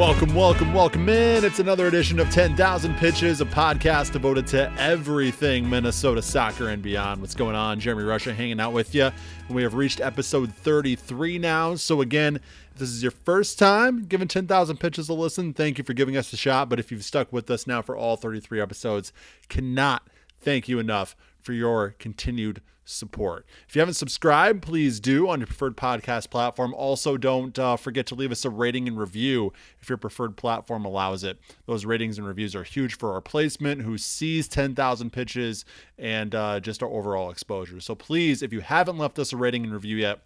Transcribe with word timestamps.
Welcome, 0.00 0.34
welcome, 0.34 0.72
welcome 0.72 1.10
in. 1.10 1.44
It's 1.44 1.58
another 1.58 1.86
edition 1.86 2.20
of 2.20 2.30
10,000 2.30 2.96
Pitches, 2.96 3.42
a 3.42 3.44
podcast 3.44 4.12
devoted 4.12 4.46
to 4.46 4.72
everything 4.78 5.68
Minnesota 5.68 6.22
soccer 6.22 6.70
and 6.70 6.82
beyond. 6.82 7.20
What's 7.20 7.34
going 7.34 7.54
on? 7.54 7.78
Jeremy 7.80 8.04
Russia 8.04 8.32
hanging 8.32 8.60
out 8.60 8.72
with 8.72 8.94
you. 8.94 9.10
We 9.50 9.62
have 9.62 9.74
reached 9.74 10.00
episode 10.00 10.54
33 10.54 11.38
now. 11.38 11.74
So, 11.74 12.00
again, 12.00 12.36
if 12.36 12.78
this 12.78 12.88
is 12.88 13.02
your 13.02 13.10
first 13.10 13.58
time 13.58 14.06
giving 14.06 14.26
10,000 14.26 14.78
Pitches 14.78 15.10
a 15.10 15.12
listen, 15.12 15.52
thank 15.52 15.76
you 15.76 15.84
for 15.84 15.92
giving 15.92 16.16
us 16.16 16.32
a 16.32 16.36
shot. 16.38 16.70
But 16.70 16.80
if 16.80 16.90
you've 16.90 17.04
stuck 17.04 17.30
with 17.30 17.50
us 17.50 17.66
now 17.66 17.82
for 17.82 17.94
all 17.94 18.16
33 18.16 18.58
episodes, 18.58 19.12
cannot 19.50 20.08
thank 20.40 20.66
you 20.66 20.78
enough 20.78 21.14
for 21.42 21.52
your 21.52 21.94
continued 21.98 22.62
support. 22.90 23.46
If 23.68 23.74
you 23.74 23.80
haven't 23.80 23.94
subscribed, 23.94 24.62
please 24.62 25.00
do 25.00 25.28
on 25.28 25.40
your 25.40 25.46
preferred 25.46 25.76
podcast 25.76 26.30
platform. 26.30 26.74
Also, 26.74 27.16
don't 27.16 27.58
uh, 27.58 27.76
forget 27.76 28.06
to 28.06 28.14
leave 28.14 28.32
us 28.32 28.44
a 28.44 28.50
rating 28.50 28.88
and 28.88 28.98
review 28.98 29.52
if 29.80 29.88
your 29.88 29.98
preferred 29.98 30.36
platform 30.36 30.84
allows 30.84 31.24
it. 31.24 31.38
Those 31.66 31.84
ratings 31.84 32.18
and 32.18 32.26
reviews 32.26 32.54
are 32.54 32.64
huge 32.64 32.96
for 32.96 33.12
our 33.12 33.20
placement, 33.20 33.82
who 33.82 33.98
sees 33.98 34.48
10,000 34.48 35.10
pitches, 35.10 35.64
and 35.98 36.34
uh, 36.34 36.60
just 36.60 36.82
our 36.82 36.88
overall 36.88 37.30
exposure. 37.30 37.80
So 37.80 37.94
please, 37.94 38.42
if 38.42 38.52
you 38.52 38.60
haven't 38.60 38.98
left 38.98 39.18
us 39.18 39.32
a 39.32 39.36
rating 39.36 39.64
and 39.64 39.72
review 39.72 39.96
yet, 39.96 40.20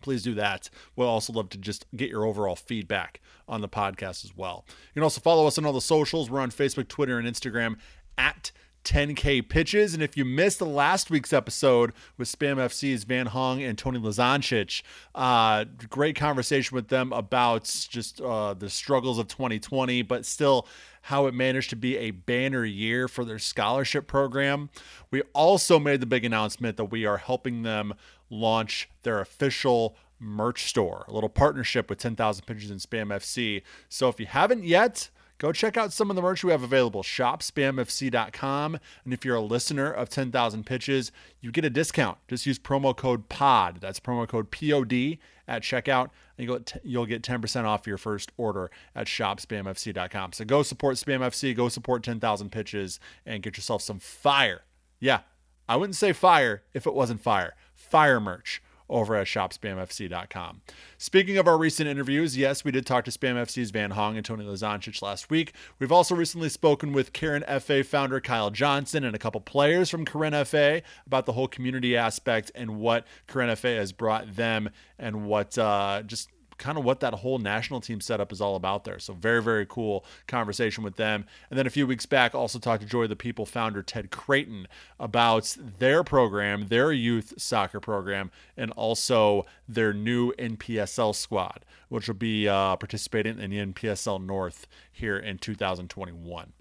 please 0.00 0.22
do 0.22 0.34
that. 0.34 0.70
We'll 0.94 1.08
also 1.08 1.32
love 1.32 1.48
to 1.50 1.58
just 1.58 1.86
get 1.96 2.10
your 2.10 2.24
overall 2.24 2.56
feedback 2.56 3.20
on 3.48 3.60
the 3.60 3.68
podcast 3.68 4.24
as 4.24 4.36
well. 4.36 4.64
You 4.68 4.94
can 4.94 5.02
also 5.02 5.20
follow 5.20 5.46
us 5.46 5.58
on 5.58 5.64
all 5.64 5.72
the 5.72 5.80
socials. 5.80 6.30
We're 6.30 6.40
on 6.40 6.50
Facebook, 6.50 6.88
Twitter, 6.88 7.18
and 7.18 7.26
Instagram 7.26 7.76
at 8.18 8.52
10K 8.86 9.46
pitches. 9.48 9.92
And 9.92 10.02
if 10.02 10.16
you 10.16 10.24
missed 10.24 10.60
the 10.60 10.66
last 10.66 11.10
week's 11.10 11.32
episode 11.32 11.92
with 12.16 12.28
Spam 12.28 12.56
FC's 12.56 13.04
Van 13.04 13.26
Hong 13.26 13.62
and 13.62 13.76
Tony 13.76 13.98
Lazancic, 13.98 14.82
uh, 15.14 15.64
great 15.90 16.14
conversation 16.14 16.74
with 16.74 16.88
them 16.88 17.12
about 17.12 17.64
just 17.90 18.20
uh, 18.20 18.54
the 18.54 18.70
struggles 18.70 19.18
of 19.18 19.26
2020, 19.26 20.02
but 20.02 20.24
still 20.24 20.68
how 21.02 21.26
it 21.26 21.34
managed 21.34 21.70
to 21.70 21.76
be 21.76 21.98
a 21.98 22.12
banner 22.12 22.64
year 22.64 23.08
for 23.08 23.24
their 23.24 23.38
scholarship 23.40 24.06
program. 24.06 24.70
We 25.10 25.22
also 25.34 25.78
made 25.78 26.00
the 26.00 26.06
big 26.06 26.24
announcement 26.24 26.76
that 26.76 26.86
we 26.86 27.04
are 27.04 27.18
helping 27.18 27.62
them 27.62 27.94
launch 28.30 28.88
their 29.02 29.20
official 29.20 29.96
merch 30.20 30.64
store, 30.64 31.04
a 31.08 31.12
little 31.12 31.28
partnership 31.28 31.90
with 31.90 31.98
10,000 31.98 32.46
Pitches 32.46 32.70
and 32.70 32.80
Spam 32.80 33.08
FC. 33.08 33.62
So 33.88 34.08
if 34.08 34.20
you 34.20 34.26
haven't 34.26 34.64
yet, 34.64 35.10
go 35.38 35.52
check 35.52 35.76
out 35.76 35.92
some 35.92 36.10
of 36.10 36.16
the 36.16 36.22
merch 36.22 36.42
we 36.44 36.50
have 36.50 36.62
available 36.62 37.02
shopspamfc.com 37.02 38.78
and 39.04 39.12
if 39.12 39.24
you're 39.24 39.36
a 39.36 39.40
listener 39.40 39.90
of 39.90 40.08
10,000 40.08 40.64
pitches 40.64 41.12
you 41.40 41.50
get 41.52 41.64
a 41.64 41.70
discount. 41.70 42.18
Just 42.28 42.46
use 42.46 42.58
promo 42.58 42.96
code 42.96 43.28
pod 43.28 43.78
that's 43.80 44.00
promo 44.00 44.26
code 44.26 44.50
pod 44.50 45.18
at 45.48 45.62
checkout 45.62 46.10
and 46.38 46.48
you'll, 46.82 47.06
get 47.06 47.22
10% 47.22 47.64
off 47.64 47.86
your 47.86 47.98
first 47.98 48.32
order 48.36 48.70
at 48.94 49.06
shopspamfc.com 49.06 50.32
so 50.32 50.44
go 50.44 50.62
support 50.62 50.96
spam 50.96 51.20
fc 51.20 51.54
go 51.56 51.68
support 51.68 52.02
10,000 52.02 52.50
pitches 52.50 53.00
and 53.24 53.42
get 53.42 53.56
yourself 53.56 53.82
some 53.82 53.98
fire. 53.98 54.62
Yeah 55.00 55.20
i 55.68 55.76
wouldn't 55.76 55.96
say 55.96 56.12
fire 56.12 56.62
if 56.74 56.86
it 56.86 56.94
wasn't 56.94 57.20
fire. 57.20 57.54
Fire 57.74 58.20
merch 58.20 58.62
over 58.88 59.14
at 59.16 59.26
shopspamfc.com. 59.26 60.62
Speaking 60.98 61.38
of 61.38 61.46
our 61.46 61.58
recent 61.58 61.88
interviews, 61.88 62.36
yes, 62.36 62.64
we 62.64 62.70
did 62.70 62.86
talk 62.86 63.04
to 63.04 63.10
Spam 63.10 63.34
FC's 63.34 63.70
Van 63.70 63.90
Hong 63.92 64.16
and 64.16 64.24
Tony 64.24 64.44
Lazancic 64.44 65.02
last 65.02 65.30
week. 65.30 65.52
We've 65.78 65.92
also 65.92 66.14
recently 66.14 66.48
spoken 66.48 66.92
with 66.92 67.12
Karen 67.12 67.44
FA 67.60 67.82
founder 67.84 68.20
Kyle 68.20 68.50
Johnson 68.50 69.04
and 69.04 69.14
a 69.14 69.18
couple 69.18 69.40
players 69.40 69.90
from 69.90 70.04
Karen 70.04 70.44
FA 70.44 70.82
about 71.06 71.26
the 71.26 71.32
whole 71.32 71.48
community 71.48 71.96
aspect 71.96 72.50
and 72.54 72.78
what 72.78 73.06
Karen 73.26 73.54
FA 73.56 73.68
has 73.68 73.92
brought 73.92 74.36
them 74.36 74.70
and 74.98 75.26
what 75.26 75.56
uh, 75.58 76.02
just 76.06 76.28
kind 76.58 76.78
of 76.78 76.84
what 76.84 77.00
that 77.00 77.14
whole 77.14 77.38
national 77.38 77.80
team 77.80 78.00
setup 78.00 78.32
is 78.32 78.40
all 78.40 78.56
about 78.56 78.84
there. 78.84 78.98
So 78.98 79.14
very, 79.14 79.42
very 79.42 79.66
cool 79.66 80.04
conversation 80.26 80.82
with 80.84 80.96
them. 80.96 81.26
And 81.50 81.58
then 81.58 81.66
a 81.66 81.70
few 81.70 81.86
weeks 81.86 82.06
back, 82.06 82.34
also 82.34 82.58
talked 82.58 82.82
to 82.82 82.88
Joy 82.88 83.06
the 83.06 83.16
People 83.16 83.46
founder 83.46 83.82
Ted 83.82 84.10
Creighton 84.10 84.66
about 84.98 85.56
their 85.78 86.02
program, 86.04 86.68
their 86.68 86.92
youth 86.92 87.34
soccer 87.36 87.80
program, 87.80 88.30
and 88.56 88.70
also 88.72 89.46
their 89.68 89.92
new 89.92 90.32
NPSL 90.32 91.14
squad, 91.14 91.64
which 91.88 92.08
will 92.08 92.14
be 92.14 92.48
uh, 92.48 92.76
participating 92.76 93.38
in 93.38 93.50
the 93.50 93.58
NPSL 93.58 94.24
North 94.24 94.66
here 94.92 95.16
in 95.16 95.38
2021. 95.38 96.52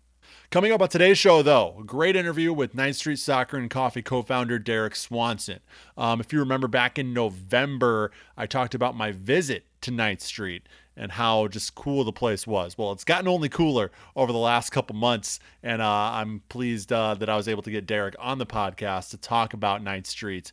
Coming 0.51 0.71
up 0.71 0.81
on 0.81 0.89
today's 0.89 1.17
show, 1.17 1.41
though, 1.41 1.75
a 1.79 1.83
great 1.83 2.15
interview 2.15 2.53
with 2.53 2.75
Ninth 2.75 2.97
Street 2.97 3.17
Soccer 3.17 3.57
and 3.57 3.69
Coffee 3.69 4.01
co 4.01 4.21
founder 4.21 4.59
Derek 4.59 4.95
Swanson. 4.95 5.59
Um, 5.97 6.19
if 6.19 6.31
you 6.31 6.39
remember 6.39 6.67
back 6.67 6.99
in 6.99 7.13
November, 7.13 8.11
I 8.37 8.45
talked 8.45 8.75
about 8.75 8.95
my 8.95 9.11
visit 9.11 9.65
to 9.81 9.91
Ninth 9.91 10.21
Street 10.21 10.67
and 10.95 11.11
how 11.11 11.47
just 11.47 11.75
cool 11.75 12.03
the 12.03 12.13
place 12.13 12.47
was. 12.47 12.77
Well, 12.77 12.91
it's 12.91 13.03
gotten 13.03 13.27
only 13.27 13.49
cooler 13.49 13.91
over 14.15 14.31
the 14.31 14.37
last 14.37 14.69
couple 14.69 14.95
months, 14.95 15.39
and 15.61 15.81
uh, 15.81 16.11
I'm 16.13 16.41
pleased 16.47 16.93
uh, 16.93 17.15
that 17.15 17.29
I 17.29 17.35
was 17.35 17.47
able 17.47 17.63
to 17.63 17.71
get 17.71 17.85
Derek 17.85 18.15
on 18.17 18.37
the 18.37 18.45
podcast 18.45 19.09
to 19.09 19.17
talk 19.17 19.53
about 19.53 19.83
Ninth 19.83 20.07
Street 20.07 20.51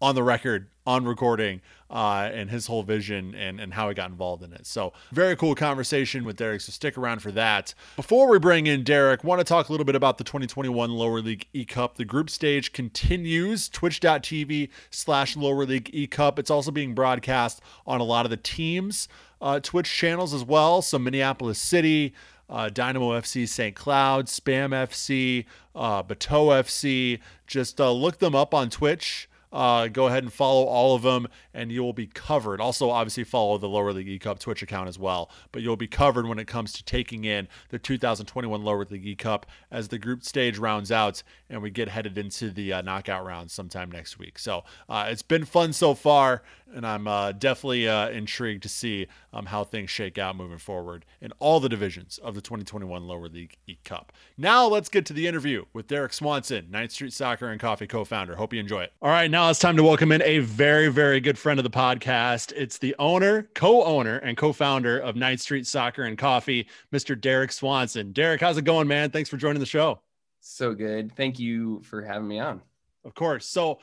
on 0.00 0.14
the 0.14 0.22
record, 0.22 0.68
on 0.86 1.04
recording, 1.04 1.60
uh, 1.90 2.28
and 2.32 2.50
his 2.50 2.66
whole 2.66 2.82
vision 2.82 3.34
and, 3.34 3.60
and 3.60 3.72
how 3.72 3.88
he 3.88 3.94
got 3.94 4.10
involved 4.10 4.42
in 4.42 4.52
it. 4.52 4.66
So, 4.66 4.92
very 5.12 5.36
cool 5.36 5.54
conversation 5.54 6.24
with 6.24 6.36
Derek. 6.36 6.60
So, 6.60 6.72
stick 6.72 6.98
around 6.98 7.22
for 7.22 7.30
that. 7.32 7.74
Before 7.96 8.28
we 8.28 8.38
bring 8.38 8.66
in 8.66 8.82
Derek, 8.82 9.22
want 9.24 9.40
to 9.40 9.44
talk 9.44 9.68
a 9.68 9.72
little 9.72 9.84
bit 9.84 9.94
about 9.94 10.18
the 10.18 10.24
2021 10.24 10.90
Lower 10.90 11.20
League 11.20 11.46
E 11.52 11.64
Cup. 11.64 11.96
The 11.96 12.04
group 12.04 12.28
stage 12.28 12.72
continues 12.72 13.68
twitch.tv 13.68 14.68
slash 14.90 15.36
Lower 15.36 15.64
League 15.64 15.90
E 15.92 16.06
Cup. 16.06 16.38
It's 16.38 16.50
also 16.50 16.70
being 16.70 16.94
broadcast 16.94 17.62
on 17.86 18.00
a 18.00 18.04
lot 18.04 18.26
of 18.26 18.30
the 18.30 18.36
teams' 18.36 19.08
uh, 19.40 19.60
Twitch 19.60 19.90
channels 19.90 20.34
as 20.34 20.44
well. 20.44 20.82
So, 20.82 20.98
Minneapolis 20.98 21.58
City. 21.58 22.14
Uh, 22.46 22.68
Dynamo 22.68 23.18
FC 23.18 23.48
St. 23.48 23.74
Cloud, 23.74 24.26
Spam 24.26 24.70
FC, 24.70 25.46
uh, 25.74 26.02
Bateau 26.02 26.48
FC. 26.48 27.18
Just 27.46 27.80
uh, 27.80 27.90
look 27.90 28.18
them 28.18 28.34
up 28.34 28.52
on 28.52 28.68
Twitch. 28.68 29.30
Uh, 29.54 29.86
go 29.86 30.08
ahead 30.08 30.24
and 30.24 30.32
follow 30.32 30.64
all 30.64 30.96
of 30.96 31.02
them, 31.02 31.28
and 31.54 31.70
you 31.70 31.82
will 31.82 31.92
be 31.92 32.08
covered. 32.08 32.60
Also, 32.60 32.90
obviously, 32.90 33.22
follow 33.22 33.56
the 33.56 33.68
Lower 33.68 33.92
League 33.92 34.08
E 34.08 34.18
Cup 34.18 34.40
Twitch 34.40 34.62
account 34.62 34.88
as 34.88 34.98
well. 34.98 35.30
But 35.52 35.62
you'll 35.62 35.76
be 35.76 35.86
covered 35.86 36.26
when 36.26 36.40
it 36.40 36.48
comes 36.48 36.72
to 36.72 36.84
taking 36.84 37.24
in 37.24 37.46
the 37.68 37.78
2021 37.78 38.62
Lower 38.64 38.84
League 38.84 39.06
E 39.06 39.14
Cup 39.14 39.46
as 39.70 39.88
the 39.88 39.98
group 39.98 40.24
stage 40.24 40.58
rounds 40.58 40.90
out 40.90 41.22
and 41.54 41.62
we 41.62 41.70
get 41.70 41.88
headed 41.88 42.18
into 42.18 42.50
the 42.50 42.72
uh, 42.72 42.82
knockout 42.82 43.24
rounds 43.24 43.52
sometime 43.52 43.90
next 43.90 44.18
week. 44.18 44.38
So 44.38 44.64
uh, 44.88 45.06
it's 45.08 45.22
been 45.22 45.44
fun 45.44 45.72
so 45.72 45.94
far, 45.94 46.42
and 46.74 46.86
I'm 46.86 47.06
uh, 47.06 47.32
definitely 47.32 47.88
uh, 47.88 48.08
intrigued 48.08 48.64
to 48.64 48.68
see 48.68 49.06
um, 49.34 49.46
how 49.46 49.64
things 49.64 49.90
shake 49.90 50.16
out 50.16 50.36
moving 50.36 50.58
forward 50.58 51.04
in 51.20 51.32
all 51.40 51.58
the 51.58 51.68
divisions 51.68 52.18
of 52.18 52.34
the 52.34 52.40
2021 52.40 53.06
Lower 53.06 53.28
League 53.28 53.56
E 53.66 53.76
Cup. 53.84 54.12
Now 54.38 54.66
let's 54.66 54.88
get 54.88 55.04
to 55.06 55.12
the 55.12 55.26
interview 55.26 55.64
with 55.72 55.88
Derek 55.88 56.12
Swanson, 56.12 56.70
Ninth 56.70 56.92
Street 56.92 57.12
Soccer 57.12 57.48
and 57.48 57.60
Coffee 57.60 57.88
co-founder. 57.88 58.36
Hope 58.36 58.54
you 58.54 58.60
enjoy 58.60 58.84
it. 58.84 58.92
All 59.02 59.10
right, 59.10 59.30
now 59.30 59.50
it's 59.50 59.58
time 59.58 59.76
to 59.76 59.82
welcome 59.82 60.12
in 60.12 60.22
a 60.22 60.38
very, 60.38 60.88
very 60.88 61.20
good 61.20 61.36
friend 61.36 61.58
of 61.58 61.64
the 61.64 61.70
podcast. 61.70 62.52
It's 62.56 62.78
the 62.78 62.94
owner, 62.98 63.48
co-owner, 63.54 64.18
and 64.18 64.36
co-founder 64.36 65.00
of 65.00 65.16
Ninth 65.16 65.40
Street 65.40 65.66
Soccer 65.66 66.04
and 66.04 66.16
Coffee, 66.16 66.68
Mr. 66.92 67.20
Derek 67.20 67.50
Swanson. 67.50 68.12
Derek, 68.12 68.40
how's 68.40 68.56
it 68.56 68.64
going, 68.64 68.86
man? 68.86 69.10
Thanks 69.10 69.28
for 69.28 69.36
joining 69.36 69.60
the 69.60 69.66
show. 69.66 70.00
So 70.40 70.74
good. 70.74 71.16
Thank 71.16 71.40
you 71.40 71.82
for 71.82 72.02
having 72.02 72.28
me 72.28 72.38
on. 72.38 72.62
Of 73.04 73.14
course. 73.14 73.46
So 73.46 73.80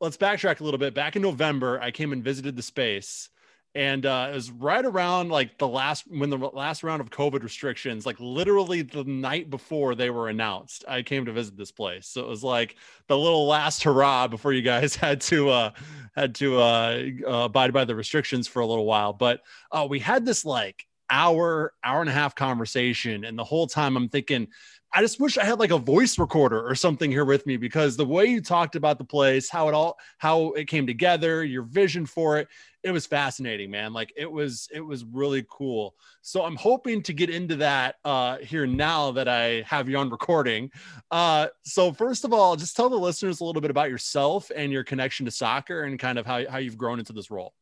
let's 0.00 0.16
backtrack 0.16 0.60
a 0.60 0.64
little 0.64 0.78
bit. 0.78 0.94
Back 0.94 1.14
in 1.14 1.22
November, 1.22 1.80
I 1.80 1.90
came 1.90 2.12
and 2.12 2.24
visited 2.24 2.56
the 2.56 2.62
space. 2.62 3.28
And 3.76 4.06
uh, 4.06 4.28
it 4.30 4.34
was 4.34 4.50
right 4.50 4.84
around 4.86 5.28
like 5.28 5.58
the 5.58 5.68
last 5.68 6.04
when 6.08 6.30
the 6.30 6.38
last 6.38 6.82
round 6.82 7.02
of 7.02 7.10
COVID 7.10 7.42
restrictions, 7.42 8.06
like 8.06 8.16
literally 8.18 8.80
the 8.80 9.04
night 9.04 9.50
before 9.50 9.94
they 9.94 10.08
were 10.08 10.30
announced, 10.30 10.82
I 10.88 11.02
came 11.02 11.26
to 11.26 11.32
visit 11.32 11.58
this 11.58 11.72
place. 11.72 12.08
So 12.08 12.22
it 12.22 12.26
was 12.26 12.42
like 12.42 12.76
the 13.06 13.18
little 13.18 13.46
last 13.46 13.82
hurrah 13.82 14.28
before 14.28 14.54
you 14.54 14.62
guys 14.62 14.96
had 14.96 15.20
to 15.22 15.50
uh, 15.50 15.70
had 16.16 16.34
to 16.36 16.58
uh, 16.58 17.02
uh, 17.26 17.30
abide 17.44 17.74
by 17.74 17.84
the 17.84 17.94
restrictions 17.94 18.48
for 18.48 18.60
a 18.60 18.66
little 18.66 18.86
while. 18.86 19.12
But 19.12 19.42
uh, 19.70 19.86
we 19.90 19.98
had 19.98 20.24
this 20.24 20.46
like 20.46 20.86
hour, 21.10 21.72
hour 21.84 22.00
and 22.00 22.10
a 22.10 22.12
half 22.12 22.34
conversation, 22.34 23.24
and 23.24 23.38
the 23.38 23.44
whole 23.44 23.66
time 23.66 23.96
I'm 23.96 24.08
thinking, 24.08 24.48
I 24.96 25.02
just 25.02 25.20
wish 25.20 25.36
I 25.36 25.44
had 25.44 25.58
like 25.58 25.72
a 25.72 25.78
voice 25.78 26.18
recorder 26.18 26.66
or 26.66 26.74
something 26.74 27.10
here 27.10 27.26
with 27.26 27.44
me 27.44 27.58
because 27.58 27.96
the 27.96 28.06
way 28.06 28.24
you 28.24 28.40
talked 28.40 28.76
about 28.76 28.96
the 28.96 29.04
place, 29.04 29.50
how 29.50 29.68
it 29.68 29.74
all 29.74 29.98
how 30.16 30.52
it 30.52 30.68
came 30.68 30.86
together, 30.86 31.44
your 31.44 31.64
vision 31.64 32.06
for 32.06 32.38
it, 32.38 32.48
it 32.82 32.92
was 32.92 33.04
fascinating, 33.04 33.70
man. 33.70 33.92
Like 33.92 34.12
it 34.16 34.30
was 34.30 34.68
it 34.72 34.80
was 34.80 35.04
really 35.04 35.44
cool. 35.50 35.96
So 36.22 36.44
I'm 36.44 36.56
hoping 36.56 37.02
to 37.02 37.12
get 37.12 37.28
into 37.28 37.56
that 37.56 37.96
uh 38.06 38.38
here 38.38 38.66
now 38.66 39.10
that 39.12 39.28
I 39.28 39.64
have 39.66 39.88
you 39.88 39.98
on 39.98 40.08
recording. 40.08 40.70
Uh 41.10 41.48
so 41.62 41.92
first 41.92 42.24
of 42.24 42.32
all, 42.32 42.56
just 42.56 42.74
tell 42.74 42.88
the 42.88 42.96
listeners 42.96 43.40
a 43.40 43.44
little 43.44 43.60
bit 43.60 43.70
about 43.70 43.90
yourself 43.90 44.50
and 44.54 44.72
your 44.72 44.84
connection 44.84 45.26
to 45.26 45.32
soccer 45.32 45.82
and 45.82 45.98
kind 45.98 46.18
of 46.18 46.24
how, 46.24 46.48
how 46.48 46.58
you've 46.58 46.78
grown 46.78 47.00
into 47.00 47.12
this 47.12 47.30
role. 47.30 47.52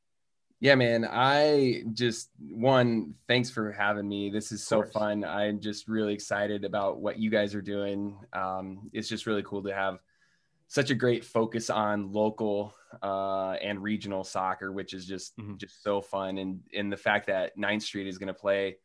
Yeah, 0.64 0.76
man. 0.76 1.06
I 1.06 1.82
just 1.92 2.30
one, 2.38 3.12
thanks 3.28 3.50
for 3.50 3.70
having 3.70 4.08
me. 4.08 4.30
This 4.30 4.50
is 4.50 4.66
so 4.66 4.82
fun. 4.82 5.22
I'm 5.22 5.60
just 5.60 5.88
really 5.88 6.14
excited 6.14 6.64
about 6.64 7.02
what 7.02 7.18
you 7.18 7.28
guys 7.28 7.54
are 7.54 7.60
doing. 7.60 8.16
Um, 8.32 8.88
it's 8.94 9.06
just 9.06 9.26
really 9.26 9.42
cool 9.42 9.62
to 9.64 9.74
have 9.74 9.98
such 10.68 10.88
a 10.88 10.94
great 10.94 11.22
focus 11.22 11.68
on 11.68 12.12
local 12.12 12.72
uh, 13.02 13.56
and 13.62 13.82
regional 13.82 14.24
soccer, 14.24 14.72
which 14.72 14.94
is 14.94 15.04
just 15.04 15.36
mm-hmm. 15.36 15.58
just 15.58 15.82
so 15.82 16.00
fun. 16.00 16.38
And 16.38 16.60
and 16.74 16.90
the 16.90 16.96
fact 16.96 17.26
that 17.26 17.58
Ninth 17.58 17.82
Street 17.82 18.06
is 18.06 18.16
going 18.16 18.28
to 18.28 18.32
play 18.32 18.78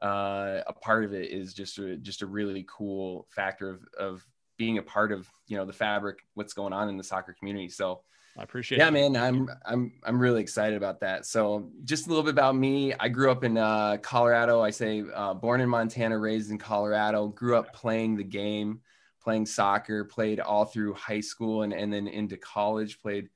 uh, 0.00 0.60
a 0.68 0.72
part 0.72 1.04
of 1.04 1.14
it 1.14 1.32
is 1.32 1.52
just 1.52 1.78
a, 1.80 1.96
just 1.96 2.22
a 2.22 2.26
really 2.26 2.64
cool 2.68 3.26
factor 3.30 3.70
of, 3.70 3.80
of 3.98 4.26
being 4.56 4.78
a 4.78 4.82
part 4.82 5.10
of, 5.10 5.28
you 5.48 5.56
know, 5.56 5.64
the 5.64 5.72
fabric, 5.72 6.18
what's 6.34 6.52
going 6.52 6.72
on 6.72 6.88
in 6.88 6.96
the 6.96 7.02
soccer 7.02 7.34
community. 7.36 7.68
So 7.70 8.02
I 8.36 8.42
appreciate 8.42 8.78
yeah, 8.78 8.88
it. 8.88 8.92
man, 8.92 9.16
I'm, 9.16 9.48
I'm, 9.64 9.92
I'm 10.02 10.18
really 10.18 10.40
excited 10.40 10.76
about 10.76 11.00
that. 11.00 11.24
So 11.24 11.70
just 11.84 12.06
a 12.06 12.08
little 12.08 12.24
bit 12.24 12.32
about 12.32 12.56
me. 12.56 12.92
I 12.98 13.08
grew 13.08 13.30
up 13.30 13.44
in 13.44 13.56
uh, 13.56 13.98
Colorado. 14.02 14.60
I 14.60 14.70
say 14.70 15.04
uh, 15.14 15.34
born 15.34 15.60
in 15.60 15.68
Montana, 15.68 16.18
raised 16.18 16.50
in 16.50 16.58
Colorado, 16.58 17.28
grew 17.28 17.56
up 17.56 17.72
playing 17.72 18.16
the 18.16 18.24
game, 18.24 18.80
playing 19.22 19.46
soccer, 19.46 20.04
played 20.04 20.40
all 20.40 20.64
through 20.64 20.94
high 20.94 21.20
school 21.20 21.62
and, 21.62 21.72
and 21.72 21.92
then 21.92 22.08
into 22.08 22.36
college, 22.36 23.00
played 23.00 23.28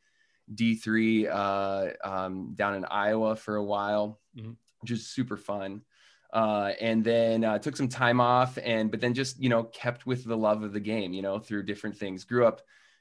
D3 0.55 1.29
uh, 1.31 2.09
um, 2.09 2.55
down 2.55 2.75
in 2.75 2.85
Iowa 2.85 3.37
for 3.37 3.56
a 3.56 3.65
while, 3.65 4.19
mm-hmm. 4.37 4.53
just 4.85 5.12
super 5.15 5.37
fun. 5.37 5.83
Uh, 6.33 6.73
and 6.81 7.05
then 7.05 7.45
uh, 7.45 7.59
took 7.59 7.75
some 7.75 7.89
time 7.89 8.21
off 8.21 8.59
and 8.62 8.91
but 8.91 9.00
then 9.00 9.15
just 9.15 9.43
you 9.43 9.49
know 9.49 9.65
kept 9.65 10.05
with 10.05 10.27
the 10.27 10.37
love 10.37 10.62
of 10.62 10.75
the 10.75 10.81
game 10.81 11.15
you 11.15 11.23
know 11.23 11.39
through 11.39 11.62
different 11.62 11.97
things 11.97 12.23
grew 12.23 12.47
up 12.47 12.61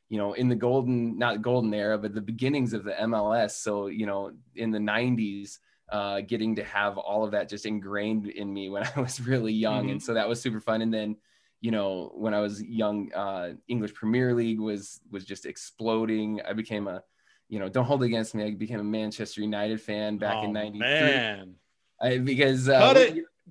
you 0.09 0.18
know 0.18 0.33
in 0.33 0.48
the 0.48 0.56
golden 0.56 1.18
not 1.18 1.42
golden 1.42 1.74
era 1.74 1.98
but 1.98 2.13
the 2.13 2.21
beginnings 2.21 2.74
of 2.74 2.83
the 2.83 2.92
mls 2.92 3.51
so 3.51 3.88
you 3.88 4.06
know 4.06 4.31
in 4.56 4.71
the 4.71 4.80
90s 4.80 5.59
uh, 5.89 6.21
getting 6.21 6.56
to 6.56 6.63
have 6.63 6.98
all 6.98 7.24
of 7.24 7.31
that 7.31 7.48
just 7.48 7.65
ingrained 7.65 8.27
in 8.27 8.54
me 8.54 8.69
when 8.69 8.83
i 8.95 9.00
was 9.00 9.21
really 9.21 9.54
young. 9.54 9.83
Mm-hmm. 9.83 9.92
and 9.92 10.04
so 10.04 10.13
that 10.13 10.27
was 10.27 10.42
super 10.42 10.59
fun. 10.59 10.81
And 10.81 10.94
then 10.94 11.15
you 11.59 11.71
know 11.71 12.12
when 12.13 12.36
i 12.36 12.39
was 12.39 12.62
young 12.62 13.12
uh, 13.13 13.54
english 13.68 13.94
premier 13.94 14.33
league 14.36 14.59
was 14.59 15.00
was 15.12 15.25
just 15.25 15.45
exploding. 15.45 16.42
I 16.48 16.54
became 16.54 16.88
a 16.88 17.04
you 17.50 17.59
know 17.59 17.69
don't 17.69 17.86
hold 17.86 18.04
it 18.04 18.07
against 18.07 18.36
me. 18.36 18.44
I 18.44 18.51
became 18.51 18.80
a 18.80 18.83
manchester 18.83 19.42
united 19.42 19.81
fan 19.81 20.18
back 20.18 20.36
oh, 20.38 20.44
in 20.44 20.54
93 20.54 20.80
man. 20.80 21.56
I, 22.00 22.18
because 22.19 22.69
uh, 22.69 22.94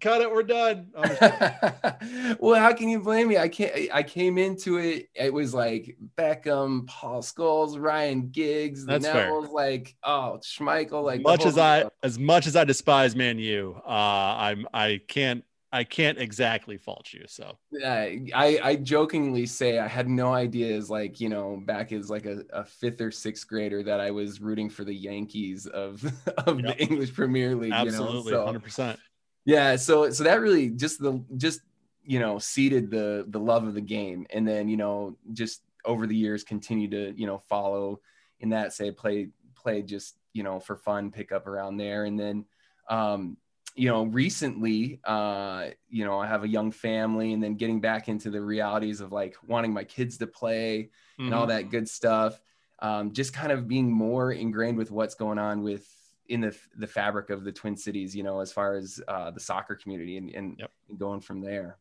cut 0.00 0.20
it. 0.20 0.30
We're 0.30 0.42
done. 0.42 0.88
well, 2.40 2.60
how 2.60 2.72
can 2.72 2.88
you 2.88 3.00
blame 3.00 3.28
me? 3.28 3.38
I 3.38 3.48
can't. 3.48 3.72
I 3.92 4.02
came 4.02 4.38
into 4.38 4.78
it. 4.78 5.08
It 5.14 5.32
was 5.32 5.54
like 5.54 5.96
Beckham, 6.16 6.86
Paul 6.86 7.22
Scholes, 7.22 7.80
Ryan 7.80 8.28
Giggs. 8.28 8.84
That's 8.84 9.06
fair. 9.06 9.40
Like 9.40 9.94
oh, 10.04 10.40
Schmeichel. 10.42 11.02
Like 11.02 11.22
much 11.22 11.44
as 11.44 11.58
I, 11.58 11.88
as 12.02 12.18
much 12.18 12.46
as 12.46 12.56
I 12.56 12.64
despise 12.64 13.16
Man 13.16 13.38
U, 13.38 13.80
uh, 13.86 13.90
I'm 13.90 14.66
I 14.72 15.00
can't 15.08 15.44
I 15.72 15.84
can't 15.84 16.18
exactly 16.18 16.78
fault 16.78 17.12
you. 17.12 17.24
So 17.26 17.58
I 17.84 18.22
I 18.32 18.76
jokingly 18.76 19.46
say 19.46 19.78
I 19.78 19.86
had 19.86 20.08
no 20.08 20.32
idea 20.32 20.74
as 20.76 20.88
like 20.88 21.20
you 21.20 21.28
know 21.28 21.60
back 21.64 21.92
as 21.92 22.08
like 22.08 22.24
a, 22.24 22.44
a 22.52 22.64
fifth 22.64 23.00
or 23.00 23.10
sixth 23.10 23.46
grader 23.46 23.82
that 23.82 24.00
I 24.00 24.10
was 24.10 24.40
rooting 24.40 24.70
for 24.70 24.84
the 24.84 24.94
Yankees 24.94 25.66
of 25.66 26.04
of 26.46 26.60
yep. 26.60 26.78
the 26.78 26.82
English 26.82 27.12
Premier 27.14 27.54
League. 27.54 27.72
Absolutely, 27.72 28.32
hundred 28.32 28.46
you 28.46 28.52
know? 28.54 28.60
percent. 28.60 29.00
Yeah, 29.46 29.76
so 29.76 30.10
so 30.10 30.24
that 30.24 30.40
really 30.40 30.68
just 30.68 31.00
the 31.00 31.22
just 31.36 31.60
you 32.04 32.18
know 32.18 32.38
seeded 32.38 32.90
the 32.90 33.24
the 33.28 33.40
love 33.40 33.66
of 33.66 33.72
the 33.72 33.80
game, 33.80 34.26
and 34.30 34.46
then 34.46 34.68
you 34.68 34.76
know 34.76 35.16
just 35.32 35.62
over 35.84 36.06
the 36.06 36.16
years 36.16 36.44
continue 36.44 36.90
to 36.90 37.14
you 37.18 37.26
know 37.26 37.38
follow 37.38 38.00
in 38.40 38.50
that 38.50 38.74
say 38.74 38.90
play 38.90 39.28
play 39.54 39.80
just 39.82 40.18
you 40.34 40.42
know 40.42 40.60
for 40.60 40.76
fun 40.76 41.10
pick 41.10 41.32
up 41.32 41.46
around 41.46 41.78
there, 41.78 42.04
and 42.04 42.18
then 42.18 42.44
um 42.90 43.38
you 43.76 43.90
know, 43.90 44.04
recently, 44.04 45.00
uh, 45.04 45.66
you 45.90 46.06
know, 46.06 46.18
I 46.18 46.26
have 46.26 46.44
a 46.44 46.48
young 46.48 46.72
family 46.72 47.34
and 47.34 47.42
then 47.42 47.56
getting 47.56 47.80
back 47.80 48.08
into 48.08 48.30
the 48.30 48.40
realities 48.40 49.02
of 49.02 49.12
like 49.12 49.36
wanting 49.46 49.72
my 49.72 49.84
kids 49.84 50.16
to 50.18 50.26
play 50.26 50.90
mm-hmm. 51.20 51.26
and 51.26 51.34
all 51.34 51.42
mm-hmm. 51.42 51.50
that 51.50 51.70
good 51.70 51.88
stuff. 51.88 52.40
Um, 52.78 53.12
just 53.12 53.34
kind 53.34 53.52
of 53.52 53.68
being 53.68 53.92
more 53.92 54.32
ingrained 54.32 54.78
with 54.78 54.90
what's 54.90 55.14
going 55.14 55.38
on 55.38 55.62
with 55.62 55.86
in 56.28 56.40
the 56.40 56.56
the 56.76 56.86
fabric 56.86 57.30
of 57.30 57.44
the 57.44 57.52
Twin 57.52 57.76
Cities, 57.76 58.14
you 58.14 58.22
know, 58.22 58.40
as 58.40 58.52
far 58.52 58.74
as 58.74 59.00
uh, 59.08 59.30
the 59.30 59.40
soccer 59.40 59.74
community 59.74 60.16
and, 60.16 60.30
and, 60.30 60.56
yep. 60.58 60.70
and 60.88 60.98
going 60.98 61.20
from 61.20 61.40
there. 61.40 61.78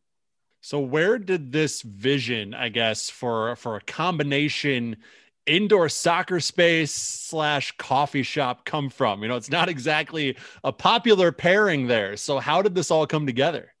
So 0.60 0.80
where 0.80 1.18
did 1.18 1.52
this 1.52 1.82
vision, 1.82 2.54
I 2.54 2.68
guess, 2.68 3.08
for 3.08 3.56
for 3.56 3.76
a 3.76 3.80
combination 3.80 4.96
indoor 5.46 5.88
soccer 5.88 6.40
space 6.40 6.92
slash 6.92 7.72
coffee 7.78 8.24
shop 8.24 8.64
come 8.64 8.90
from? 8.90 9.22
You 9.22 9.28
know, 9.28 9.36
it's 9.36 9.50
not 9.50 9.68
exactly 9.68 10.36
a 10.64 10.72
popular 10.72 11.30
pairing 11.30 11.86
there. 11.86 12.16
So 12.16 12.38
how 12.38 12.62
did 12.62 12.74
this 12.74 12.90
all 12.90 13.06
come 13.06 13.26
together? 13.26 13.72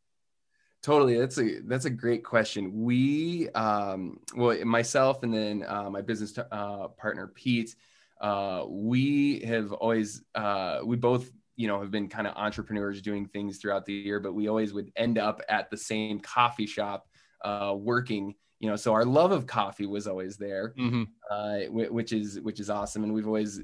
Totally, 0.82 1.18
that's 1.18 1.38
a 1.38 1.58
that's 1.62 1.86
a 1.86 1.90
great 1.90 2.22
question. 2.22 2.84
We, 2.84 3.48
um, 3.50 4.20
well, 4.36 4.56
myself 4.64 5.24
and 5.24 5.34
then 5.34 5.64
uh, 5.66 5.90
my 5.90 6.00
business 6.00 6.32
t- 6.32 6.42
uh, 6.52 6.86
partner 6.88 7.26
Pete, 7.26 7.74
uh, 8.20 8.64
we 8.68 9.40
have 9.40 9.72
always 9.72 10.22
uh, 10.34 10.80
we 10.84 10.96
both 10.96 11.30
you 11.56 11.68
know 11.68 11.80
have 11.80 11.90
been 11.90 12.08
kind 12.08 12.26
of 12.26 12.34
entrepreneurs 12.36 13.00
doing 13.00 13.26
things 13.26 13.58
throughout 13.58 13.86
the 13.86 13.92
year, 13.92 14.20
but 14.20 14.34
we 14.34 14.48
always 14.48 14.72
would 14.72 14.90
end 14.96 15.18
up 15.18 15.40
at 15.48 15.70
the 15.70 15.76
same 15.76 16.20
coffee 16.20 16.66
shop 16.66 17.08
uh, 17.44 17.74
working 17.76 18.34
you 18.58 18.68
know 18.68 18.76
so 18.76 18.92
our 18.92 19.04
love 19.04 19.32
of 19.32 19.46
coffee 19.46 19.86
was 19.86 20.06
always 20.06 20.36
there 20.36 20.74
mm-hmm. 20.78 21.04
uh, 21.30 21.70
which 21.70 22.12
is 22.12 22.40
which 22.40 22.60
is 22.60 22.70
awesome 22.70 23.04
and 23.04 23.12
we've 23.12 23.26
always 23.26 23.60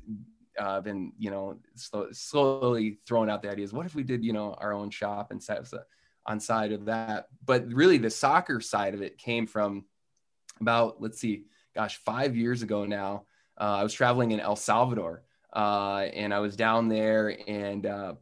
uh, 0.59 0.81
been 0.81 1.13
you 1.19 1.31
know 1.31 1.59
slow, 1.75 2.09
slowly 2.13 2.99
throwing 3.07 3.31
out 3.31 3.43
the 3.43 3.51
ideas 3.51 3.73
what 3.73 3.87
if 3.87 3.95
we 3.95 4.03
did 4.03 4.25
you 4.25 4.33
know 4.33 4.55
our 4.59 4.73
own 4.73 4.91
shop 4.91 5.31
and 5.31 5.43
set 5.43 5.67
on 6.27 6.39
side 6.39 6.73
of 6.73 6.85
that 6.85 7.27
but 7.45 7.67
really 7.73 7.99
the 7.99 8.11
soccer 8.11 8.61
side 8.61 8.95
of 8.95 9.03
it 9.03 9.19
came 9.19 9.47
from 9.47 9.85
about 10.61 11.01
let's 11.01 11.19
see 11.19 11.45
gosh 11.75 11.97
five 12.05 12.37
years 12.37 12.63
ago 12.63 12.85
now 12.85 13.25
uh, 13.63 13.77
i 13.79 13.83
was 13.83 13.95
traveling 13.95 14.33
in 14.33 14.41
el 14.41 14.57
salvador 14.57 15.23
uh, 15.55 16.09
and 16.15 16.35
i 16.35 16.39
was 16.39 16.57
down 16.57 16.89
there 16.89 17.39
and 17.47 17.87
uh, 17.87 18.15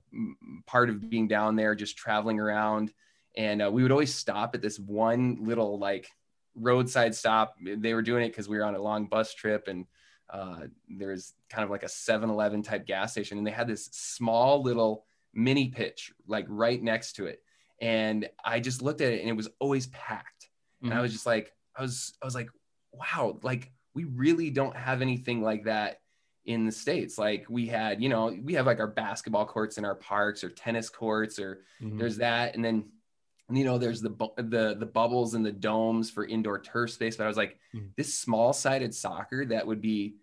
part 0.66 0.90
of 0.90 1.08
being 1.10 1.26
down 1.26 1.56
there 1.56 1.74
just 1.74 1.96
traveling 1.96 2.38
around 2.38 2.92
and 3.36 3.62
uh, 3.62 3.70
we 3.70 3.82
would 3.82 3.92
always 3.92 4.14
stop 4.14 4.54
at 4.54 4.62
this 4.62 4.78
one 4.78 5.38
little 5.40 5.78
like 5.78 6.08
roadside 6.54 7.14
stop. 7.14 7.56
They 7.62 7.94
were 7.94 8.02
doing 8.02 8.24
it 8.24 8.28
because 8.28 8.48
we 8.48 8.58
were 8.58 8.64
on 8.64 8.74
a 8.74 8.82
long 8.82 9.06
bus 9.06 9.34
trip 9.34 9.68
and 9.68 9.86
uh, 10.28 10.66
there's 10.88 11.34
kind 11.48 11.64
of 11.64 11.70
like 11.70 11.82
a 11.82 11.86
7-Eleven 11.86 12.62
type 12.62 12.86
gas 12.86 13.12
station, 13.12 13.36
and 13.36 13.46
they 13.46 13.50
had 13.50 13.66
this 13.66 13.86
small 13.86 14.62
little 14.62 15.04
mini 15.34 15.68
pitch 15.68 16.12
like 16.28 16.46
right 16.48 16.80
next 16.80 17.14
to 17.14 17.26
it. 17.26 17.42
And 17.80 18.28
I 18.44 18.60
just 18.60 18.80
looked 18.80 19.00
at 19.00 19.12
it, 19.12 19.20
and 19.20 19.28
it 19.28 19.36
was 19.36 19.48
always 19.58 19.88
packed. 19.88 20.44
Mm-hmm. 20.44 20.86
And 20.86 20.92
I 20.92 20.96
mm-hmm. 20.96 21.02
was 21.02 21.12
just 21.12 21.26
like, 21.26 21.52
I 21.74 21.82
was, 21.82 22.12
I 22.22 22.26
was 22.26 22.36
like, 22.36 22.48
wow, 22.92 23.40
like 23.42 23.72
we 23.94 24.04
really 24.04 24.50
don't 24.50 24.76
have 24.76 25.02
anything 25.02 25.42
like 25.42 25.64
that 25.64 26.00
in 26.44 26.64
the 26.64 26.72
states. 26.72 27.18
Like 27.18 27.46
we 27.48 27.66
had, 27.66 28.02
you 28.02 28.08
know, 28.08 28.36
we 28.42 28.54
have 28.54 28.66
like 28.66 28.80
our 28.80 28.86
basketball 28.86 29.46
courts 29.46 29.78
in 29.78 29.84
our 29.84 29.94
parks 29.94 30.42
or 30.44 30.50
tennis 30.50 30.88
courts, 30.88 31.38
or 31.38 31.62
mm-hmm. 31.82 31.98
there's 31.98 32.18
that, 32.18 32.54
and 32.54 32.64
then 32.64 32.84
you 33.52 33.64
know 33.64 33.78
there's 33.78 34.00
the 34.00 34.14
the 34.36 34.76
the 34.78 34.86
bubbles 34.86 35.34
and 35.34 35.44
the 35.44 35.52
domes 35.52 36.10
for 36.10 36.24
indoor 36.24 36.60
turf 36.60 36.90
space 36.90 37.16
but 37.16 37.24
i 37.24 37.26
was 37.26 37.36
like 37.36 37.58
mm. 37.74 37.88
this 37.96 38.16
small 38.16 38.52
sided 38.52 38.94
soccer 38.94 39.44
that 39.44 39.66
would 39.66 39.80
be 39.80 40.14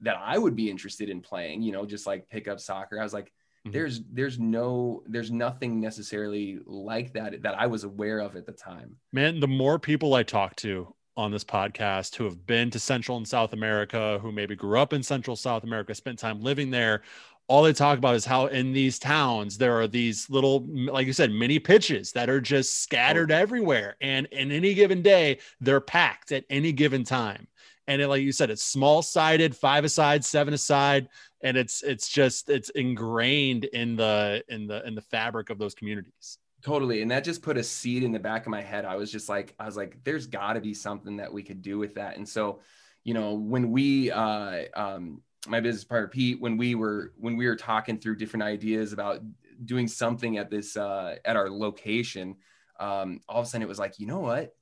that 0.00 0.16
i 0.22 0.38
would 0.38 0.54
be 0.54 0.70
interested 0.70 1.08
in 1.08 1.20
playing 1.20 1.62
you 1.62 1.72
know 1.72 1.84
just 1.84 2.06
like 2.06 2.28
pickup 2.28 2.60
soccer 2.60 3.00
i 3.00 3.02
was 3.02 3.12
like 3.12 3.26
mm-hmm. 3.26 3.72
there's 3.72 4.00
there's 4.12 4.38
no 4.38 5.02
there's 5.06 5.30
nothing 5.30 5.80
necessarily 5.80 6.58
like 6.64 7.12
that 7.12 7.42
that 7.42 7.58
i 7.58 7.66
was 7.66 7.84
aware 7.84 8.20
of 8.20 8.36
at 8.36 8.46
the 8.46 8.52
time 8.52 8.96
man 9.12 9.40
the 9.40 9.48
more 9.48 9.78
people 9.78 10.14
i 10.14 10.22
talk 10.22 10.54
to 10.56 10.94
on 11.16 11.30
this 11.30 11.44
podcast 11.44 12.14
who 12.14 12.24
have 12.24 12.46
been 12.46 12.70
to 12.70 12.78
central 12.78 13.16
and 13.16 13.26
south 13.26 13.52
america 13.52 14.18
who 14.22 14.30
maybe 14.30 14.54
grew 14.54 14.78
up 14.78 14.92
in 14.92 15.02
central 15.02 15.36
south 15.36 15.64
america 15.64 15.94
spent 15.94 16.18
time 16.18 16.40
living 16.40 16.70
there. 16.70 17.02
All 17.48 17.62
they 17.62 17.72
talk 17.72 17.96
about 17.98 18.16
is 18.16 18.24
how 18.24 18.46
in 18.46 18.72
these 18.72 18.98
towns 18.98 19.56
there 19.56 19.78
are 19.80 19.86
these 19.86 20.28
little 20.28 20.66
like 20.66 21.06
you 21.06 21.12
said 21.12 21.30
mini 21.30 21.58
pitches 21.60 22.10
that 22.12 22.28
are 22.28 22.40
just 22.40 22.82
scattered 22.82 23.30
oh. 23.30 23.36
everywhere. 23.36 23.96
And 24.00 24.26
in 24.32 24.50
any 24.50 24.74
given 24.74 25.02
day 25.02 25.38
they're 25.60 25.80
packed 25.80 26.32
at 26.32 26.44
any 26.50 26.72
given 26.72 27.04
time. 27.04 27.46
And 27.86 28.02
it, 28.02 28.08
like 28.08 28.22
you 28.22 28.32
said 28.32 28.50
it's 28.50 28.64
small 28.64 29.00
sided 29.00 29.56
five 29.56 29.84
aside 29.84 30.24
seven 30.24 30.54
aside 30.54 31.08
and 31.42 31.56
it's 31.56 31.82
it's 31.82 32.08
just 32.08 32.50
it's 32.50 32.70
ingrained 32.70 33.64
in 33.64 33.94
the 33.94 34.42
in 34.48 34.66
the 34.66 34.84
in 34.86 34.96
the 34.96 35.02
fabric 35.02 35.50
of 35.50 35.58
those 35.58 35.74
communities 35.74 36.38
totally 36.66 37.00
and 37.00 37.10
that 37.10 37.24
just 37.24 37.42
put 37.42 37.56
a 37.56 37.62
seed 37.62 38.02
in 38.02 38.12
the 38.12 38.18
back 38.18 38.44
of 38.44 38.50
my 38.50 38.60
head 38.60 38.84
i 38.84 38.96
was 38.96 39.10
just 39.10 39.28
like 39.28 39.54
i 39.58 39.64
was 39.64 39.76
like 39.76 39.96
there's 40.04 40.26
got 40.26 40.54
to 40.54 40.60
be 40.60 40.74
something 40.74 41.16
that 41.16 41.32
we 41.32 41.42
could 41.42 41.62
do 41.62 41.78
with 41.78 41.94
that 41.94 42.16
and 42.16 42.28
so 42.28 42.60
you 43.04 43.14
know 43.14 43.34
when 43.34 43.70
we 43.70 44.10
uh 44.10 44.64
um 44.74 45.22
my 45.46 45.60
business 45.60 45.84
partner 45.84 46.08
Pete 46.08 46.40
when 46.40 46.56
we 46.56 46.74
were 46.74 47.12
when 47.18 47.36
we 47.36 47.46
were 47.46 47.56
talking 47.56 47.98
through 47.98 48.16
different 48.16 48.42
ideas 48.42 48.92
about 48.92 49.20
doing 49.64 49.88
something 49.88 50.38
at 50.38 50.50
this 50.50 50.76
uh, 50.76 51.16
at 51.24 51.36
our 51.36 51.50
location. 51.50 52.36
Um, 52.78 53.20
all 53.28 53.40
of 53.40 53.46
a 53.46 53.48
sudden, 53.48 53.62
it 53.62 53.68
was 53.68 53.78
like, 53.78 53.98
you 53.98 54.06
know 54.06 54.20
what? 54.20 54.54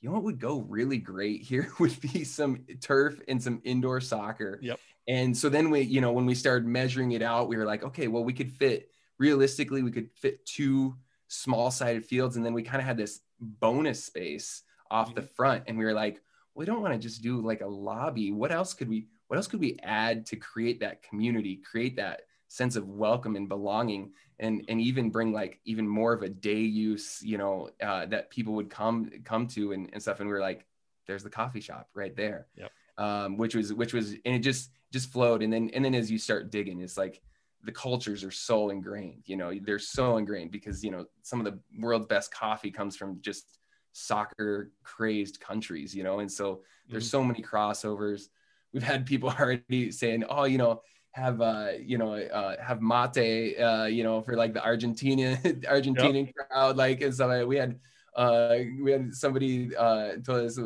You 0.00 0.08
know 0.08 0.14
what 0.14 0.24
would 0.24 0.40
go 0.40 0.60
really 0.60 0.98
great 0.98 1.42
here 1.42 1.70
would 1.78 2.00
be 2.00 2.24
some 2.24 2.64
turf 2.80 3.20
and 3.28 3.42
some 3.42 3.60
indoor 3.64 4.00
soccer. 4.00 4.58
Yep. 4.62 4.78
And 5.06 5.36
so 5.36 5.48
then 5.48 5.70
we, 5.70 5.80
you 5.80 6.00
know, 6.00 6.12
when 6.12 6.26
we 6.26 6.34
started 6.34 6.66
measuring 6.66 7.12
it 7.12 7.22
out, 7.22 7.48
we 7.48 7.56
were 7.56 7.64
like, 7.64 7.82
okay, 7.82 8.08
well, 8.08 8.24
we 8.24 8.32
could 8.32 8.52
fit 8.52 8.90
realistically, 9.18 9.82
we 9.82 9.90
could 9.90 10.10
fit 10.14 10.44
two 10.46 10.96
small 11.28 11.70
sided 11.70 12.04
fields, 12.04 12.36
and 12.36 12.44
then 12.44 12.54
we 12.54 12.62
kind 12.62 12.80
of 12.80 12.86
had 12.86 12.96
this 12.96 13.20
bonus 13.40 14.04
space 14.04 14.62
off 14.90 15.14
the 15.14 15.20
mm-hmm. 15.20 15.34
front, 15.34 15.64
and 15.66 15.78
we 15.78 15.84
were 15.84 15.94
like, 15.94 16.20
we 16.54 16.64
don't 16.64 16.82
want 16.82 16.92
to 16.92 16.98
just 16.98 17.22
do 17.22 17.40
like 17.40 17.60
a 17.60 17.66
lobby. 17.66 18.32
What 18.32 18.50
else 18.50 18.74
could 18.74 18.88
we? 18.88 19.06
what 19.28 19.36
else 19.36 19.46
could 19.46 19.60
we 19.60 19.78
add 19.82 20.26
to 20.26 20.36
create 20.36 20.80
that 20.80 21.02
community, 21.02 21.56
create 21.56 21.96
that 21.96 22.22
sense 22.48 22.76
of 22.76 22.88
welcome 22.88 23.36
and 23.36 23.46
belonging 23.46 24.10
and 24.40 24.64
and 24.68 24.80
even 24.80 25.10
bring 25.10 25.32
like 25.32 25.60
even 25.66 25.86
more 25.86 26.14
of 26.14 26.22
a 26.22 26.28
day 26.30 26.60
use 26.60 27.20
you 27.22 27.36
know 27.36 27.68
uh, 27.82 28.06
that 28.06 28.30
people 28.30 28.54
would 28.54 28.70
come 28.70 29.10
come 29.22 29.46
to 29.46 29.72
and, 29.72 29.90
and 29.92 30.00
stuff 30.00 30.20
and 30.20 30.28
we 30.28 30.34
are 30.34 30.40
like 30.40 30.64
there's 31.06 31.22
the 31.22 31.28
coffee 31.28 31.60
shop 31.60 31.90
right 31.92 32.16
there 32.16 32.46
yep. 32.56 32.72
um, 32.96 33.36
which 33.36 33.54
was 33.54 33.74
which 33.74 33.92
was 33.92 34.12
and 34.12 34.34
it 34.34 34.38
just 34.38 34.70
just 34.90 35.12
flowed 35.12 35.42
and 35.42 35.52
then 35.52 35.70
and 35.74 35.84
then 35.84 35.94
as 35.94 36.10
you 36.10 36.16
start 36.16 36.50
digging 36.50 36.80
it's 36.80 36.96
like 36.96 37.20
the 37.64 37.72
cultures 37.72 38.24
are 38.24 38.30
so 38.30 38.70
ingrained 38.70 39.22
you 39.26 39.36
know 39.36 39.52
they're 39.62 39.78
so 39.78 40.16
ingrained 40.16 40.50
because 40.50 40.84
you 40.84 40.90
know 40.90 41.04
some 41.22 41.40
of 41.40 41.44
the 41.44 41.58
world's 41.78 42.06
best 42.06 42.32
coffee 42.32 42.70
comes 42.70 42.96
from 42.96 43.20
just 43.20 43.58
soccer 43.92 44.70
crazed 44.84 45.40
countries 45.40 45.94
you 45.94 46.04
know 46.04 46.20
and 46.20 46.30
so 46.30 46.62
there's 46.88 47.04
mm-hmm. 47.04 47.10
so 47.10 47.24
many 47.24 47.42
crossovers 47.42 48.28
we've 48.72 48.82
had 48.82 49.04
people 49.04 49.28
already 49.38 49.90
saying 49.90 50.24
oh 50.28 50.44
you 50.44 50.58
know 50.58 50.80
have 51.12 51.40
uh 51.40 51.70
you 51.80 51.98
know 51.98 52.14
uh 52.14 52.54
have 52.62 52.80
mate 52.80 53.56
uh 53.58 53.86
you 53.90 54.04
know 54.04 54.22
for 54.22 54.36
like 54.36 54.54
the 54.54 54.64
argentina 54.64 55.36
argentinian 55.44 56.26
yep. 56.26 56.34
crowd 56.48 56.76
like 56.76 57.00
and 57.00 57.14
so 57.14 57.46
we 57.46 57.56
had 57.56 57.78
uh 58.14 58.56
we 58.82 58.92
had 58.92 59.12
somebody 59.12 59.74
uh 59.76 60.12
told 60.24 60.44
us 60.44 60.58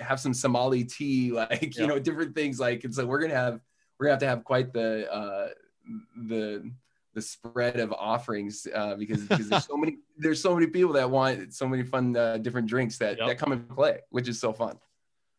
have 0.00 0.20
some 0.20 0.34
somali 0.34 0.84
tea 0.84 1.32
like 1.32 1.76
you 1.76 1.86
know 1.86 1.98
different 1.98 2.34
things 2.34 2.60
like 2.60 2.84
and 2.84 2.94
so 2.94 3.04
we're 3.04 3.20
gonna 3.20 3.34
have 3.34 3.60
we're 3.98 4.06
gonna 4.06 4.14
have 4.14 4.20
to 4.20 4.28
have 4.28 4.44
quite 4.44 4.72
the 4.72 5.10
uh 5.12 5.48
the 6.28 6.70
the 7.14 7.22
spread 7.22 7.80
of 7.80 7.92
offerings 7.92 8.66
uh, 8.74 8.94
because, 8.94 9.22
because 9.22 9.48
there's 9.48 9.66
so 9.66 9.76
many 9.76 9.96
there's 10.18 10.40
so 10.40 10.54
many 10.54 10.66
people 10.66 10.92
that 10.92 11.10
want 11.10 11.52
so 11.52 11.66
many 11.66 11.82
fun 11.82 12.14
uh, 12.14 12.36
different 12.36 12.68
drinks 12.68 12.98
that 12.98 13.18
yep. 13.18 13.28
that 13.28 13.38
come 13.38 13.52
and 13.52 13.68
play, 13.70 14.00
which 14.10 14.28
is 14.28 14.38
so 14.38 14.52
fun. 14.52 14.78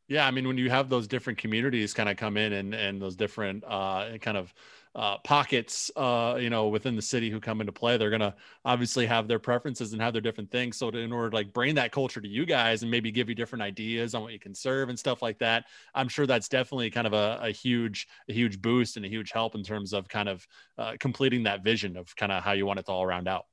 Yeah, 0.07 0.25
I 0.25 0.31
mean, 0.31 0.47
when 0.47 0.57
you 0.57 0.69
have 0.69 0.89
those 0.89 1.07
different 1.07 1.37
communities 1.37 1.93
kind 1.93 2.09
of 2.09 2.17
come 2.17 2.35
in 2.35 2.53
and 2.53 2.73
and 2.73 3.01
those 3.01 3.15
different 3.15 3.63
uh, 3.65 4.17
kind 4.19 4.37
of 4.37 4.53
uh, 4.97 5.19
pockets, 5.19 5.91
uh, 5.95 6.37
you 6.41 6.49
know, 6.49 6.69
within 6.69 6.95
the 6.95 7.01
city 7.01 7.29
who 7.29 7.39
come 7.39 7.61
into 7.61 7.71
play, 7.71 7.97
they're 7.97 8.09
gonna 8.09 8.35
obviously 8.65 9.05
have 9.05 9.27
their 9.27 9.37
preferences 9.37 9.93
and 9.93 10.01
have 10.01 10.11
their 10.11 10.23
different 10.23 10.49
things. 10.49 10.75
So, 10.75 10.89
to, 10.89 10.97
in 10.97 11.11
order 11.11 11.29
to 11.29 11.35
like 11.35 11.53
bring 11.53 11.75
that 11.75 11.91
culture 11.91 12.19
to 12.19 12.27
you 12.27 12.47
guys 12.47 12.81
and 12.81 12.89
maybe 12.89 13.11
give 13.11 13.29
you 13.29 13.35
different 13.35 13.61
ideas 13.61 14.15
on 14.15 14.23
what 14.23 14.33
you 14.33 14.39
can 14.39 14.55
serve 14.55 14.89
and 14.89 14.97
stuff 14.97 15.21
like 15.21 15.37
that, 15.37 15.65
I'm 15.93 16.07
sure 16.07 16.25
that's 16.25 16.49
definitely 16.49 16.89
kind 16.89 17.05
of 17.05 17.13
a, 17.13 17.37
a 17.43 17.51
huge, 17.51 18.07
a 18.27 18.33
huge 18.33 18.59
boost 18.59 18.97
and 18.97 19.05
a 19.05 19.09
huge 19.09 19.31
help 19.31 19.53
in 19.53 19.61
terms 19.61 19.93
of 19.93 20.09
kind 20.09 20.27
of 20.27 20.47
uh, 20.79 20.95
completing 20.99 21.43
that 21.43 21.63
vision 21.63 21.95
of 21.95 22.15
kind 22.15 22.31
of 22.31 22.43
how 22.43 22.53
you 22.53 22.65
want 22.65 22.79
it 22.79 22.87
to 22.87 22.91
all 22.91 23.05
round 23.05 23.27
out. 23.27 23.45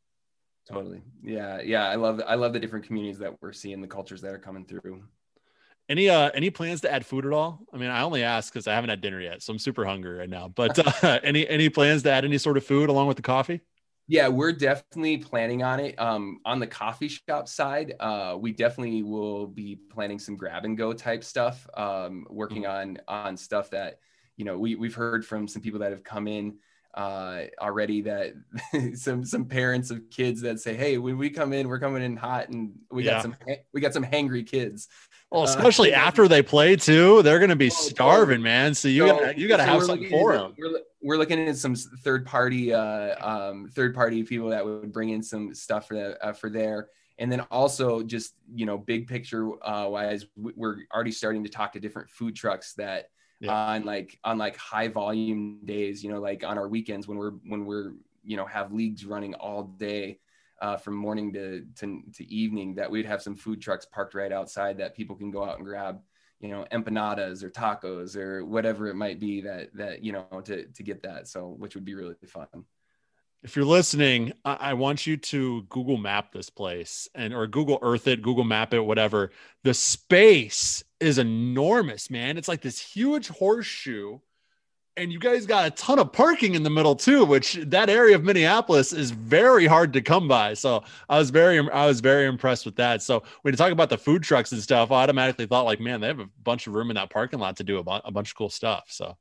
Totally. 0.67 1.03
Yeah. 1.23 1.61
Yeah. 1.61 1.87
I 1.91 1.97
love, 1.97 2.23
I 2.27 2.37
love 2.37 2.55
the 2.55 2.59
different 2.59 2.87
communities 2.87 3.19
that 3.19 3.35
we're 3.43 3.53
seeing, 3.53 3.83
the 3.83 3.87
cultures 3.87 4.23
that 4.23 4.33
are 4.33 4.39
coming 4.39 4.65
through. 4.65 5.03
Any 5.88 6.09
uh 6.09 6.31
any 6.35 6.50
plans 6.50 6.81
to 6.83 6.93
add 6.93 7.05
food 7.05 7.26
at 7.26 7.33
all? 7.33 7.61
I 7.73 7.76
mean, 7.76 7.91
I 7.91 8.03
only 8.03 8.23
ask 8.23 8.53
because 8.53 8.67
I 8.67 8.75
haven't 8.75 8.91
had 8.91 9.00
dinner 9.00 9.21
yet, 9.21 9.43
so 9.43 9.53
I'm 9.53 9.59
super 9.59 9.85
hungry 9.85 10.17
right 10.17 10.29
now. 10.29 10.49
But 10.49 11.05
uh, 11.05 11.21
any 11.23 11.47
any 11.47 11.69
plans 11.69 12.03
to 12.05 12.11
add 12.11 12.25
any 12.25 12.38
sort 12.38 12.57
of 12.57 12.64
food 12.64 12.88
along 12.88 13.09
with 13.09 13.17
the 13.17 13.23
coffee? 13.23 13.61
Yeah, 14.07 14.29
we're 14.29 14.53
definitely 14.53 15.17
planning 15.19 15.62
on 15.62 15.81
it. 15.81 15.99
Um, 15.99 16.41
on 16.45 16.59
the 16.59 16.67
coffee 16.67 17.09
shop 17.09 17.49
side, 17.49 17.95
uh, 18.00 18.37
we 18.38 18.53
definitely 18.53 19.03
will 19.03 19.47
be 19.47 19.76
planning 19.76 20.19
some 20.19 20.37
grab 20.37 20.67
and 20.67 20.76
go 20.76 20.93
type 20.93 21.25
stuff. 21.25 21.67
Um, 21.75 22.26
working 22.29 22.64
mm-hmm. 22.64 23.09
on 23.09 23.26
on 23.26 23.37
stuff 23.37 23.71
that 23.71 24.00
you 24.37 24.45
know 24.45 24.59
we 24.59 24.75
we've 24.75 24.95
heard 24.95 25.25
from 25.25 25.49
some 25.49 25.62
people 25.62 25.81
that 25.81 25.91
have 25.91 26.05
come 26.05 26.29
in 26.29 26.57
uh, 26.95 27.43
already 27.61 28.03
that 28.03 28.35
some 28.95 29.25
some 29.25 29.45
parents 29.47 29.91
of 29.91 30.09
kids 30.11 30.41
that 30.43 30.61
say, 30.61 30.75
"Hey, 30.75 30.99
when 30.99 31.19
we 31.19 31.31
come 31.31 31.53
in, 31.53 31.69
we're 31.69 31.81
coming 31.81 32.03
in 32.03 32.17
hot, 32.17 32.49
and 32.49 32.73
we 32.91 33.05
yeah. 33.05 33.14
got 33.14 33.23
some 33.23 33.37
we 33.73 33.81
got 33.81 33.93
some 33.93 34.05
hangry 34.05 34.47
kids." 34.47 34.88
Well, 35.35 35.43
uh, 35.43 35.47
especially 35.47 35.93
uh, 35.93 35.99
after 35.99 36.29
they 36.29 36.43
play 36.43 36.76
too, 36.76 37.21
they're 37.23 37.41
going 37.41 37.50
to 37.50 37.57
be 37.57 37.67
oh, 37.67 37.75
starving, 37.75 38.41
man. 38.41 38.73
So 38.73 38.87
you 38.87 39.09
so, 39.09 39.19
got 39.19 39.37
you 39.37 39.49
got 39.49 39.57
to 39.57 39.64
so 39.64 39.69
have 39.73 39.83
something 39.83 40.09
for 40.09 40.33
them. 40.33 40.55
We're, 40.57 40.79
we're 41.03 41.17
looking 41.17 41.49
at 41.49 41.57
some 41.57 41.75
third 41.75 42.25
party 42.25 42.73
uh, 42.73 43.17
um, 43.21 43.69
third 43.75 43.97
party 43.97 44.23
people 44.23 44.49
that 44.50 44.64
would 44.64 44.93
bring 44.93 45.11
in 45.11 45.25
some 45.25 45.53
stuff 45.53 45.88
for 45.88 45.95
the, 45.95 46.25
uh, 46.25 46.33
for 46.35 46.50
there. 46.50 46.88
And 47.19 47.33
then 47.33 47.41
also 47.50 48.05
just 48.05 48.35
you 48.55 48.64
know 48.64 48.79
big 48.79 49.09
picture 49.09 49.50
uh, 49.67 49.88
wise, 49.88 50.25
we're 50.37 50.76
already 50.95 51.11
starting 51.11 51.43
to 51.43 51.50
talk 51.50 51.73
to 51.73 51.81
different 51.81 52.11
food 52.11 52.37
trucks 52.37 52.75
that 52.75 53.11
yeah. 53.41 53.53
on 53.53 53.85
like 53.85 54.17
on 54.23 54.38
like 54.38 54.57
high 54.57 54.87
volume 54.87 55.59
days, 55.64 56.05
you 56.05 56.12
know, 56.12 56.21
like 56.21 56.45
on 56.45 56.59
our 56.59 56.69
weekends 56.69 57.09
when 57.09 57.19
we're 57.19 57.33
when 57.49 57.67
we're 57.67 57.95
you 58.23 58.37
know 58.37 58.47
have 58.47 58.73
leagues 58.73 59.05
running 59.05 59.35
all 59.35 59.64
day 59.64 60.21
uh, 60.61 60.76
from 60.76 60.94
morning 60.94 61.32
to, 61.32 61.64
to, 61.76 62.02
to 62.14 62.25
evening 62.32 62.75
that 62.75 62.90
we'd 62.90 63.06
have 63.06 63.23
some 63.23 63.34
food 63.34 63.61
trucks 63.61 63.87
parked 63.87 64.14
right 64.14 64.32
outside 64.32 64.78
that 64.78 64.94
people 64.94 65.16
can 65.16 65.30
go 65.30 65.44
out 65.44 65.58
and 65.58 65.66
grab 65.66 66.00
you 66.40 66.50
know 66.50 66.66
empanadas 66.73 67.42
or 67.42 67.50
tacos 67.50 68.16
or 68.16 68.44
whatever 68.44 68.88
it 68.88 68.94
might 68.94 69.18
be 69.18 69.40
that 69.40 69.75
that 69.75 70.04
you 70.04 70.12
know 70.12 70.26
to 70.44 70.66
to 70.66 70.82
get 70.82 71.02
that 71.02 71.26
so 71.26 71.49
which 71.58 71.75
would 71.75 71.84
be 71.84 71.94
really 71.94 72.14
fun. 72.26 72.46
If 73.42 73.56
you're 73.56 73.64
listening 73.64 74.32
I, 74.44 74.56
I 74.61 74.75
want 74.75 75.06
you 75.06 75.16
to 75.16 75.62
google 75.70 75.96
map 75.96 76.32
this 76.32 76.50
place 76.50 77.08
and 77.14 77.32
or 77.32 77.46
google 77.46 77.78
earth 77.80 78.06
it 78.08 78.20
google 78.20 78.44
map 78.44 78.75
it 78.75 78.80
whatever. 78.80 79.30
The 79.62 79.75
space 79.75 80.84
is 81.00 81.18
enormous 81.18 82.11
man. 82.11 82.37
It's 82.37 82.49
like 82.49 82.61
this 82.61 82.78
huge 82.78 83.28
horseshoe 83.28 84.18
and 84.97 85.13
you 85.13 85.19
guys 85.19 85.47
got 85.47 85.67
a 85.67 85.71
ton 85.71 85.99
of 85.99 86.13
parking 86.13 86.55
in 86.55 86.63
the 86.63 86.71
middle 86.71 86.95
too 86.95 87.25
which 87.25 87.55
that 87.67 87.91
area 87.91 88.15
of 88.15 88.25
minneapolis 88.25 88.93
is 88.93 89.11
very 89.11 89.67
hard 89.67 89.93
to 89.93 90.01
come 90.01 90.29
by. 90.29 90.55
So 90.55 90.85
i 91.09 91.19
was 91.19 91.31
very 91.31 91.59
i 91.71 91.87
was 91.87 92.01
very 92.01 92.27
impressed 92.27 92.65
with 92.65 92.77
that. 92.77 93.03
So 93.03 93.23
when 93.43 93.53
you 93.53 93.57
talk 93.57 93.73
about 93.73 93.91
the 93.91 93.99
food 93.99 94.23
trucks 94.23 94.53
and 94.53 94.63
stuff 94.63 94.91
i 94.91 95.03
automatically 95.03 95.47
thought 95.47 95.65
like 95.65 95.81
man 95.81 96.01
they 96.01 96.07
have 96.07 96.21
a 96.21 96.29
bunch 96.43 96.67
of 96.67 96.75
room 96.75 96.91
in 96.91 96.95
that 96.95 97.11
parking 97.11 97.39
lot 97.39 97.57
to 97.57 97.65
do 97.65 97.79
a, 97.79 97.83
bu- 97.83 98.01
a 98.05 98.11
bunch 98.11 98.31
of 98.31 98.37
cool 98.37 98.51
stuff. 98.51 98.85
So. 98.89 99.17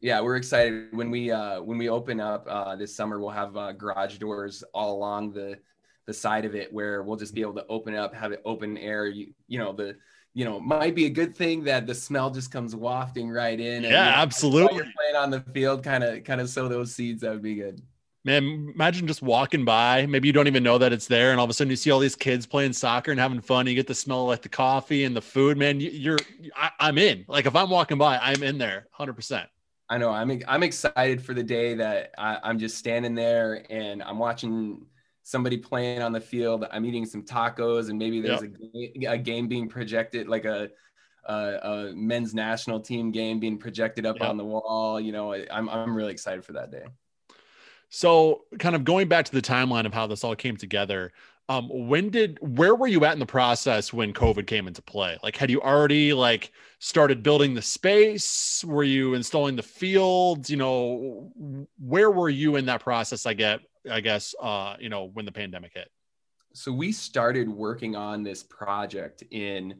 Yeah 0.00 0.20
we're 0.20 0.36
excited. 0.36 0.88
When 0.92 1.10
we 1.10 1.30
uh 1.30 1.62
when 1.62 1.78
we 1.78 1.88
open 1.88 2.20
up 2.20 2.46
uh 2.48 2.76
this 2.76 2.94
summer 2.94 3.18
we'll 3.20 3.30
have 3.30 3.56
uh, 3.56 3.72
garage 3.72 4.18
doors 4.18 4.62
all 4.74 4.96
along 4.96 5.32
the 5.32 5.58
the 6.06 6.12
side 6.12 6.44
of 6.44 6.54
it 6.54 6.70
where 6.72 7.02
we'll 7.02 7.16
just 7.16 7.34
be 7.34 7.40
able 7.40 7.54
to 7.54 7.66
open 7.68 7.94
it 7.94 7.98
up 7.98 8.14
have 8.14 8.32
it 8.32 8.42
open 8.44 8.76
air. 8.76 9.06
You, 9.06 9.32
you 9.48 9.58
know 9.58 9.72
the 9.72 9.96
you 10.34 10.44
know, 10.44 10.60
might 10.60 10.94
be 10.94 11.06
a 11.06 11.10
good 11.10 11.34
thing 11.34 11.64
that 11.64 11.86
the 11.86 11.94
smell 11.94 12.28
just 12.28 12.50
comes 12.50 12.74
wafting 12.74 13.30
right 13.30 13.58
in. 13.58 13.84
And, 13.84 13.84
yeah, 13.84 14.06
you 14.06 14.10
know, 14.10 14.16
absolutely. 14.16 14.76
You're 14.76 14.92
playing 14.96 15.16
on 15.16 15.30
the 15.30 15.40
field, 15.52 15.84
kind 15.84 16.02
of, 16.02 16.24
kind 16.24 16.40
of 16.40 16.50
sow 16.50 16.68
those 16.68 16.94
seeds. 16.94 17.22
That 17.22 17.30
would 17.30 17.42
be 17.42 17.54
good. 17.54 17.80
Man, 18.24 18.72
imagine 18.74 19.06
just 19.06 19.22
walking 19.22 19.64
by. 19.64 20.06
Maybe 20.06 20.26
you 20.26 20.32
don't 20.32 20.46
even 20.46 20.62
know 20.62 20.78
that 20.78 20.94
it's 20.94 21.06
there, 21.06 21.30
and 21.30 21.38
all 21.38 21.44
of 21.44 21.50
a 21.50 21.52
sudden 21.52 21.70
you 21.70 21.76
see 21.76 21.90
all 21.90 22.00
these 22.00 22.16
kids 22.16 22.46
playing 22.46 22.72
soccer 22.72 23.10
and 23.10 23.20
having 23.20 23.40
fun. 23.40 23.66
You 23.66 23.74
get 23.74 23.86
the 23.86 23.94
smell 23.94 24.22
of 24.22 24.28
like 24.28 24.40
the 24.40 24.48
coffee 24.48 25.04
and 25.04 25.14
the 25.14 25.20
food. 25.20 25.58
Man, 25.58 25.78
you're, 25.78 26.18
I, 26.56 26.70
I'm 26.80 26.96
in. 26.96 27.26
Like 27.28 27.44
if 27.44 27.54
I'm 27.54 27.68
walking 27.68 27.98
by, 27.98 28.18
I'm 28.18 28.42
in 28.42 28.56
there, 28.56 28.86
hundred 28.92 29.12
percent. 29.12 29.46
I 29.90 29.98
know. 29.98 30.08
I'm, 30.08 30.40
I'm 30.48 30.62
excited 30.62 31.22
for 31.22 31.34
the 31.34 31.42
day 31.42 31.74
that 31.74 32.12
I, 32.16 32.38
I'm 32.42 32.58
just 32.58 32.78
standing 32.78 33.14
there 33.14 33.66
and 33.68 34.02
I'm 34.02 34.18
watching 34.18 34.86
somebody 35.24 35.56
playing 35.56 36.02
on 36.02 36.12
the 36.12 36.20
field. 36.20 36.66
I'm 36.70 36.84
eating 36.84 37.04
some 37.04 37.22
tacos, 37.22 37.88
and 37.88 37.98
maybe 37.98 38.20
there's 38.20 38.42
yep. 38.42 39.12
a, 39.12 39.14
a, 39.14 39.18
game 39.18 39.48
being 39.48 39.68
projected, 39.68 40.28
like 40.28 40.44
a, 40.44 40.68
a, 41.24 41.34
a, 41.34 41.92
men's 41.94 42.34
national 42.34 42.80
team 42.80 43.10
game 43.10 43.40
being 43.40 43.58
projected 43.58 44.06
up 44.06 44.18
yep. 44.20 44.28
on 44.28 44.36
the 44.36 44.44
wall. 44.44 45.00
You 45.00 45.12
know, 45.12 45.32
I'm 45.32 45.68
I'm 45.68 45.96
really 45.96 46.12
excited 46.12 46.44
for 46.44 46.52
that 46.52 46.70
day. 46.70 46.84
So, 47.88 48.42
kind 48.58 48.76
of 48.76 48.84
going 48.84 49.08
back 49.08 49.24
to 49.24 49.32
the 49.32 49.42
timeline 49.42 49.86
of 49.86 49.94
how 49.94 50.06
this 50.06 50.22
all 50.22 50.36
came 50.36 50.56
together. 50.56 51.12
Um, 51.48 51.68
when 51.70 52.08
did 52.08 52.38
where 52.40 52.74
were 52.74 52.86
you 52.86 53.04
at 53.04 53.12
in 53.12 53.18
the 53.18 53.26
process 53.26 53.92
when 53.92 54.12
COVID 54.12 54.46
came 54.46 54.66
into 54.66 54.82
play? 54.82 55.18
Like, 55.22 55.36
had 55.36 55.50
you 55.50 55.60
already 55.60 56.12
like 56.14 56.52
started 56.78 57.22
building 57.22 57.54
the 57.54 57.62
space? 57.62 58.64
Were 58.64 58.84
you 58.84 59.14
installing 59.14 59.56
the 59.56 59.62
fields? 59.62 60.48
You 60.50 60.56
know, 60.56 61.32
where 61.78 62.10
were 62.10 62.30
you 62.30 62.56
in 62.56 62.66
that 62.66 62.80
process? 62.80 63.26
I 63.26 63.34
get 63.34 63.60
I 63.90 64.00
guess, 64.00 64.34
uh, 64.40 64.76
you 64.78 64.88
know, 64.88 65.04
when 65.04 65.24
the 65.24 65.32
pandemic 65.32 65.72
hit? 65.74 65.90
So 66.52 66.72
we 66.72 66.92
started 66.92 67.48
working 67.48 67.96
on 67.96 68.22
this 68.22 68.42
project 68.42 69.24
in 69.30 69.76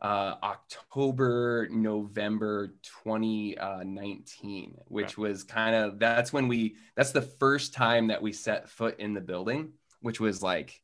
uh, 0.00 0.34
October, 0.42 1.68
November 1.70 2.74
2019, 3.02 4.78
which 4.86 5.18
was 5.18 5.42
kind 5.42 5.74
of 5.74 5.98
that's 5.98 6.32
when 6.32 6.46
we 6.46 6.76
that's 6.96 7.12
the 7.12 7.22
first 7.22 7.74
time 7.74 8.08
that 8.08 8.20
we 8.22 8.32
set 8.32 8.68
foot 8.68 9.00
in 9.00 9.14
the 9.14 9.20
building, 9.20 9.72
which 10.00 10.20
was 10.20 10.42
like 10.42 10.80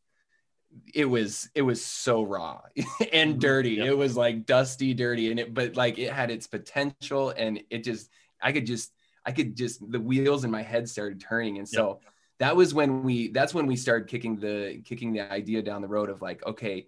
it 0.95 1.05
was 1.05 1.49
it 1.55 1.63
was 1.63 1.85
so 1.85 2.23
raw 2.25 2.63
and 3.13 3.33
mm-hmm. 3.33 3.39
dirty. 3.39 3.71
Yep. 3.73 3.87
It 3.87 3.97
was 3.97 4.17
like 4.17 4.47
dusty, 4.47 4.95
dirty, 4.95 5.31
and 5.31 5.39
it 5.39 5.55
but 5.55 5.77
like 5.77 5.99
it 5.99 6.13
had 6.13 6.31
its 6.31 6.47
potential 6.47 7.31
and 7.37 7.61
it 7.71 7.85
just 7.85 8.11
I 8.43 8.51
could 8.51 8.67
just 8.67 8.93
I 9.27 9.31
could 9.33 9.57
just 9.57 9.81
the 9.93 10.01
wheels 10.01 10.45
in 10.45 10.51
my 10.51 10.63
head 10.63 10.89
started 10.89 11.21
turning. 11.21 11.59
And 11.59 11.69
so 11.69 12.01
yep 12.03 12.11
that 12.45 12.55
was 12.55 12.75
when 12.75 13.03
we 13.03 13.29
that's 13.29 13.55
when 13.55 13.67
we 13.67 13.75
started 13.75 14.07
kicking 14.07 14.37
the 14.37 14.83
kicking 14.85 15.15
the 15.15 15.33
idea 15.33 15.63
down 15.63 15.81
the 15.81 15.89
road 15.89 16.11
of 16.11 16.21
like 16.21 16.45
okay 16.47 16.87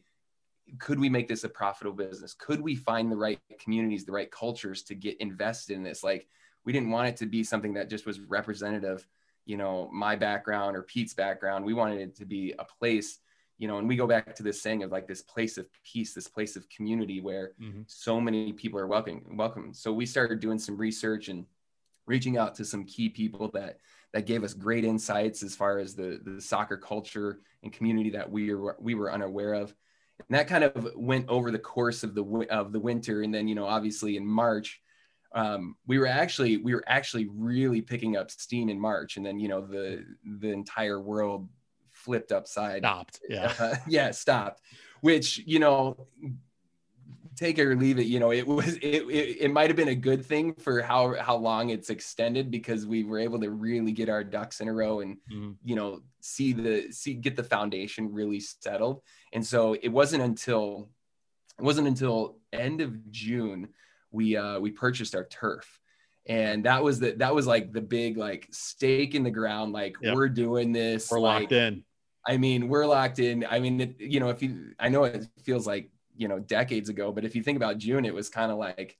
could 0.78 1.00
we 1.00 1.08
make 1.08 1.28
this 1.28 1.44
a 1.44 1.48
profitable 1.48 1.96
business? 1.96 2.34
Could 2.34 2.60
we 2.60 2.74
find 2.74 3.10
the 3.10 3.16
right 3.16 3.38
communities 3.60 4.04
the 4.04 4.12
right 4.12 4.30
cultures 4.30 4.82
to 4.82 4.96
get 4.96 5.16
invested 5.20 5.76
in 5.76 5.84
this? 5.84 6.02
Like 6.02 6.26
we 6.64 6.72
didn't 6.72 6.90
want 6.90 7.08
it 7.08 7.16
to 7.18 7.26
be 7.26 7.44
something 7.44 7.74
that 7.74 7.88
just 7.88 8.04
was 8.04 8.20
representative 8.20 9.06
you 9.46 9.56
know 9.56 9.88
my 9.92 10.14
background 10.16 10.76
or 10.76 10.82
pete's 10.82 11.14
background. 11.14 11.64
We 11.64 11.72
wanted 11.72 12.00
it 12.00 12.16
to 12.16 12.26
be 12.26 12.52
a 12.58 12.64
place 12.64 13.20
you 13.56 13.66
know 13.66 13.78
and 13.78 13.88
we 13.88 13.96
go 13.96 14.06
back 14.06 14.36
to 14.36 14.42
this 14.42 14.60
saying 14.60 14.82
of 14.82 14.92
like 14.92 15.08
this 15.08 15.22
place 15.22 15.56
of 15.56 15.66
peace 15.84 16.12
this 16.12 16.28
place 16.28 16.56
of 16.56 16.68
community 16.68 17.22
where 17.22 17.52
mm-hmm. 17.58 17.82
so 17.86 18.20
many 18.20 18.52
people 18.52 18.78
are 18.78 18.86
welcome 18.86 19.22
welcome. 19.38 19.72
So 19.72 19.90
we 19.90 20.04
started 20.04 20.40
doing 20.40 20.58
some 20.58 20.76
research 20.76 21.28
and 21.28 21.46
reaching 22.04 22.36
out 22.36 22.54
to 22.56 22.64
some 22.64 22.84
key 22.84 23.08
people 23.08 23.48
that 23.54 23.78
that 24.16 24.24
gave 24.24 24.42
us 24.42 24.54
great 24.54 24.82
insights 24.82 25.42
as 25.42 25.54
far 25.54 25.78
as 25.78 25.94
the 25.94 26.18
the 26.24 26.40
soccer 26.40 26.78
culture 26.78 27.40
and 27.62 27.70
community 27.70 28.08
that 28.08 28.30
we 28.30 28.54
were 28.54 28.74
we 28.80 28.94
were 28.94 29.12
unaware 29.12 29.52
of. 29.52 29.74
And 30.26 30.38
that 30.38 30.48
kind 30.48 30.64
of 30.64 30.92
went 30.96 31.28
over 31.28 31.50
the 31.50 31.58
course 31.58 32.02
of 32.02 32.14
the 32.14 32.24
of 32.48 32.72
the 32.72 32.80
winter. 32.80 33.20
And 33.20 33.34
then 33.34 33.46
you 33.46 33.54
know 33.54 33.66
obviously 33.66 34.16
in 34.16 34.26
march 34.26 34.80
um, 35.34 35.76
we 35.86 35.98
were 35.98 36.06
actually 36.06 36.56
we 36.56 36.74
were 36.74 36.84
actually 36.86 37.28
really 37.30 37.82
picking 37.82 38.16
up 38.16 38.30
steam 38.30 38.70
in 38.70 38.80
march. 38.80 39.18
And 39.18 39.26
then 39.26 39.38
you 39.38 39.48
know 39.48 39.60
the 39.60 40.02
the 40.24 40.48
entire 40.48 40.98
world 40.98 41.50
flipped 41.92 42.32
upside. 42.32 42.80
Stopped 42.80 43.20
yeah. 43.28 43.52
Uh, 43.58 43.76
yeah 43.86 44.12
stopped 44.12 44.62
which 45.02 45.42
you 45.44 45.58
know 45.58 46.06
take 47.36 47.58
it 47.58 47.66
or 47.66 47.76
leave 47.76 47.98
it 47.98 48.06
you 48.06 48.18
know 48.18 48.32
it 48.32 48.46
was 48.46 48.76
it, 48.82 49.02
it, 49.08 49.36
it 49.40 49.50
might 49.50 49.68
have 49.68 49.76
been 49.76 49.88
a 49.88 49.94
good 49.94 50.24
thing 50.24 50.54
for 50.54 50.80
how 50.82 51.14
how 51.20 51.36
long 51.36 51.70
it's 51.70 51.90
extended 51.90 52.50
because 52.50 52.86
we 52.86 53.04
were 53.04 53.18
able 53.18 53.40
to 53.40 53.50
really 53.50 53.92
get 53.92 54.08
our 54.08 54.24
ducks 54.24 54.60
in 54.60 54.68
a 54.68 54.72
row 54.72 55.00
and 55.00 55.16
mm-hmm. 55.30 55.52
you 55.64 55.76
know 55.76 56.00
see 56.20 56.52
the 56.52 56.90
see 56.90 57.14
get 57.14 57.36
the 57.36 57.44
foundation 57.44 58.12
really 58.12 58.40
settled 58.40 59.00
and 59.32 59.46
so 59.46 59.74
it 59.74 59.88
wasn't 59.88 60.22
until 60.22 60.88
it 61.58 61.62
wasn't 61.62 61.86
until 61.86 62.38
end 62.52 62.80
of 62.80 63.10
june 63.10 63.68
we 64.10 64.36
uh 64.36 64.58
we 64.58 64.70
purchased 64.70 65.14
our 65.14 65.24
turf 65.24 65.80
and 66.28 66.64
that 66.64 66.82
was 66.82 66.98
the 66.98 67.12
that 67.12 67.34
was 67.34 67.46
like 67.46 67.72
the 67.72 67.80
big 67.80 68.16
like 68.16 68.48
stake 68.50 69.14
in 69.14 69.22
the 69.22 69.30
ground 69.30 69.72
like 69.72 69.96
yep. 70.02 70.14
we're 70.14 70.28
doing 70.28 70.72
this 70.72 71.10
we're 71.10 71.20
like, 71.20 71.42
locked 71.42 71.52
in 71.52 71.84
i 72.26 72.36
mean 72.36 72.68
we're 72.68 72.86
locked 72.86 73.18
in 73.18 73.46
i 73.48 73.58
mean 73.60 73.80
it, 73.80 74.00
you 74.00 74.18
know 74.18 74.28
if 74.28 74.42
you 74.42 74.72
i 74.78 74.88
know 74.88 75.04
it 75.04 75.26
feels 75.44 75.66
like 75.66 75.88
you 76.16 76.28
know 76.28 76.38
decades 76.38 76.88
ago 76.88 77.12
but 77.12 77.24
if 77.24 77.34
you 77.34 77.42
think 77.42 77.56
about 77.56 77.78
june 77.78 78.04
it 78.04 78.14
was 78.14 78.28
kind 78.28 78.50
of 78.50 78.58
like 78.58 78.96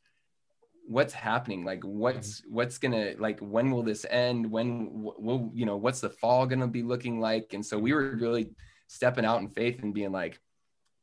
what's 0.86 1.12
happening? 1.12 1.64
Like 1.64 1.82
what's 1.84 2.40
mm-hmm. 2.40 2.54
what's 2.54 2.78
gonna 2.78 3.14
like 3.18 3.40
when 3.40 3.70
will 3.70 3.82
this 3.82 4.06
end? 4.08 4.50
When 4.50 4.90
will 4.92 5.50
you 5.52 5.66
know 5.66 5.76
what's 5.76 6.00
the 6.00 6.10
fall 6.10 6.46
gonna 6.46 6.68
be 6.68 6.82
looking 6.82 7.20
like? 7.20 7.52
And 7.52 7.64
so 7.64 7.78
we 7.78 7.92
were 7.92 8.16
really 8.16 8.50
stepping 8.86 9.24
out 9.24 9.40
in 9.40 9.48
faith 9.48 9.82
and 9.82 9.92
being 9.92 10.12
like 10.12 10.40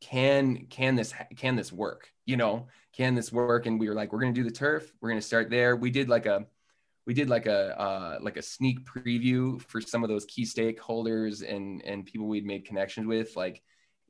can 0.01 0.65
can 0.69 0.95
this 0.95 1.13
can 1.35 1.55
this 1.55 1.71
work? 1.71 2.09
You 2.25 2.37
know 2.37 2.67
can 2.95 3.15
this 3.15 3.31
work? 3.31 3.65
And 3.65 3.79
we 3.79 3.89
were 3.89 3.95
like 3.95 4.13
we're 4.13 4.21
gonna 4.21 4.33
do 4.33 4.43
the 4.43 4.51
turf. 4.51 4.91
We're 5.01 5.09
gonna 5.09 5.21
start 5.21 5.49
there. 5.49 5.75
We 5.75 5.91
did 5.91 6.09
like 6.09 6.25
a 6.25 6.45
we 7.05 7.13
did 7.13 7.29
like 7.29 7.47
a 7.47 7.79
uh, 7.79 8.17
like 8.21 8.37
a 8.37 8.41
sneak 8.41 8.85
preview 8.85 9.61
for 9.63 9.81
some 9.81 10.03
of 10.03 10.09
those 10.09 10.23
key 10.25 10.45
stakeholders 10.45 11.47
and 11.47 11.83
and 11.83 12.05
people 12.05 12.27
we'd 12.27 12.45
made 12.45 12.65
connections 12.65 13.07
with 13.07 13.35
like 13.35 13.61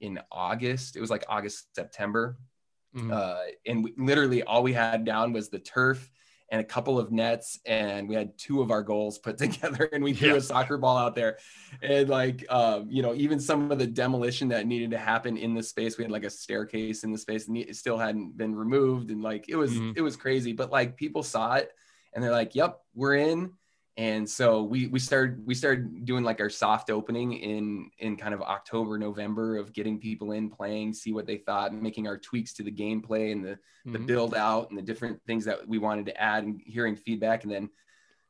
in 0.04 0.20
August. 0.32 0.96
It 0.96 1.02
was 1.02 1.10
like 1.10 1.24
August, 1.30 1.74
September. 1.74 2.38
Mm-hmm. 2.96 3.12
Uh, 3.12 3.38
and 3.66 3.84
we, 3.84 3.94
literally 3.98 4.44
all 4.44 4.62
we 4.62 4.74
had 4.74 5.06
down 5.06 5.34
was 5.34 5.50
the 5.50 5.60
turf 5.60 6.12
and 6.52 6.62
a 6.62 6.64
couple 6.64 7.00
of 7.00 7.12
nets 7.12 7.58
and 7.66 8.08
we 8.08 8.14
had 8.14 8.38
two 8.38 8.62
of 8.62 8.70
our 8.70 8.84
goals 8.84 9.18
put 9.18 9.38
together 9.40 9.90
and 9.92 10.04
we 10.04 10.14
threw 10.14 10.32
yeah. 10.32 10.36
a 10.36 10.42
soccer 10.42 10.78
ball 10.78 10.98
out 10.98 11.16
there 11.16 11.40
and 11.82 12.10
like 12.10 12.46
um, 12.50 12.86
you 12.92 13.02
know 13.02 13.16
even 13.16 13.40
some 13.40 13.72
of 13.72 13.80
the 13.80 13.88
demolition 13.88 14.50
that 14.50 14.68
needed 14.68 14.92
to 14.92 14.98
happen 14.98 15.38
in 15.38 15.56
the 15.56 15.64
space 15.64 15.98
we 15.98 16.04
had 16.04 16.12
like 16.12 16.26
a 16.26 16.30
staircase 16.30 17.04
in 17.04 17.12
the 17.12 17.18
space 17.18 17.48
and 17.48 17.58
it 17.58 17.76
still 17.76 17.98
hadn't 17.98 18.38
been 18.38 18.54
removed 18.54 19.10
and 19.10 19.24
like 19.24 19.46
it 19.50 19.56
was 19.56 19.72
mm-hmm. 19.72 19.94
it 19.96 20.02
was 20.02 20.16
crazy 20.16 20.54
but 20.54 20.70
like 20.70 20.96
people 20.96 21.24
saw 21.24 21.56
it 21.56 21.72
and 22.14 22.24
they're 22.24 22.30
like 22.30 22.54
yep 22.54 22.82
we're 22.94 23.16
in 23.16 23.52
and 23.98 24.28
so 24.28 24.64
we 24.64 24.88
we 24.88 25.00
started 25.00 25.46
we 25.46 25.54
started 25.54 26.06
doing 26.06 26.24
like 26.24 26.40
our 26.40 26.50
soft 26.50 26.90
opening 26.90 27.34
in 27.34 27.92
in 28.00 28.18
kind 28.18 28.34
of 28.34 28.42
october 28.42 28.98
november 28.98 29.58
of 29.58 29.72
getting 29.72 30.00
people 30.00 30.32
in 30.32 30.50
playing 30.50 30.92
see 30.92 31.14
what 31.14 31.28
they 31.28 31.38
thought 31.38 31.74
making 31.74 32.08
our 32.08 32.18
tweaks 32.18 32.54
to 32.54 32.64
the 32.64 32.72
gameplay 32.72 33.32
and 33.32 33.46
the 33.46 33.58
mm-hmm. 33.86 33.94
the 33.94 34.00
build 34.00 34.36
out 34.36 34.70
and 34.70 34.78
the 34.78 34.84
different 34.84 35.20
things 35.26 35.46
that 35.46 35.68
we 35.68 35.78
wanted 35.78 36.06
to 36.06 36.22
add 36.22 36.44
and 36.44 36.62
hearing 36.66 36.96
feedback. 36.96 37.44
And 37.44 37.52
then 37.52 37.70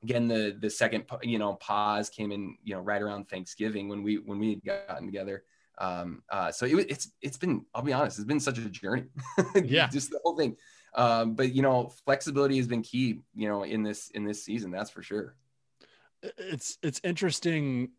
again 0.01 0.27
the 0.27 0.55
the 0.59 0.69
second 0.69 1.05
you 1.21 1.39
know 1.39 1.53
pause 1.55 2.09
came 2.09 2.31
in 2.31 2.57
you 2.63 2.75
know 2.75 2.81
right 2.81 3.01
around 3.01 3.29
thanksgiving 3.29 3.87
when 3.87 4.03
we 4.03 4.17
when 4.17 4.39
we 4.39 4.49
had 4.49 4.63
gotten 4.63 5.05
together. 5.05 5.43
Um 5.77 6.23
uh 6.29 6.51
so 6.51 6.65
it, 6.65 6.89
it's 6.89 7.11
it's 7.21 7.37
been 7.37 7.65
i'll 7.73 7.81
be 7.81 7.93
honest 7.93 8.19
it's 8.19 8.27
been 8.27 8.39
such 8.39 8.57
a 8.57 8.69
journey. 8.69 9.05
Yeah. 9.63 9.87
Just 9.87 10.11
the 10.11 10.19
whole 10.23 10.35
thing. 10.35 10.57
Um 10.95 11.35
but 11.35 11.53
you 11.53 11.61
know 11.61 11.91
flexibility 12.05 12.57
has 12.57 12.67
been 12.67 12.81
key 12.81 13.21
you 13.35 13.47
know 13.47 13.63
in 13.63 13.83
this 13.83 14.09
in 14.09 14.23
this 14.23 14.43
season 14.43 14.71
that's 14.71 14.91
for 14.91 15.01
sure 15.01 15.35
it's 16.37 16.77
it's 16.81 17.01
interesting 17.03 17.89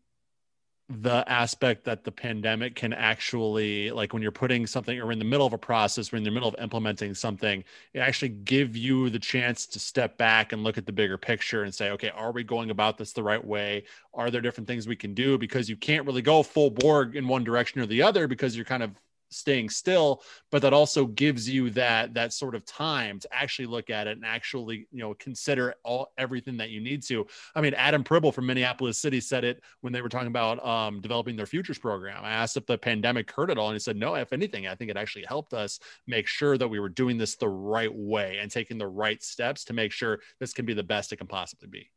the 0.87 1.23
aspect 1.27 1.83
that 1.85 2.03
the 2.03 2.11
pandemic 2.11 2.75
can 2.75 2.93
actually 2.93 3.89
like 3.89 4.13
when 4.13 4.21
you're 4.21 4.31
putting 4.31 4.67
something 4.67 4.99
or 4.99 5.11
in 5.11 5.17
the 5.17 5.25
middle 5.25 5.47
of 5.47 5.53
a 5.53 5.57
process 5.57 6.13
or 6.13 6.17
in 6.17 6.23
the 6.23 6.29
middle 6.29 6.47
of 6.47 6.55
implementing 6.61 7.15
something 7.15 7.63
it 7.93 7.99
actually 7.99 8.29
give 8.29 8.77
you 8.77 9.09
the 9.09 9.17
chance 9.17 9.65
to 9.65 9.79
step 9.79 10.15
back 10.15 10.53
and 10.53 10.63
look 10.63 10.77
at 10.77 10.85
the 10.85 10.91
bigger 10.91 11.17
picture 11.17 11.63
and 11.63 11.73
say 11.73 11.89
okay 11.89 12.09
are 12.09 12.31
we 12.31 12.43
going 12.43 12.69
about 12.69 12.97
this 12.97 13.13
the 13.13 13.23
right 13.23 13.43
way? 13.43 13.83
Are 14.13 14.29
there 14.29 14.41
different 14.41 14.67
things 14.67 14.87
we 14.87 14.95
can 14.95 15.13
do? 15.13 15.37
Because 15.37 15.69
you 15.69 15.75
can't 15.75 16.05
really 16.05 16.21
go 16.21 16.43
full 16.43 16.69
borg 16.69 17.15
in 17.15 17.27
one 17.27 17.43
direction 17.43 17.81
or 17.81 17.87
the 17.87 18.03
other 18.03 18.27
because 18.27 18.55
you're 18.55 18.65
kind 18.65 18.83
of 18.83 18.91
staying 19.29 19.69
still 19.69 20.21
but 20.51 20.61
that 20.61 20.73
also 20.73 21.05
gives 21.05 21.49
you 21.49 21.69
that 21.69 22.13
that 22.13 22.33
sort 22.33 22.55
of 22.55 22.65
time 22.65 23.19
to 23.19 23.27
actually 23.31 23.65
look 23.65 23.89
at 23.89 24.07
it 24.07 24.17
and 24.17 24.25
actually 24.25 24.87
you 24.91 24.99
know 24.99 25.13
consider 25.15 25.75
all 25.83 26.11
everything 26.17 26.57
that 26.57 26.69
you 26.69 26.81
need 26.81 27.03
to. 27.03 27.25
I 27.55 27.61
mean 27.61 27.73
adam 27.73 28.03
pribble 28.03 28.33
from 28.33 28.45
minneapolis 28.45 28.97
city 28.97 29.19
said 29.19 29.43
it 29.43 29.61
when 29.81 29.93
they 29.93 30.01
were 30.01 30.09
talking 30.09 30.27
about 30.27 30.65
um, 30.65 31.01
developing 31.01 31.35
their 31.35 31.45
futures 31.45 31.77
program. 31.77 32.23
I 32.23 32.31
asked 32.31 32.57
if 32.57 32.65
the 32.65 32.77
pandemic 32.77 33.31
hurt 33.31 33.49
it 33.49 33.57
all 33.57 33.67
and 33.67 33.75
he 33.75 33.79
said 33.79 33.97
no 33.97 34.15
if 34.15 34.33
anything 34.33 34.67
i 34.67 34.75
think 34.75 34.91
it 34.91 34.97
actually 34.97 35.25
helped 35.27 35.53
us 35.53 35.79
make 36.07 36.27
sure 36.27 36.57
that 36.57 36.67
we 36.67 36.79
were 36.79 36.89
doing 36.89 37.17
this 37.17 37.35
the 37.35 37.49
right 37.49 37.93
way 37.93 38.37
and 38.41 38.51
taking 38.51 38.77
the 38.77 38.87
right 38.87 39.21
steps 39.23 39.65
to 39.65 39.73
make 39.73 39.91
sure 39.91 40.19
this 40.39 40.53
can 40.53 40.65
be 40.65 40.73
the 40.73 40.83
best 40.83 41.11
it 41.11 41.17
can 41.17 41.27
possibly 41.27 41.67
be 41.67 41.89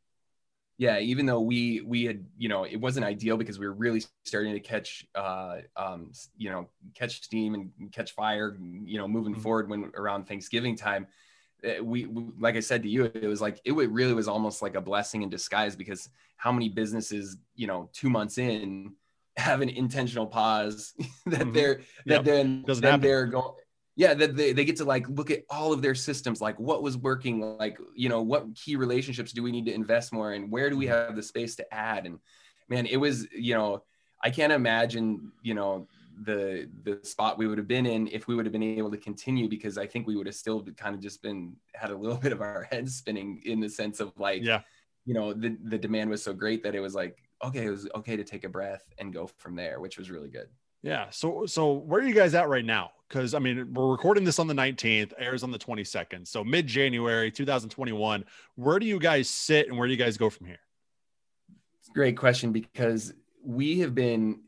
yeah, 0.79 0.97
even 0.99 1.25
though 1.25 1.41
we 1.41 1.81
we 1.81 2.05
had 2.05 2.25
you 2.37 2.47
know 2.47 2.63
it 2.63 2.77
wasn't 2.77 3.05
ideal 3.05 3.35
because 3.35 3.59
we 3.59 3.67
were 3.67 3.73
really 3.73 4.01
starting 4.23 4.53
to 4.53 4.61
catch 4.61 5.05
uh, 5.13 5.57
um, 5.75 6.11
you 6.37 6.49
know 6.49 6.69
catch 6.95 7.21
steam 7.21 7.53
and 7.53 7.91
catch 7.91 8.13
fire 8.13 8.57
you 8.85 8.97
know 8.97 9.05
moving 9.05 9.33
mm-hmm. 9.33 9.41
forward 9.41 9.69
when 9.69 9.91
around 9.95 10.25
Thanksgiving 10.25 10.77
time. 10.77 11.05
Eh, 11.65 11.81
we, 11.81 12.05
we, 12.05 12.27
like 12.39 12.55
I 12.55 12.61
said 12.61 12.81
to 12.83 12.89
you, 12.89 13.11
it 13.13 13.27
was 13.27 13.41
like 13.41 13.59
it 13.65 13.73
really 13.73 14.13
was 14.13 14.29
almost 14.29 14.61
like 14.61 14.75
a 14.75 14.81
blessing 14.81 15.21
in 15.21 15.29
disguise 15.29 15.75
because 15.75 16.07
how 16.37 16.53
many 16.53 16.69
businesses 16.69 17.35
you 17.55 17.67
know 17.67 17.89
two 17.91 18.09
months 18.09 18.37
in 18.37 18.93
have 19.35 19.59
an 19.59 19.69
intentional 19.69 20.27
pause 20.27 20.93
that 21.25 21.41
mm-hmm. 21.41 21.51
they're 21.51 21.81
that 22.05 22.23
yep. 22.23 22.23
then, 22.23 22.63
then 22.65 23.01
they're 23.01 23.25
going 23.25 23.53
yeah 23.99 24.13
that 24.13 24.35
they, 24.35 24.53
they 24.53 24.63
get 24.63 24.77
to 24.77 24.85
like 24.85 25.07
look 25.09 25.29
at 25.29 25.43
all 25.49 25.73
of 25.73 25.81
their 25.81 25.93
systems 25.93 26.39
like 26.39 26.57
what 26.59 26.81
was 26.81 26.95
working 26.97 27.41
like 27.57 27.77
you 27.95 28.09
know 28.09 28.21
what 28.21 28.55
key 28.55 28.75
relationships 28.75 29.31
do 29.31 29.43
we 29.43 29.51
need 29.51 29.65
to 29.65 29.73
invest 29.73 30.13
more 30.13 30.33
in? 30.33 30.49
Where 30.49 30.69
do 30.69 30.77
we 30.77 30.85
mm. 30.85 30.89
have 30.89 31.15
the 31.15 31.23
space 31.23 31.55
to 31.57 31.73
add? 31.73 32.05
And 32.05 32.19
man 32.69 32.85
it 32.85 32.97
was 32.97 33.27
you 33.33 33.53
know 33.53 33.83
i 34.23 34.29
can't 34.29 34.53
imagine 34.53 35.31
you 35.41 35.53
know 35.53 35.87
the 36.23 36.69
the 36.83 36.99
spot 37.03 37.37
we 37.37 37.47
would 37.47 37.57
have 37.57 37.67
been 37.67 37.85
in 37.85 38.07
if 38.09 38.27
we 38.27 38.35
would 38.35 38.45
have 38.45 38.53
been 38.53 38.63
able 38.63 38.91
to 38.91 38.97
continue 38.97 39.49
because 39.49 39.77
i 39.77 39.85
think 39.85 40.07
we 40.07 40.15
would 40.15 40.27
have 40.27 40.35
still 40.35 40.61
kind 40.77 40.95
of 40.95 41.01
just 41.01 41.21
been 41.21 41.55
had 41.73 41.91
a 41.91 41.97
little 41.97 42.17
bit 42.25 42.31
of 42.31 42.41
our 42.41 42.63
heads 42.63 42.95
spinning 42.95 43.41
in 43.45 43.59
the 43.59 43.69
sense 43.69 43.99
of 43.99 44.13
like 44.17 44.43
yeah. 44.43 44.61
you 45.05 45.13
know 45.13 45.33
the 45.33 45.57
the 45.65 45.77
demand 45.77 46.09
was 46.09 46.23
so 46.23 46.33
great 46.33 46.63
that 46.63 46.75
it 46.75 46.79
was 46.79 46.93
like 46.93 47.17
okay 47.43 47.65
it 47.65 47.69
was 47.69 47.87
okay 47.95 48.15
to 48.15 48.23
take 48.23 48.43
a 48.43 48.49
breath 48.49 48.83
and 48.99 49.13
go 49.13 49.27
from 49.37 49.55
there 49.55 49.79
which 49.79 49.97
was 49.97 50.11
really 50.11 50.29
good 50.29 50.47
yeah. 50.81 51.09
So 51.09 51.45
so 51.45 51.73
where 51.73 52.01
are 52.01 52.07
you 52.07 52.13
guys 52.13 52.33
at 52.35 52.47
right 52.49 52.65
now? 52.65 52.91
Because 53.07 53.33
I 53.33 53.39
mean, 53.39 53.73
we're 53.73 53.91
recording 53.91 54.23
this 54.23 54.39
on 54.39 54.47
the 54.47 54.53
19th, 54.53 55.13
airs 55.17 55.43
on 55.43 55.51
the 55.51 55.59
22nd. 55.59 56.27
So 56.27 56.43
mid 56.43 56.67
January 56.67 57.31
2021. 57.31 58.23
Where 58.55 58.79
do 58.79 58.85
you 58.85 58.99
guys 58.99 59.29
sit 59.29 59.67
and 59.67 59.77
where 59.77 59.87
do 59.87 59.93
you 59.93 59.99
guys 59.99 60.17
go 60.17 60.29
from 60.29 60.47
here? 60.47 60.59
Great 61.93 62.17
question 62.17 62.51
because 62.51 63.13
we 63.43 63.79
have 63.79 63.95
been 63.95 64.41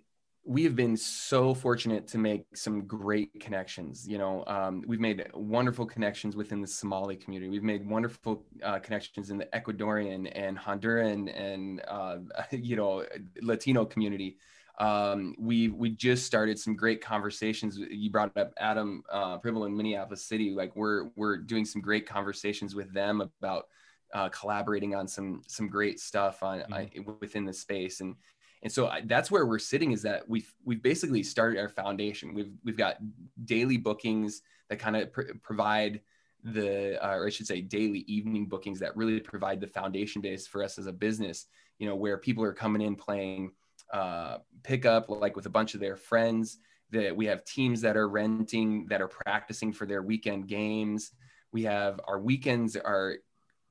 we 0.43 0.63
have 0.63 0.75
been 0.75 0.97
so 0.97 1.53
fortunate 1.53 2.07
to 2.07 2.17
make 2.17 2.45
some 2.55 2.85
great 2.87 3.39
connections. 3.39 4.07
You 4.07 4.17
know, 4.17 4.43
um, 4.47 4.83
we've 4.87 4.99
made 4.99 5.27
wonderful 5.33 5.85
connections 5.85 6.35
within 6.35 6.61
the 6.61 6.67
Somali 6.67 7.15
community. 7.15 7.49
We've 7.49 7.63
made 7.63 7.87
wonderful 7.87 8.43
uh, 8.63 8.79
connections 8.79 9.29
in 9.29 9.37
the 9.37 9.45
Ecuadorian 9.53 10.31
and 10.33 10.57
Honduran 10.57 11.31
and 11.35 11.81
uh, 11.87 12.17
you 12.51 12.75
know 12.75 13.05
Latino 13.41 13.85
community 13.85 14.37
um, 14.81 15.35
we 15.37 15.69
we 15.69 15.91
just 15.91 16.25
started 16.25 16.57
some 16.57 16.75
great 16.75 17.01
conversations. 17.01 17.77
You 17.77 18.09
brought 18.09 18.35
up 18.35 18.51
Adam 18.57 19.03
uh, 19.11 19.37
Pribble 19.37 19.67
in 19.67 19.77
Minneapolis 19.77 20.25
City. 20.25 20.51
Like 20.51 20.75
we're 20.75 21.09
we're 21.15 21.37
doing 21.37 21.65
some 21.65 21.81
great 21.81 22.07
conversations 22.07 22.73
with 22.73 22.91
them 22.91 23.21
about 23.21 23.67
uh, 24.11 24.29
collaborating 24.29 24.95
on 24.95 25.07
some 25.07 25.43
some 25.47 25.69
great 25.69 25.99
stuff 25.99 26.41
on, 26.41 26.61
mm-hmm. 26.61 27.09
uh, 27.09 27.13
within 27.19 27.45
the 27.45 27.53
space 27.53 28.01
and 28.01 28.15
and 28.63 28.71
so 28.71 28.87
I, 28.87 29.01
that's 29.05 29.31
where 29.31 29.45
we're 29.45 29.59
sitting 29.59 29.91
is 29.91 30.01
that 30.01 30.27
we've 30.27 30.51
we've 30.65 30.81
basically 30.81 31.23
started 31.23 31.59
our 31.59 31.69
foundation. 31.69 32.33
We've 32.33 32.51
we've 32.63 32.77
got 32.77 32.97
daily 33.45 33.77
bookings 33.77 34.41
that 34.69 34.79
kind 34.79 34.95
of 34.95 35.11
pr- 35.11 35.33
provide 35.43 36.01
the 36.43 37.03
uh, 37.03 37.17
or 37.17 37.27
I 37.27 37.29
should 37.29 37.47
say 37.47 37.61
daily 37.61 37.99
evening 38.07 38.47
bookings 38.47 38.79
that 38.79 38.97
really 38.97 39.19
provide 39.19 39.61
the 39.61 39.67
foundation 39.67 40.21
base 40.21 40.47
for 40.47 40.63
us 40.63 40.77
as 40.77 40.87
a 40.87 40.91
business. 40.91 41.47
You 41.79 41.87
know 41.87 41.95
where 41.95 42.17
people 42.17 42.43
are 42.43 42.53
coming 42.53 42.81
in 42.81 42.95
playing 42.95 43.51
uh, 43.91 44.37
pick 44.63 44.85
up 44.85 45.09
like 45.09 45.35
with 45.35 45.45
a 45.45 45.49
bunch 45.49 45.73
of 45.73 45.79
their 45.79 45.95
friends 45.97 46.57
that 46.91 47.15
we 47.15 47.25
have 47.25 47.43
teams 47.45 47.81
that 47.81 47.95
are 47.97 48.07
renting 48.09 48.87
that 48.87 49.01
are 49.01 49.07
practicing 49.07 49.71
for 49.73 49.85
their 49.85 50.01
weekend 50.01 50.47
games 50.47 51.11
we 51.51 51.63
have 51.63 51.99
our 52.07 52.19
weekends 52.19 52.75
are 52.75 53.15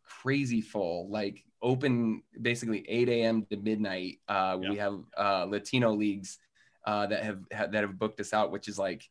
crazy 0.05 0.61
full 0.61 1.09
like 1.09 1.45
open 1.63 2.23
basically 2.41 2.85
8 2.89 3.09
a.m. 3.11 3.47
to 3.51 3.57
midnight. 3.57 4.19
Uh, 4.29 4.59
Yeah. 4.61 4.71
We 4.71 4.77
have 4.79 5.01
uh, 5.17 5.45
Latino 5.45 5.93
leagues 5.93 6.39
uh, 6.87 7.07
that 7.07 7.23
have 7.23 7.41
that 7.51 7.75
have 7.75 7.99
booked 7.99 8.21
us 8.21 8.33
out, 8.33 8.51
which 8.51 8.67
is 8.69 8.79
like, 8.79 9.09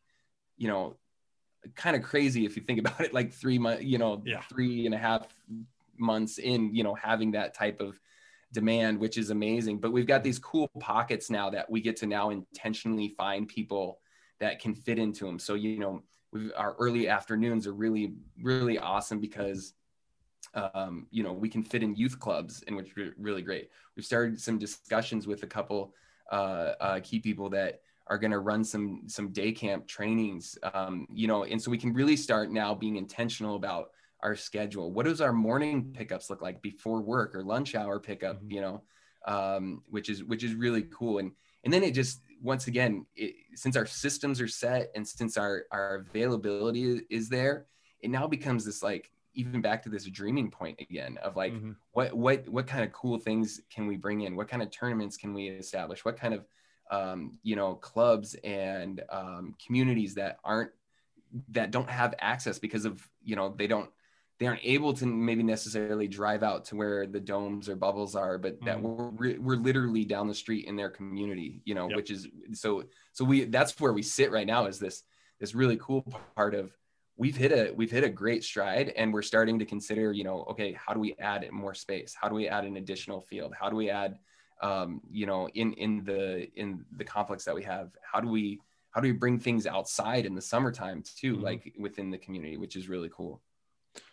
you 0.56 0.68
know, 0.68 0.96
kind 1.76 1.94
of 1.94 2.02
crazy 2.02 2.44
if 2.44 2.56
you 2.56 2.62
think 2.62 2.78
about 2.84 3.00
it. 3.00 3.14
Like 3.14 3.32
three 3.32 3.58
months, 3.58 3.84
you 3.84 3.98
know, 3.98 4.22
Yeah. 4.26 4.42
three 4.48 4.86
and 4.86 4.94
a 4.94 4.98
half 4.98 5.26
months 5.96 6.38
in, 6.38 6.74
you 6.74 6.82
know, 6.82 6.94
having 6.94 7.32
that 7.32 7.54
type 7.54 7.80
of 7.80 8.00
demand, 8.52 8.98
which 8.98 9.18
is 9.18 9.30
amazing. 9.30 9.78
But 9.78 9.92
we've 9.92 10.06
got 10.06 10.22
these 10.22 10.38
cool 10.38 10.68
pockets 10.80 11.30
now 11.30 11.50
that 11.50 11.70
we 11.70 11.80
get 11.80 11.96
to 11.98 12.06
now 12.06 12.30
intentionally 12.30 13.08
find 13.08 13.46
people 13.46 14.00
that 14.40 14.60
can 14.60 14.74
fit 14.74 14.98
into 14.98 15.24
them. 15.26 15.38
So 15.38 15.54
you 15.54 15.78
know, 15.78 16.02
we've, 16.32 16.52
our 16.56 16.74
early 16.78 17.08
afternoons 17.08 17.66
are 17.66 17.74
really 17.74 18.14
really 18.42 18.78
awesome 18.78 19.20
because 19.20 19.74
um, 20.54 21.06
you 21.10 21.22
know 21.22 21.32
we 21.32 21.48
can 21.48 21.62
fit 21.62 21.82
in 21.82 21.94
youth 21.94 22.18
clubs, 22.18 22.64
and 22.66 22.76
which 22.76 22.96
are 22.96 23.14
really 23.18 23.42
great. 23.42 23.70
We've 23.96 24.06
started 24.06 24.40
some 24.40 24.58
discussions 24.58 25.26
with 25.26 25.42
a 25.42 25.46
couple 25.46 25.94
uh, 26.30 26.72
uh, 26.80 27.00
key 27.02 27.20
people 27.20 27.50
that 27.50 27.82
are 28.06 28.18
going 28.18 28.32
to 28.32 28.40
run 28.40 28.64
some 28.64 29.02
some 29.06 29.28
day 29.28 29.52
camp 29.52 29.86
trainings 29.86 30.58
um, 30.74 31.06
you 31.12 31.28
know 31.28 31.44
and 31.44 31.62
so 31.62 31.70
we 31.70 31.78
can 31.78 31.92
really 31.92 32.16
start 32.16 32.50
now 32.50 32.74
being 32.74 32.96
intentional 32.96 33.54
about 33.54 33.90
our 34.22 34.36
schedule 34.36 34.92
what 34.92 35.06
does 35.06 35.20
our 35.20 35.32
morning 35.32 35.92
pickups 35.92 36.30
look 36.30 36.42
like 36.42 36.60
before 36.62 37.00
work 37.00 37.34
or 37.34 37.42
lunch 37.42 37.74
hour 37.74 37.98
pickup 38.00 38.42
Mhm. 38.42 38.52
you 38.52 38.60
know 38.60 38.82
um, 39.26 39.82
which 39.88 40.08
is 40.08 40.24
which 40.24 40.42
is 40.44 40.54
really 40.54 40.84
cool 40.84 41.18
and 41.18 41.32
and 41.64 41.72
then 41.72 41.82
it 41.82 41.92
just 41.92 42.22
once 42.40 42.68
again 42.68 43.04
it, 43.14 43.34
since 43.54 43.76
our 43.76 43.84
systems 43.86 44.40
are 44.40 44.48
set 44.48 44.90
and 44.94 45.06
since 45.06 45.36
our 45.36 45.66
our 45.70 45.96
availability 45.96 47.02
is, 47.10 47.28
there 47.28 47.66
it 48.00 48.10
now 48.10 48.26
becomes 48.26 48.64
this 48.64 48.82
like 48.82 49.10
even 49.34 49.60
back 49.60 49.82
to 49.82 49.90
this 49.90 50.06
dreaming 50.06 50.50
point 50.50 50.80
again 50.80 51.18
of 51.18 51.36
like 51.36 51.52
Mhm. 51.52 51.76
what 51.92 52.14
what 52.16 52.48
what 52.48 52.66
kind 52.66 52.82
of 52.84 52.92
cool 52.92 53.18
things 53.18 53.60
can 53.70 53.86
we 53.86 53.96
bring 53.96 54.22
in 54.22 54.36
what 54.36 54.48
kind 54.48 54.62
of 54.62 54.70
tournaments 54.70 55.16
can 55.18 55.34
we 55.34 55.48
establish 55.48 56.04
what 56.04 56.16
kind 56.16 56.32
of 56.34 56.46
um, 56.90 57.38
you 57.42 57.56
know 57.56 57.74
clubs 57.76 58.34
and 58.42 59.02
um, 59.10 59.54
communities 59.64 60.14
that 60.14 60.38
aren't 60.44 60.72
that 61.48 61.70
don't 61.70 61.88
have 61.90 62.14
access 62.18 62.58
because 62.58 62.84
of 62.84 63.06
you 63.22 63.36
know 63.36 63.54
they 63.56 63.66
don't 63.66 63.90
they 64.40 64.46
aren't 64.46 64.64
able 64.64 64.94
to 64.94 65.04
maybe 65.06 65.42
necessarily 65.42 66.08
drive 66.08 66.42
out 66.42 66.64
to 66.64 66.74
where 66.74 67.06
the 67.06 67.20
domes 67.20 67.68
or 67.68 67.76
bubbles 67.76 68.16
are 68.16 68.38
but 68.38 68.58
that 68.64 68.78
Mhm. 68.78 69.16
we're 69.18 69.38
we're 69.38 69.56
literally 69.56 70.04
down 70.04 70.26
the 70.26 70.34
street 70.34 70.64
in 70.66 70.74
their 70.76 70.90
community 70.90 71.60
you 71.66 71.74
know 71.74 71.88
Yep. 71.88 71.96
which 71.96 72.10
is 72.10 72.26
so 72.52 72.84
so 73.12 73.24
we 73.24 73.44
that's 73.44 73.78
where 73.78 73.92
we 73.92 74.02
sit 74.02 74.30
right 74.32 74.46
now 74.46 74.66
is 74.66 74.78
this 74.80 75.04
this 75.38 75.54
really 75.54 75.76
cool 75.76 76.02
part 76.34 76.54
of 76.54 76.76
we've 77.16 77.36
hit 77.36 77.52
a 77.52 77.72
we've 77.74 77.90
hit 77.90 78.02
a 78.02 78.08
great 78.08 78.42
stride 78.42 78.88
and 78.96 79.12
we're 79.12 79.22
starting 79.22 79.58
to 79.58 79.66
consider 79.66 80.12
you 80.12 80.24
know 80.24 80.44
okay 80.44 80.72
how 80.72 80.92
do 80.94 81.00
we 81.00 81.14
add 81.18 81.48
more 81.52 81.74
space 81.74 82.16
how 82.20 82.28
do 82.28 82.34
we 82.34 82.48
add 82.48 82.64
an 82.64 82.76
additional 82.78 83.20
field 83.20 83.52
how 83.60 83.68
do 83.70 83.76
we 83.76 83.90
add 83.90 84.18
um, 84.62 85.00
you 85.10 85.26
know 85.26 85.48
in 85.50 85.72
in 85.74 86.02
the 86.04 86.48
in 86.58 86.84
the 86.96 87.04
complex 87.04 87.44
that 87.44 87.54
we 87.54 87.62
have 87.62 87.94
how 88.02 88.20
do 88.20 88.28
we 88.28 88.58
how 88.90 89.00
do 89.00 89.06
we 89.08 89.12
bring 89.12 89.38
things 89.38 89.66
outside 89.66 90.24
in 90.26 90.34
the 90.34 90.42
summertime 90.42 91.02
too 91.02 91.36
Mhm. 91.36 91.42
like 91.42 91.74
within 91.78 92.10
the 92.10 92.18
community 92.18 92.56
which 92.56 92.74
is 92.76 92.88
really 92.88 93.10
cool 93.10 93.42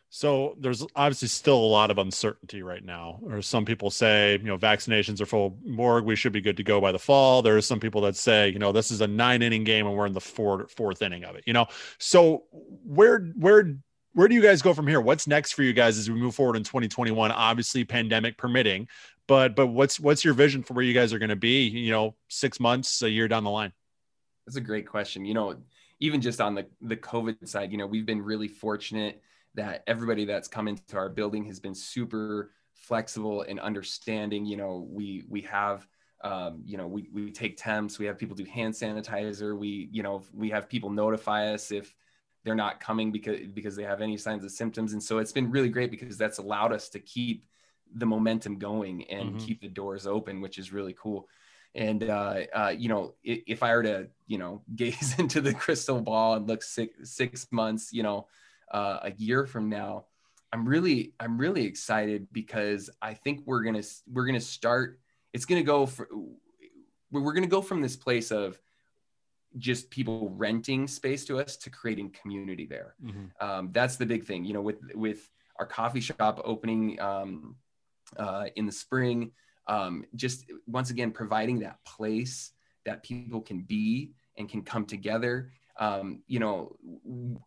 So 0.10 0.56
there's 0.60 0.86
obviously 0.96 1.28
still 1.28 1.58
a 1.58 1.67
lot 1.67 1.91
of 1.91 1.98
uncertainty 1.98 2.63
right 2.63 2.84
now. 2.84 3.20
Or 3.26 3.41
some 3.41 3.65
people 3.65 3.91
say, 3.91 4.38
you 4.38 4.46
know, 4.46 4.58
vaccinations 4.58 5.20
are 5.20 5.26
full 5.26 5.58
morgue. 5.65 6.06
We 6.06 6.15
should 6.15 6.32
be 6.32 6.39
good 6.39 6.58
to 6.58 6.63
go 6.63 6.80
by 6.80 6.93
the 6.93 7.00
fall. 7.00 7.41
There's 7.41 7.65
some 7.65 7.80
people 7.80 8.02
that 8.02 8.15
say, 8.15 8.50
you 8.50 8.60
know, 8.60 8.72
this 8.72 8.89
is 8.89 9.02
a 9.02 9.08
nine 9.08 9.41
inning 9.41 9.65
game 9.65 9.86
and 9.86 9.96
we're 9.96 10.06
in 10.06 10.13
the 10.13 10.22
fourth 10.22 10.72
fourth 10.72 11.02
inning 11.02 11.26
of 11.26 11.36
it. 11.36 11.43
You 11.46 11.54
know, 11.54 11.67
so 11.98 12.43
where 12.86 13.20
where 13.36 13.76
where 14.13 14.28
do 14.28 14.34
you 14.34 14.41
guys 14.41 14.62
go 14.62 14.74
from 14.74 14.88
here? 14.88 15.02
What's 15.02 15.28
next 15.28 15.54
for 15.54 15.62
you 15.62 15.74
guys 15.74 15.98
as 15.98 16.10
we 16.10 16.17
move 16.17 16.36
forward 16.36 16.56
in 16.56 16.63
2021? 16.63 17.32
Obviously, 17.32 17.84
pandemic 17.84 18.38
permitting, 18.38 18.88
but 19.28 19.56
but 19.56 19.67
what's 19.67 20.00
what's 20.00 20.24
your 20.24 20.34
vision 20.34 20.63
for 20.63 20.74
where 20.74 20.86
you 20.86 20.93
guys 20.93 21.12
are 21.12 21.20
going 21.20 21.30
to 21.30 21.36
be? 21.36 21.67
You 21.67 21.91
know, 21.91 22.15
six 22.30 22.60
months, 22.62 23.02
a 23.02 23.10
year 23.10 23.28
down 23.28 23.43
the 23.43 23.52
line. 23.52 23.74
That's 24.46 24.56
a 24.56 24.62
great 24.62 24.88
question. 24.88 25.26
You 25.26 25.34
know, 25.34 25.58
even 26.00 26.22
just 26.22 26.39
on 26.39 26.56
the 26.56 26.65
the 26.82 26.96
COVID 26.96 27.48
side, 27.48 27.74
you 27.74 27.78
know, 27.78 27.86
we've 27.86 28.06
been 28.06 28.22
really 28.22 28.48
fortunate 28.48 29.22
that 29.58 29.84
everybody 29.88 30.26
that's 30.26 30.48
come 30.48 30.70
into 30.70 30.98
our 30.98 31.10
building 31.10 31.46
has 31.46 31.60
been 31.60 31.76
super 31.76 32.54
flexible 32.76 33.43
and 33.43 33.60
understanding. 33.60 34.46
You 34.46 34.58
know, 34.58 34.88
we 34.89 35.26
we 35.30 35.41
have 35.43 35.88
um, 36.24 36.63
you 36.65 36.78
know, 36.78 36.88
we 36.88 37.10
we 37.13 37.32
take 37.32 37.58
temps, 37.58 38.00
we 38.00 38.06
have 38.08 38.17
people 38.20 38.36
do 38.36 38.46
hand 38.46 38.74
sanitizer, 38.74 39.58
we, 39.58 39.89
you 39.91 40.04
know, 40.04 40.24
we 40.34 40.50
have 40.52 40.70
people 40.70 40.89
notify 40.89 41.54
us 41.54 41.72
if 41.72 41.96
they're 42.46 42.56
not 42.56 42.80
coming 42.80 43.12
because 43.12 43.39
because 43.54 43.76
they 43.76 43.84
have 43.84 44.02
any 44.02 44.17
signs 44.17 44.43
of 44.46 44.52
symptoms. 44.52 44.93
And 44.93 45.04
so 45.04 45.20
it's 45.20 45.34
been 45.34 45.52
really 45.52 45.70
great 45.70 45.91
because 45.91 46.17
that's 46.17 46.39
allowed 46.39 46.74
us 46.74 46.89
to 46.89 47.00
keep 47.00 47.46
the 47.96 48.06
momentum 48.06 48.58
going 48.60 49.10
and 49.10 49.38
Mhm. 49.38 49.38
keep 49.38 49.62
the 49.62 49.70
doors 49.70 50.08
open, 50.08 50.41
which 50.41 50.58
is 50.58 50.74
really 50.74 50.96
cool 51.00 51.28
and 51.76 52.04
uh, 52.04 52.41
uh, 52.56 52.74
you 52.76 52.88
know 52.89 53.15
if, 53.24 53.43
if 53.48 53.63
i 53.63 53.76
were 53.76 53.84
to 53.84 54.08
you 54.26 54.38
know 54.38 54.63
gaze 54.76 55.20
into 55.20 55.41
the 55.41 55.54
crystal 55.54 56.02
ball 56.02 56.36
and 56.36 56.48
look 56.48 56.63
six 56.63 57.12
six 57.12 57.48
months 57.52 57.91
you 57.91 58.04
know 58.04 58.26
uh, 58.72 59.00
a 59.04 59.12
year 59.18 59.46
from 59.46 59.70
now 59.70 60.06
i'm 60.54 60.68
really 60.68 61.14
i'm 61.20 61.38
really 61.38 61.64
excited 61.66 62.28
because 62.32 62.90
i 63.02 63.14
think 63.14 63.42
we're 63.46 63.64
gonna 63.64 63.84
we're 64.12 64.26
gonna 64.26 64.40
start 64.40 65.00
it's 65.34 65.46
gonna 65.46 65.64
go 65.64 65.86
for 65.86 66.08
we're 67.12 67.34
gonna 67.34 67.48
go 67.48 67.62
from 67.62 67.82
this 67.82 67.96
place 67.96 68.32
of 68.32 68.60
just 69.58 69.90
people 69.90 70.30
renting 70.36 70.88
space 70.88 71.26
to 71.26 71.40
us 71.40 71.56
to 71.58 71.70
creating 71.70 72.12
community 72.12 72.66
there. 72.66 72.96
Um, 73.40 73.70
that's 73.72 73.96
the 73.96 74.06
big 74.06 74.26
thing 74.26 74.44
you 74.46 74.54
know 74.54 74.62
with 74.62 74.78
with 74.94 75.30
our 75.60 75.66
coffee 75.66 76.02
shop 76.02 76.42
opening 76.44 77.00
um, 77.00 77.56
uh, 78.18 78.46
in 78.56 78.66
the 78.66 78.72
spring 78.72 79.32
um, 79.68 80.06
just 80.16 80.46
once 80.66 80.90
again 80.90 81.12
providing 81.12 81.60
that 81.60 81.84
place 81.86 82.52
that 82.86 83.04
people 83.04 83.42
can 83.42 83.62
be 83.62 84.12
and 84.38 84.48
can 84.48 84.62
come 84.62 84.86
together 84.86 85.52
um, 85.80 86.22
you 86.28 86.40
know 86.40 86.76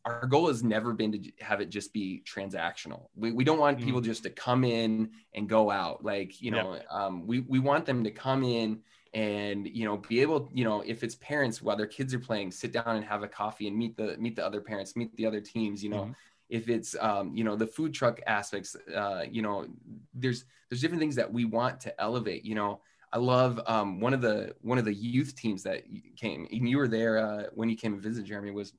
our 0.04 0.26
goal 0.26 0.48
has 0.48 0.62
never 0.62 0.92
been 0.92 1.12
to 1.12 1.32
have 1.40 1.60
it 1.60 1.68
just 1.68 1.92
be 1.92 2.22
transactional. 2.24 3.08
We, 3.16 3.32
we 3.32 3.44
don't 3.44 3.58
want 3.58 3.78
Mhm. 3.78 3.84
people 3.84 4.00
just 4.00 4.22
to 4.24 4.30
come 4.30 4.64
in 4.64 5.10
and 5.34 5.48
go 5.48 5.70
out. 5.70 6.04
Like 6.04 6.40
you 6.40 6.50
know 6.50 6.78
um, 6.90 7.26
we, 7.26 7.40
we 7.40 7.58
want 7.58 7.86
them 7.86 8.04
to 8.04 8.10
come 8.10 8.42
in 8.44 8.80
and 9.12 9.66
you 9.66 9.84
know 9.84 9.96
be 9.96 10.20
able 10.20 10.48
you 10.52 10.62
know 10.64 10.82
if 10.82 11.02
it's 11.02 11.16
parents 11.16 11.60
while 11.60 11.76
their 11.76 11.86
kids 11.88 12.14
are 12.14 12.20
playing 12.20 12.52
sit 12.52 12.72
down 12.72 12.94
and 12.94 13.04
have 13.04 13.24
a 13.24 13.28
coffee 13.28 13.66
and 13.66 13.76
meet 13.76 13.96
the 13.96 14.16
meet 14.18 14.36
the 14.36 14.44
other 14.46 14.60
parents 14.60 14.94
meet 14.94 15.14
the 15.16 15.26
other 15.26 15.40
teams 15.40 15.82
you 15.82 15.90
know. 15.90 16.04
Mhm. 16.04 16.14
if 16.48 16.68
it's 16.68 16.94
um, 17.00 17.34
you 17.36 17.44
know 17.44 17.56
the 17.56 17.66
food 17.66 17.92
truck 17.94 18.20
aspects 18.26 18.76
uh, 18.94 19.24
you 19.30 19.42
know 19.42 19.66
there's 20.14 20.44
there's 20.68 20.80
different 20.80 21.00
things 21.00 21.16
that 21.16 21.32
we 21.32 21.44
want 21.44 21.80
to 21.80 22.00
elevate 22.00 22.44
you 22.44 22.54
know 22.54 22.80
i 23.12 23.18
love 23.18 23.60
um, 23.66 24.00
one 24.00 24.14
of 24.14 24.20
the 24.20 24.54
one 24.60 24.78
of 24.78 24.84
the 24.84 24.94
youth 24.94 25.34
teams 25.34 25.62
that 25.62 25.82
came 26.16 26.46
and 26.50 26.68
you 26.68 26.78
were 26.78 26.88
there 26.88 27.18
uh, 27.18 27.44
when 27.54 27.68
you 27.68 27.76
came 27.76 27.92
and 27.94 28.02
visit 28.02 28.24
jeremy 28.24 28.50
was 28.50 28.72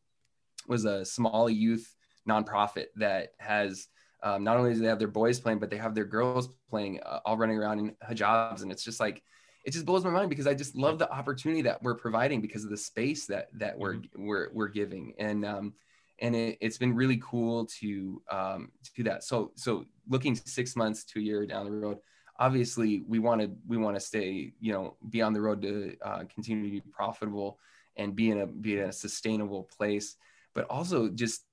was 0.67 0.86
a 0.86 1.04
small 1.06 1.50
youth 1.50 1.96
nonprofit 2.28 2.88
that 2.96 3.34
has 3.39 3.88
um, 4.24 4.44
not 4.44 4.58
only 4.58 4.74
do 4.74 4.80
they 4.80 4.88
have 4.88 5.00
their 5.00 5.08
boys 5.08 5.39
playing 5.39 5.60
but 5.60 5.70
they 5.70 5.78
have 5.78 5.96
their 5.96 6.06
girls 6.06 6.50
playing 6.70 7.00
uh, 7.06 7.20
all 7.26 7.38
running 7.38 7.58
around 7.58 7.80
in 7.80 7.96
hijabs 8.08 8.62
and 8.62 8.72
it's 8.72 8.84
just 8.84 9.00
like 9.00 9.24
it 9.63 9.72
just 9.72 9.86
blows 9.86 10.04
my 10.04 10.10
mind 10.10 10.30
because 10.30 10.48
I 10.48 10.54
just 10.54 10.76
love 10.76 10.98
the 10.98 11.12
opportunity 11.12 11.62
that 11.63 11.82
we're 11.84 11.96
providing 11.96 12.41
because 12.41 12.63
of 12.63 12.70
the 12.70 12.78
space 12.78 13.26
that 13.28 13.48
that 13.60 13.78
we're 13.78 13.98
we're 14.15 14.50
we're 14.54 14.67
giving 14.67 15.13
and 15.20 15.46
um 15.46 15.74
and 16.20 16.36
it, 16.36 16.58
it's 16.62 16.78
been 16.78 16.96
really 16.96 17.22
cool 17.24 17.65
to 17.80 18.22
um 18.32 18.72
to 18.84 18.91
do 18.96 19.04
that. 19.04 19.24
So 19.24 19.52
so 19.56 19.86
looking 20.10 20.36
six 20.36 20.76
months 20.76 21.04
to 21.06 21.20
a 21.20 21.22
year 21.22 21.46
down 21.46 21.65
the 21.65 21.72
road 21.72 21.98
obviously 22.42 23.04
we 23.08 23.20
want 23.20 23.40
to 23.40 23.52
we 23.68 23.78
want 23.78 23.96
to 23.96 24.00
stay 24.00 24.52
you 24.60 24.74
know 24.74 24.96
be 25.10 25.22
on 25.22 25.32
the 25.32 25.40
road 25.40 25.62
to 25.62 25.96
uh, 26.04 26.24
continue 26.34 26.64
to 26.66 26.72
be 26.72 26.92
profitable 26.92 27.60
and 27.98 28.16
be 28.16 28.32
in 28.32 28.42
a 28.42 28.48
be 28.48 28.80
in 28.80 28.86
a 28.86 28.92
sustainable 28.92 29.70
place 29.78 30.16
but 30.56 30.66
also 30.66 31.08
just 31.08 31.46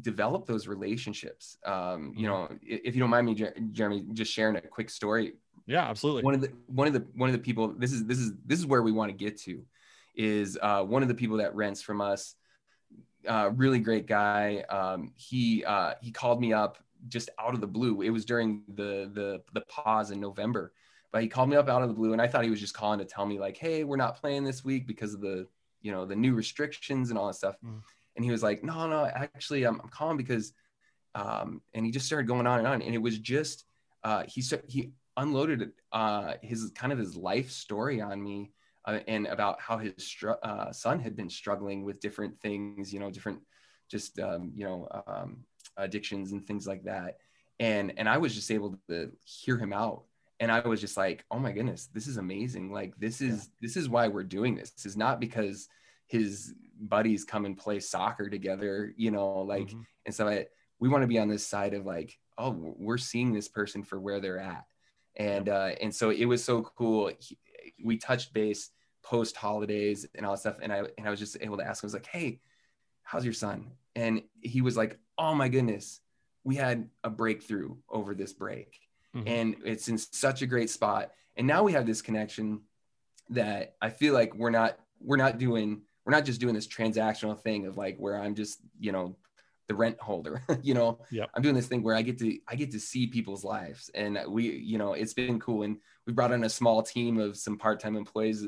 develop 0.00 0.46
those 0.46 0.66
relationships. 0.66 1.56
Um 1.64 2.12
you 2.16 2.26
know 2.26 2.48
if 2.62 2.80
if 2.84 2.94
you 2.94 3.00
don't 3.00 3.10
mind 3.10 3.26
me 3.26 3.34
jeremy 3.72 4.04
just 4.12 4.32
sharing 4.32 4.56
a 4.56 4.60
quick 4.60 4.90
story. 4.90 5.34
Yeah, 5.66 5.88
absolutely. 5.88 6.22
one 6.22 6.34
of 6.34 6.40
the 6.40 6.52
one 6.66 6.88
of 6.88 6.92
the 6.92 7.04
one 7.14 7.28
of 7.28 7.32
the 7.32 7.44
people 7.48 7.64
this 7.68 7.92
is 7.92 8.04
this 8.04 8.18
is 8.18 8.32
this 8.44 8.58
is 8.58 8.66
where 8.66 8.82
we 8.82 8.92
want 8.92 9.10
to 9.10 9.16
get 9.16 9.38
to 9.42 9.62
is 10.14 10.58
uh, 10.60 10.82
one 10.82 11.02
of 11.02 11.08
the 11.08 11.14
people 11.14 11.36
that 11.36 11.54
rents 11.54 11.82
from 11.82 12.00
us 12.00 12.34
uh, 13.26 13.50
really 13.54 13.78
great 13.78 14.06
guy. 14.06 14.64
Um, 14.68 15.12
he 15.16 15.64
uh, 15.64 15.94
he 16.00 16.10
called 16.10 16.40
me 16.40 16.52
up 16.52 16.78
just 17.08 17.30
out 17.38 17.54
of 17.54 17.60
the 17.60 17.66
blue 17.66 18.02
it 18.02 18.10
was 18.10 18.24
during 18.24 18.62
the 18.74 19.10
the 19.14 19.42
the 19.52 19.60
pause 19.62 20.10
in 20.10 20.20
november 20.20 20.72
but 21.12 21.22
he 21.22 21.28
called 21.28 21.48
me 21.48 21.56
up 21.56 21.68
out 21.68 21.82
of 21.82 21.88
the 21.88 21.94
blue 21.94 22.12
and 22.12 22.20
i 22.22 22.26
thought 22.26 22.44
he 22.44 22.50
was 22.50 22.60
just 22.60 22.74
calling 22.74 22.98
to 22.98 23.04
tell 23.04 23.26
me 23.26 23.38
like 23.38 23.56
hey 23.56 23.84
we're 23.84 23.96
not 23.96 24.20
playing 24.20 24.44
this 24.44 24.64
week 24.64 24.86
because 24.86 25.14
of 25.14 25.20
the 25.20 25.46
you 25.82 25.92
know 25.92 26.04
the 26.04 26.16
new 26.16 26.34
restrictions 26.34 27.10
and 27.10 27.18
all 27.18 27.26
that 27.26 27.34
stuff 27.34 27.56
Mm. 27.64 27.82
and 28.16 28.24
he 28.24 28.30
was 28.30 28.42
like 28.42 28.64
no 28.64 28.86
no 28.88 29.06
actually 29.06 29.64
i'm, 29.64 29.80
I'm 29.80 29.88
calling 29.88 30.16
because 30.16 30.52
um, 31.14 31.62
and 31.72 31.86
he 31.86 31.92
just 31.92 32.06
started 32.06 32.26
going 32.26 32.46
on 32.46 32.58
and 32.58 32.68
on 32.68 32.82
and 32.82 32.94
it 32.94 32.98
was 32.98 33.18
just 33.18 33.64
uh, 34.04 34.24
he 34.28 34.42
he 34.68 34.92
unloaded 35.16 35.72
uh, 35.92 36.34
his 36.42 36.70
kind 36.74 36.92
of 36.92 36.98
his 36.98 37.16
life 37.16 37.50
story 37.50 38.00
on 38.02 38.22
me 38.22 38.52
uh, 38.84 39.00
and 39.08 39.26
about 39.26 39.60
how 39.60 39.78
his 39.78 39.94
str- 39.98 40.32
uh, 40.42 40.70
son 40.72 41.00
had 41.00 41.16
been 41.16 41.30
struggling 41.30 41.84
with 41.84 42.00
different 42.00 42.38
things, 42.40 42.92
you 42.92 43.00
know, 43.00 43.10
different 43.10 43.40
just 43.90 44.18
um, 44.20 44.52
you 44.54 44.64
know 44.64 44.86
um, 45.06 45.38
addictions 45.76 46.32
and 46.32 46.46
things 46.46 46.66
like 46.66 46.84
that. 46.84 47.18
and 47.58 47.92
and 47.96 48.08
I 48.08 48.18
was 48.18 48.34
just 48.34 48.50
able 48.50 48.78
to 48.88 49.10
hear 49.24 49.56
him 49.56 49.72
out 49.72 50.04
and 50.40 50.52
I 50.52 50.60
was 50.60 50.80
just 50.80 50.96
like, 50.96 51.24
oh 51.30 51.38
my 51.38 51.52
goodness, 51.52 51.88
this 51.94 52.06
is 52.06 52.18
amazing. 52.18 52.70
Like 52.70 52.94
this 52.98 53.20
is 53.20 53.36
yeah. 53.36 53.50
this 53.62 53.76
is 53.76 53.88
why 53.88 54.08
we're 54.08 54.24
doing 54.24 54.54
this. 54.54 54.70
This 54.70 54.86
is 54.86 54.96
not 54.96 55.20
because 55.20 55.68
his 56.06 56.54
buddies 56.78 57.24
come 57.24 57.46
and 57.46 57.56
play 57.56 57.80
soccer 57.80 58.28
together, 58.28 58.92
you 58.96 59.10
know, 59.10 59.40
like 59.40 59.68
mm-hmm. 59.68 59.80
and 60.04 60.14
so 60.14 60.28
I 60.28 60.46
we 60.78 60.88
want 60.88 61.02
to 61.02 61.08
be 61.08 61.18
on 61.18 61.28
this 61.28 61.46
side 61.46 61.72
of 61.72 61.86
like, 61.86 62.18
oh, 62.36 62.74
we're 62.78 62.98
seeing 62.98 63.32
this 63.32 63.48
person 63.48 63.82
for 63.82 63.98
where 63.98 64.20
they're 64.20 64.38
at. 64.38 64.64
And 65.16 65.48
uh 65.48 65.70
and 65.80 65.94
so 65.94 66.10
it 66.10 66.26
was 66.26 66.44
so 66.44 66.62
cool. 66.62 67.10
He, 67.18 67.38
we 67.82 67.96
touched 67.96 68.34
base 68.34 68.70
post 69.02 69.36
holidays 69.36 70.06
and 70.14 70.26
all 70.26 70.32
that 70.32 70.40
stuff. 70.40 70.56
And 70.60 70.72
I 70.72 70.82
and 70.98 71.06
I 71.06 71.10
was 71.10 71.20
just 71.20 71.38
able 71.40 71.56
to 71.56 71.66
ask 71.66 71.82
him, 71.82 71.86
I 71.86 71.88
was 71.88 71.94
like, 71.94 72.06
hey, 72.06 72.40
how's 73.06 73.24
your 73.24 73.32
son? 73.32 73.70
And 73.94 74.22
he 74.40 74.60
was 74.60 74.76
like, 74.76 74.98
oh 75.16 75.34
my 75.34 75.48
goodness, 75.48 76.00
we 76.44 76.56
had 76.56 76.88
a 77.04 77.08
breakthrough 77.08 77.76
over 77.88 78.14
this 78.14 78.32
break 78.32 78.78
mm-hmm. 79.14 79.26
and 79.26 79.56
it's 79.64 79.88
in 79.88 79.96
such 79.96 80.42
a 80.42 80.46
great 80.46 80.68
spot. 80.68 81.12
And 81.36 81.46
now 81.46 81.62
we 81.62 81.72
have 81.72 81.86
this 81.86 82.02
connection 82.02 82.62
that 83.30 83.76
I 83.80 83.90
feel 83.90 84.12
like 84.12 84.34
we're 84.34 84.50
not 84.50 84.78
we're 85.00 85.16
not 85.16 85.38
doing 85.38 85.82
we're 86.04 86.12
not 86.12 86.24
just 86.24 86.40
doing 86.40 86.54
this 86.54 86.66
transactional 86.66 87.38
thing 87.40 87.66
of 87.66 87.76
like 87.76 87.96
where 87.98 88.20
I'm 88.20 88.34
just 88.34 88.58
you 88.78 88.92
know 88.92 89.16
the 89.68 89.74
rent 89.74 89.98
holder 90.00 90.42
you 90.62 90.74
know 90.74 91.00
yep. 91.10 91.28
i'm 91.34 91.42
doing 91.42 91.54
this 91.54 91.66
thing 91.66 91.82
where 91.82 91.96
i 91.96 92.02
get 92.02 92.16
to 92.16 92.38
i 92.46 92.54
get 92.54 92.70
to 92.70 92.78
see 92.78 93.06
people's 93.08 93.42
lives 93.42 93.90
and 93.96 94.16
we 94.28 94.48
you 94.48 94.78
know 94.78 94.92
it's 94.92 95.12
been 95.12 95.40
cool 95.40 95.64
and 95.64 95.78
we 96.06 96.12
brought 96.12 96.30
in 96.30 96.44
a 96.44 96.48
small 96.48 96.82
team 96.82 97.18
of 97.18 97.36
some 97.36 97.58
part-time 97.58 97.96
employees 97.96 98.46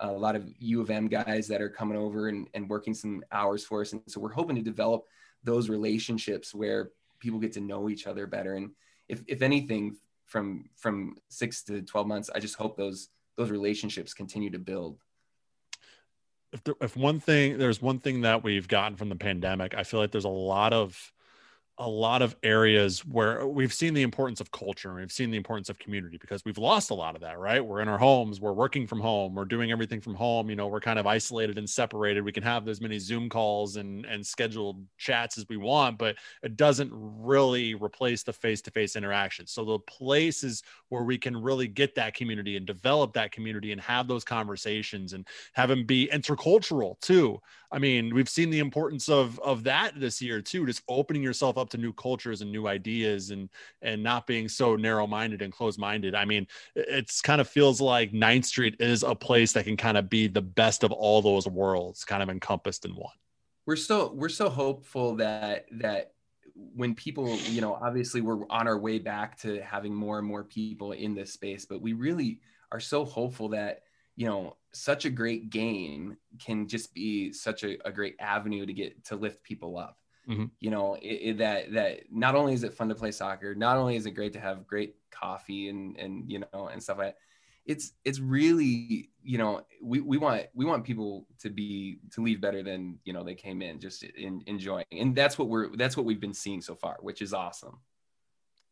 a 0.00 0.12
lot 0.12 0.36
of 0.36 0.48
u 0.58 0.80
of 0.80 0.90
m 0.90 1.08
guys 1.08 1.48
that 1.48 1.60
are 1.60 1.68
coming 1.68 1.98
over 1.98 2.28
and, 2.28 2.48
and 2.54 2.68
working 2.68 2.94
some 2.94 3.22
hours 3.32 3.64
for 3.64 3.80
us. 3.80 3.92
And 3.92 4.02
so 4.06 4.20
we're 4.20 4.32
hoping 4.32 4.56
to 4.56 4.62
develop 4.62 5.04
those 5.44 5.68
relationships 5.68 6.54
where 6.54 6.90
people 7.20 7.38
get 7.38 7.52
to 7.54 7.60
know 7.60 7.88
each 7.88 8.06
other 8.06 8.26
better. 8.26 8.54
And 8.54 8.70
if, 9.08 9.22
if 9.26 9.42
anything 9.42 9.96
from 10.28 10.68
from 10.76 11.16
six 11.28 11.62
to 11.62 11.82
12 11.82 12.06
months 12.06 12.30
i 12.34 12.38
just 12.38 12.54
hope 12.54 12.76
those 12.76 13.08
those 13.36 13.50
relationships 13.50 14.12
continue 14.12 14.50
to 14.50 14.58
build. 14.58 14.98
If, 16.52 16.64
there, 16.64 16.74
if 16.80 16.96
one 16.96 17.20
thing 17.20 17.58
there's 17.58 17.80
one 17.80 18.00
thing 18.00 18.22
that 18.22 18.42
we've 18.42 18.68
gotten 18.68 18.96
from 18.96 19.08
the 19.08 19.16
pandemic 19.16 19.74
i 19.74 19.82
feel 19.82 20.00
like 20.00 20.12
there's 20.12 20.24
a 20.24 20.28
lot 20.28 20.72
of 20.72 21.12
a 21.80 21.88
lot 21.88 22.22
of 22.22 22.34
areas 22.42 23.04
where 23.04 23.46
we've 23.46 23.72
seen 23.72 23.94
the 23.94 24.02
importance 24.02 24.40
of 24.40 24.50
culture 24.50 24.94
we've 24.94 25.12
seen 25.12 25.30
the 25.30 25.36
importance 25.36 25.68
of 25.68 25.78
community 25.78 26.18
because 26.18 26.44
we've 26.44 26.58
lost 26.58 26.90
a 26.90 26.94
lot 26.94 27.14
of 27.14 27.20
that 27.20 27.38
right? 27.38 27.64
We're 27.64 27.80
in 27.80 27.88
our 27.88 27.98
homes 27.98 28.40
we're 28.40 28.52
working 28.52 28.86
from 28.86 29.00
home 29.00 29.34
we're 29.34 29.44
doing 29.44 29.70
everything 29.70 30.00
from 30.00 30.14
home 30.14 30.50
you 30.50 30.56
know 30.56 30.66
we're 30.66 30.80
kind 30.80 30.98
of 30.98 31.06
isolated 31.06 31.56
and 31.56 31.68
separated. 31.70 32.24
We 32.24 32.32
can 32.32 32.42
have 32.42 32.66
as 32.68 32.80
many 32.80 32.98
zoom 32.98 33.28
calls 33.28 33.76
and 33.76 34.04
and 34.06 34.26
scheduled 34.26 34.84
chats 34.96 35.38
as 35.38 35.46
we 35.48 35.56
want 35.56 35.98
but 35.98 36.16
it 36.42 36.56
doesn't 36.56 36.90
really 36.92 37.74
replace 37.74 38.22
the 38.22 38.32
face-to-face 38.32 38.96
interaction. 38.96 39.46
So 39.46 39.64
the 39.64 39.78
places 39.80 40.62
where 40.88 41.04
we 41.04 41.16
can 41.16 41.36
really 41.36 41.68
get 41.68 41.94
that 41.94 42.14
community 42.14 42.56
and 42.56 42.66
develop 42.66 43.12
that 43.12 43.30
community 43.30 43.70
and 43.72 43.80
have 43.80 44.08
those 44.08 44.24
conversations 44.24 45.12
and 45.12 45.26
have 45.52 45.68
them 45.68 45.84
be 45.84 46.08
intercultural 46.12 47.00
too. 47.00 47.40
I 47.70 47.78
mean 47.78 48.14
we've 48.14 48.28
seen 48.28 48.50
the 48.50 48.58
importance 48.58 49.08
of 49.08 49.38
of 49.40 49.62
that 49.64 49.98
this 50.00 50.20
year 50.20 50.40
too 50.40 50.66
just 50.66 50.82
opening 50.88 51.22
yourself 51.22 51.56
up 51.58 51.67
to 51.70 51.78
new 51.78 51.92
cultures 51.92 52.40
and 52.40 52.50
new 52.50 52.66
ideas 52.66 53.30
and 53.30 53.48
and 53.82 54.02
not 54.02 54.26
being 54.26 54.48
so 54.48 54.76
narrow-minded 54.76 55.42
and 55.42 55.52
closed-minded. 55.52 56.14
I 56.14 56.24
mean 56.24 56.46
it's 56.74 57.20
kind 57.20 57.40
of 57.40 57.48
feels 57.48 57.80
like 57.80 58.12
ninth 58.12 58.44
street 58.44 58.76
is 58.80 59.02
a 59.02 59.14
place 59.14 59.52
that 59.52 59.64
can 59.64 59.76
kind 59.76 59.96
of 59.96 60.08
be 60.08 60.26
the 60.26 60.42
best 60.42 60.84
of 60.84 60.92
all 60.92 61.22
those 61.22 61.46
worlds 61.46 62.04
kind 62.04 62.22
of 62.22 62.28
encompassed 62.28 62.84
in 62.84 62.92
one. 62.92 63.14
We're 63.66 63.76
so 63.76 64.12
we're 64.14 64.28
so 64.28 64.48
hopeful 64.48 65.16
that 65.16 65.66
that 65.72 66.12
when 66.74 66.94
people 66.94 67.36
you 67.50 67.60
know 67.60 67.74
obviously 67.74 68.20
we're 68.20 68.46
on 68.50 68.66
our 68.66 68.78
way 68.78 68.98
back 68.98 69.38
to 69.38 69.60
having 69.62 69.94
more 69.94 70.18
and 70.18 70.26
more 70.26 70.44
people 70.44 70.92
in 70.92 71.14
this 71.14 71.32
space 71.32 71.64
but 71.64 71.80
we 71.80 71.92
really 71.92 72.40
are 72.72 72.80
so 72.80 73.04
hopeful 73.04 73.48
that 73.48 73.82
you 74.16 74.26
know 74.26 74.56
such 74.72 75.04
a 75.04 75.10
great 75.10 75.50
game 75.50 76.16
can 76.38 76.66
just 76.66 76.92
be 76.94 77.32
such 77.32 77.64
a, 77.64 77.78
a 77.86 77.92
great 77.92 78.16
avenue 78.18 78.66
to 78.66 78.72
get 78.72 79.04
to 79.04 79.16
lift 79.16 79.42
people 79.42 79.78
up 79.78 79.98
Mm-hmm. 80.28 80.44
You 80.60 80.70
know, 80.70 80.94
it, 80.94 81.06
it, 81.06 81.38
that 81.38 81.72
that 81.72 82.00
not 82.10 82.34
only 82.34 82.52
is 82.52 82.62
it 82.62 82.74
fun 82.74 82.88
to 82.90 82.94
play 82.94 83.10
soccer, 83.12 83.54
not 83.54 83.76
only 83.76 83.96
is 83.96 84.06
it 84.06 84.10
great 84.10 84.34
to 84.34 84.40
have 84.40 84.66
great 84.66 84.96
coffee 85.10 85.68
and 85.68 85.96
and 85.96 86.30
you 86.30 86.40
know 86.52 86.68
and 86.68 86.82
stuff 86.82 86.98
like 86.98 87.08
that. 87.08 87.16
It's 87.64 87.92
it's 88.04 88.18
really 88.18 89.10
you 89.22 89.38
know 89.38 89.62
we, 89.82 90.00
we 90.00 90.18
want 90.18 90.46
we 90.54 90.64
want 90.64 90.84
people 90.84 91.26
to 91.40 91.50
be 91.50 91.98
to 92.12 92.22
leave 92.22 92.40
better 92.40 92.62
than 92.62 92.98
you 93.04 93.12
know 93.12 93.24
they 93.24 93.34
came 93.34 93.62
in 93.62 93.78
just 93.78 94.02
in, 94.02 94.42
enjoying 94.46 94.86
and 94.90 95.14
that's 95.14 95.38
what 95.38 95.48
we're 95.48 95.74
that's 95.76 95.96
what 95.96 96.06
we've 96.06 96.20
been 96.20 96.34
seeing 96.34 96.62
so 96.62 96.74
far 96.74 96.96
which 97.00 97.22
is 97.22 97.32
awesome. 97.32 97.78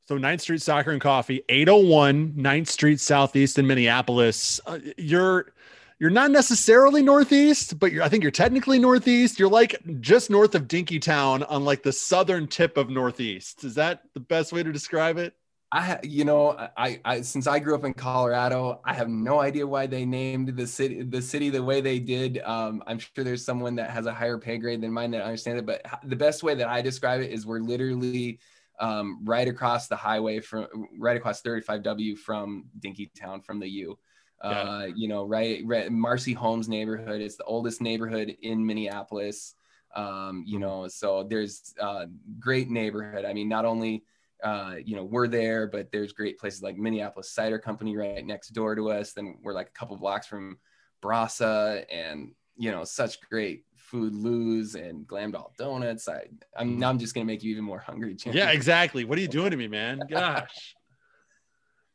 So 0.08 0.16
9th 0.16 0.40
Street 0.42 0.62
Soccer 0.62 0.92
and 0.92 1.00
Coffee, 1.00 1.42
801 1.48 2.34
9th 2.34 2.68
Street 2.68 3.00
Southeast 3.00 3.58
in 3.58 3.66
Minneapolis. 3.66 4.60
Uh, 4.64 4.78
you're 4.96 5.52
you're 5.98 6.10
not 6.10 6.30
necessarily 6.30 7.02
northeast, 7.02 7.78
but 7.78 7.92
I 7.94 8.08
think 8.08 8.22
you're 8.22 8.30
technically 8.30 8.78
northeast. 8.78 9.38
You're 9.38 9.48
like 9.48 9.80
just 10.00 10.28
north 10.28 10.54
of 10.54 10.68
Dinkytown 10.68 11.46
on 11.48 11.64
like 11.64 11.82
the 11.82 11.92
southern 11.92 12.46
tip 12.48 12.76
of 12.76 12.90
northeast. 12.90 13.64
Is 13.64 13.76
that 13.76 14.02
the 14.12 14.20
best 14.20 14.52
way 14.52 14.62
to 14.62 14.72
describe 14.72 15.16
it? 15.16 15.34
I, 15.72 15.98
you 16.04 16.24
know, 16.24 16.56
I, 16.76 17.00
I, 17.04 17.20
since 17.22 17.46
I 17.46 17.58
grew 17.58 17.74
up 17.74 17.84
in 17.84 17.92
Colorado, 17.92 18.80
I 18.84 18.94
have 18.94 19.08
no 19.08 19.40
idea 19.40 19.66
why 19.66 19.86
they 19.86 20.04
named 20.04 20.56
the 20.56 20.66
city, 20.66 21.02
the 21.02 21.20
city 21.20 21.50
the 21.50 21.62
way 21.62 21.80
they 21.80 21.98
did. 21.98 22.38
Um, 22.44 22.82
I'm 22.86 22.98
sure 22.98 23.24
there's 23.24 23.44
someone 23.44 23.74
that 23.76 23.90
has 23.90 24.06
a 24.06 24.14
higher 24.14 24.38
pay 24.38 24.58
grade 24.58 24.80
than 24.80 24.92
mine 24.92 25.10
that 25.10 25.22
understands 25.22 25.60
it, 25.60 25.66
but 25.66 25.82
the 26.04 26.14
best 26.14 26.42
way 26.42 26.54
that 26.54 26.68
I 26.68 26.82
describe 26.82 27.20
it 27.20 27.32
is 27.32 27.46
we're 27.46 27.58
literally 27.58 28.38
um, 28.78 29.24
right 29.24 29.48
across 29.48 29.88
the 29.88 29.96
highway 29.96 30.40
from, 30.40 30.68
right 30.98 31.16
across 31.16 31.42
35W 31.42 32.16
from 32.18 32.66
Dinkytown 32.78 33.44
from 33.44 33.58
the 33.58 33.68
U. 33.68 33.98
Uh, 34.40 34.86
you 34.94 35.08
know, 35.08 35.24
right, 35.24 35.62
right, 35.64 35.90
Marcy 35.90 36.32
Holmes 36.32 36.68
neighborhood. 36.68 37.20
It's 37.20 37.36
the 37.36 37.44
oldest 37.44 37.80
neighborhood 37.80 38.36
in 38.42 38.64
Minneapolis. 38.64 39.54
Um, 39.94 40.44
you 40.46 40.58
know, 40.58 40.88
so 40.88 41.22
there's 41.22 41.74
uh, 41.80 42.06
great 42.38 42.68
neighborhood. 42.68 43.24
I 43.24 43.32
mean, 43.32 43.48
not 43.48 43.64
only 43.64 44.04
uh, 44.44 44.74
you 44.84 44.94
know 44.94 45.04
we're 45.04 45.28
there, 45.28 45.66
but 45.66 45.90
there's 45.90 46.12
great 46.12 46.38
places 46.38 46.62
like 46.62 46.76
Minneapolis 46.76 47.30
Cider 47.30 47.58
Company 47.58 47.96
right 47.96 48.24
next 48.24 48.50
door 48.50 48.74
to 48.74 48.90
us. 48.90 49.12
Then 49.12 49.38
we're 49.42 49.54
like 49.54 49.68
a 49.68 49.78
couple 49.78 49.96
blocks 49.96 50.26
from 50.26 50.58
Brasa, 51.02 51.84
and 51.90 52.32
you 52.56 52.70
know, 52.70 52.84
such 52.84 53.20
great 53.22 53.64
food, 53.76 54.14
Lou's 54.14 54.74
and 54.74 55.06
Glam 55.06 55.30
Doll 55.30 55.52
Donuts. 55.58 56.08
I, 56.08 56.24
I'm 56.56 56.78
now 56.78 56.90
I'm 56.90 56.98
just 56.98 57.14
gonna 57.14 57.24
make 57.24 57.42
you 57.42 57.52
even 57.52 57.64
more 57.64 57.78
hungry. 57.78 58.14
Jim. 58.14 58.34
Yeah, 58.34 58.50
exactly. 58.50 59.04
What 59.04 59.16
are 59.18 59.22
you 59.22 59.28
doing 59.38 59.50
to 59.50 59.56
me, 59.56 59.68
man? 59.68 60.00
Gosh. 60.08 60.75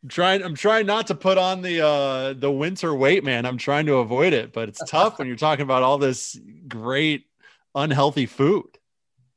I'm 0.03 0.09
trying 0.09 0.43
I'm 0.43 0.55
trying 0.55 0.87
not 0.87 1.07
to 1.07 1.15
put 1.15 1.37
on 1.37 1.61
the 1.61 1.85
uh 1.85 2.33
the 2.33 2.51
winter 2.51 2.93
weight, 2.95 3.23
man. 3.23 3.45
I'm 3.45 3.57
trying 3.57 3.85
to 3.85 3.95
avoid 3.95 4.33
it, 4.33 4.51
but 4.51 4.67
it's 4.67 4.83
tough 4.89 5.19
when 5.19 5.27
you're 5.27 5.37
talking 5.37 5.63
about 5.63 5.83
all 5.83 5.97
this 5.97 6.39
great 6.67 7.25
unhealthy 7.75 8.25
food. 8.25 8.65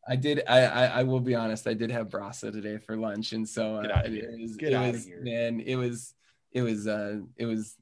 I 0.07 0.17
did. 0.17 0.43
I, 0.47 0.61
I, 0.61 0.85
I 0.85 1.03
will 1.03 1.21
be 1.21 1.35
honest. 1.35 1.67
I 1.67 1.75
did 1.75 1.91
have 1.91 2.09
brasa 2.09 2.53
today 2.53 2.79
for 2.79 2.97
lunch, 2.97 3.33
and 3.33 3.49
so 3.49 3.77
uh, 3.77 4.03
it 4.05 4.41
was, 4.41 4.57
Get 4.57 4.73
it 4.73 4.93
was 4.93 5.09
man. 5.21 5.61
It 5.61 5.77
was 5.77 6.15
it 6.53 6.63
was 6.63 6.87
uh 6.87 7.21
it 7.37 7.45
was 7.45 7.77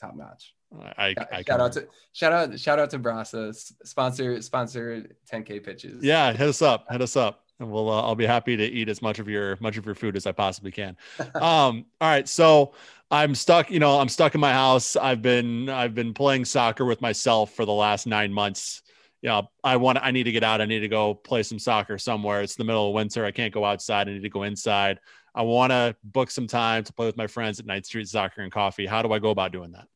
top 0.00 0.16
notch. 0.16 0.52
I, 0.98 1.14
I 1.32 1.42
shout 1.42 1.60
out 1.60 1.72
to 1.72 1.86
shout 2.12 2.32
out 2.32 2.58
shout 2.58 2.78
out 2.80 2.90
to 2.90 2.98
brasa 2.98 3.54
sponsor 3.84 4.42
sponsor 4.42 5.06
10k 5.32 5.64
pitches. 5.64 6.02
Yeah, 6.02 6.32
hit 6.32 6.48
us 6.48 6.60
up. 6.60 6.86
Hit 6.90 7.00
us 7.00 7.14
up 7.14 7.45
and 7.58 7.70
we'll 7.70 7.88
uh, 7.88 8.02
I'll 8.02 8.14
be 8.14 8.26
happy 8.26 8.56
to 8.56 8.64
eat 8.64 8.88
as 8.88 9.00
much 9.02 9.18
of 9.18 9.28
your 9.28 9.56
much 9.60 9.76
of 9.76 9.86
your 9.86 9.94
food 9.94 10.16
as 10.16 10.26
I 10.26 10.32
possibly 10.32 10.70
can. 10.70 10.96
Um, 11.36 11.86
all 12.00 12.08
right, 12.08 12.28
so 12.28 12.74
I'm 13.10 13.34
stuck. 13.34 13.70
You 13.70 13.78
know, 13.78 13.98
I'm 13.98 14.08
stuck 14.08 14.34
in 14.34 14.40
my 14.40 14.52
house. 14.52 14.96
I've 14.96 15.22
been 15.22 15.68
I've 15.68 15.94
been 15.94 16.14
playing 16.14 16.44
soccer 16.44 16.84
with 16.84 17.00
myself 17.00 17.54
for 17.54 17.64
the 17.64 17.72
last 17.72 18.06
nine 18.06 18.32
months. 18.32 18.82
You 19.22 19.28
know, 19.28 19.50
I 19.62 19.76
want 19.76 19.98
I 20.00 20.10
need 20.10 20.24
to 20.24 20.32
get 20.32 20.42
out. 20.42 20.60
I 20.60 20.64
need 20.64 20.80
to 20.80 20.88
go 20.88 21.14
play 21.14 21.42
some 21.42 21.58
soccer 21.58 21.98
somewhere. 21.98 22.42
It's 22.42 22.56
the 22.56 22.64
middle 22.64 22.88
of 22.88 22.94
winter. 22.94 23.24
I 23.24 23.30
can't 23.30 23.52
go 23.52 23.64
outside. 23.64 24.08
I 24.08 24.12
need 24.12 24.22
to 24.22 24.28
go 24.28 24.42
inside. 24.42 24.98
I 25.34 25.42
want 25.42 25.70
to 25.70 25.94
book 26.02 26.30
some 26.30 26.46
time 26.46 26.84
to 26.84 26.92
play 26.92 27.06
with 27.06 27.16
my 27.16 27.26
friends 27.26 27.60
at 27.60 27.66
Ninth 27.66 27.86
Street 27.86 28.08
Soccer 28.08 28.40
and 28.40 28.50
Coffee. 28.50 28.86
How 28.86 29.02
do 29.02 29.12
I 29.12 29.18
go 29.18 29.30
about 29.30 29.52
doing 29.52 29.72
that? 29.72 29.86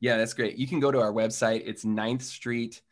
Yeah, 0.00 0.18
that's 0.18 0.34
great. 0.34 0.56
You 0.56 0.66
can 0.66 0.80
go 0.80 0.90
to 0.90 1.00
our 1.00 1.12
website. 1.12 1.62
It's 1.64 1.84
Ninth 1.84 2.22
Street 2.22 2.82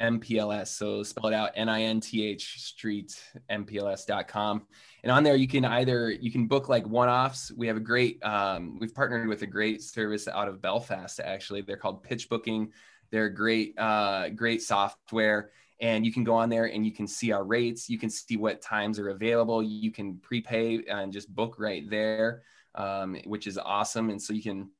MPLS. 0.00 0.68
So 0.68 1.02
spell 1.02 1.28
it 1.28 1.34
out 1.34 1.52
N-I-N-T-H 1.54 2.60
street 2.60 3.20
MPLS.com. 3.50 4.66
And 5.02 5.12
on 5.12 5.22
there 5.22 5.36
you 5.36 5.48
can 5.48 5.64
either 5.64 6.10
you 6.10 6.30
can 6.30 6.46
book 6.46 6.68
like 6.68 6.86
one-offs. 6.86 7.52
We 7.52 7.66
have 7.66 7.76
a 7.76 7.80
great 7.80 8.24
um, 8.24 8.78
we've 8.78 8.94
partnered 8.94 9.28
with 9.28 9.42
a 9.42 9.46
great 9.46 9.82
service 9.82 10.28
out 10.28 10.48
of 10.48 10.60
Belfast 10.60 11.20
actually. 11.20 11.62
They're 11.62 11.76
called 11.76 12.02
Pitch 12.02 12.28
Booking. 12.28 12.72
They're 13.10 13.28
great, 13.28 13.78
uh, 13.78 14.30
great 14.30 14.62
software. 14.62 15.50
And 15.80 16.04
you 16.04 16.12
can 16.12 16.24
go 16.24 16.34
on 16.34 16.48
there 16.48 16.66
and 16.66 16.84
you 16.84 16.92
can 16.92 17.06
see 17.06 17.32
our 17.32 17.44
rates. 17.44 17.88
You 17.88 17.98
can 17.98 18.10
see 18.10 18.36
what 18.36 18.62
times 18.62 18.98
are 18.98 19.10
available. 19.10 19.62
You 19.62 19.90
can 19.90 20.18
prepay 20.18 20.82
and 20.88 21.12
just 21.12 21.32
book 21.32 21.56
right 21.58 21.88
there, 21.88 22.42
um, 22.74 23.16
which 23.24 23.46
is 23.46 23.58
awesome. 23.58 24.10
And 24.10 24.20
so 24.20 24.32
you 24.32 24.42
can 24.42 24.70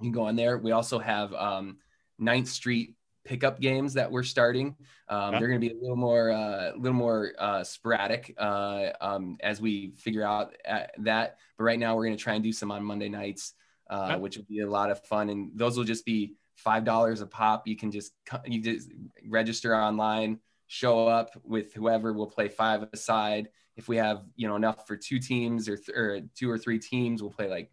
you 0.00 0.06
can 0.06 0.12
go 0.12 0.22
on 0.22 0.36
there. 0.36 0.58
We 0.58 0.72
also 0.72 0.98
have 0.98 1.32
um, 1.34 1.78
9th 2.20 2.48
Street 2.48 2.94
pickup 3.24 3.60
games 3.60 3.94
that 3.94 4.10
we're 4.10 4.22
starting. 4.22 4.76
Um, 5.08 5.32
yeah. 5.32 5.38
They're 5.38 5.48
going 5.48 5.60
to 5.60 5.68
be 5.68 5.74
a 5.74 5.80
little 5.80 5.96
more, 5.96 6.30
a 6.30 6.34
uh, 6.34 6.72
little 6.76 6.96
more 6.96 7.32
uh, 7.38 7.64
sporadic 7.64 8.34
uh, 8.38 8.90
um, 9.00 9.36
as 9.42 9.60
we 9.60 9.92
figure 9.96 10.24
out 10.24 10.54
uh, 10.68 10.84
that. 10.98 11.38
But 11.56 11.64
right 11.64 11.78
now, 11.78 11.96
we're 11.96 12.06
going 12.06 12.16
to 12.16 12.22
try 12.22 12.34
and 12.34 12.42
do 12.42 12.52
some 12.52 12.70
on 12.70 12.84
Monday 12.84 13.08
nights, 13.08 13.54
uh, 13.90 14.08
yeah. 14.10 14.16
which 14.16 14.36
will 14.36 14.46
be 14.48 14.60
a 14.60 14.70
lot 14.70 14.90
of 14.90 15.04
fun. 15.04 15.30
And 15.30 15.52
those 15.54 15.76
will 15.76 15.84
just 15.84 16.04
be 16.04 16.34
five 16.56 16.84
dollars 16.84 17.20
a 17.20 17.26
pop. 17.26 17.66
You 17.66 17.76
can 17.76 17.90
just 17.90 18.12
you 18.46 18.60
just 18.60 18.90
register 19.28 19.76
online, 19.76 20.38
show 20.66 21.06
up 21.06 21.30
with 21.44 21.72
whoever. 21.74 22.12
We'll 22.12 22.26
play 22.26 22.48
five 22.48 22.88
aside. 22.92 23.48
If 23.76 23.88
we 23.88 23.96
have 23.96 24.24
you 24.36 24.48
know 24.48 24.56
enough 24.56 24.86
for 24.86 24.96
two 24.96 25.18
teams 25.18 25.68
or, 25.68 25.76
th- 25.76 25.96
or 25.96 26.20
two 26.34 26.50
or 26.50 26.58
three 26.58 26.78
teams, 26.78 27.22
we'll 27.22 27.32
play 27.32 27.48
like 27.48 27.70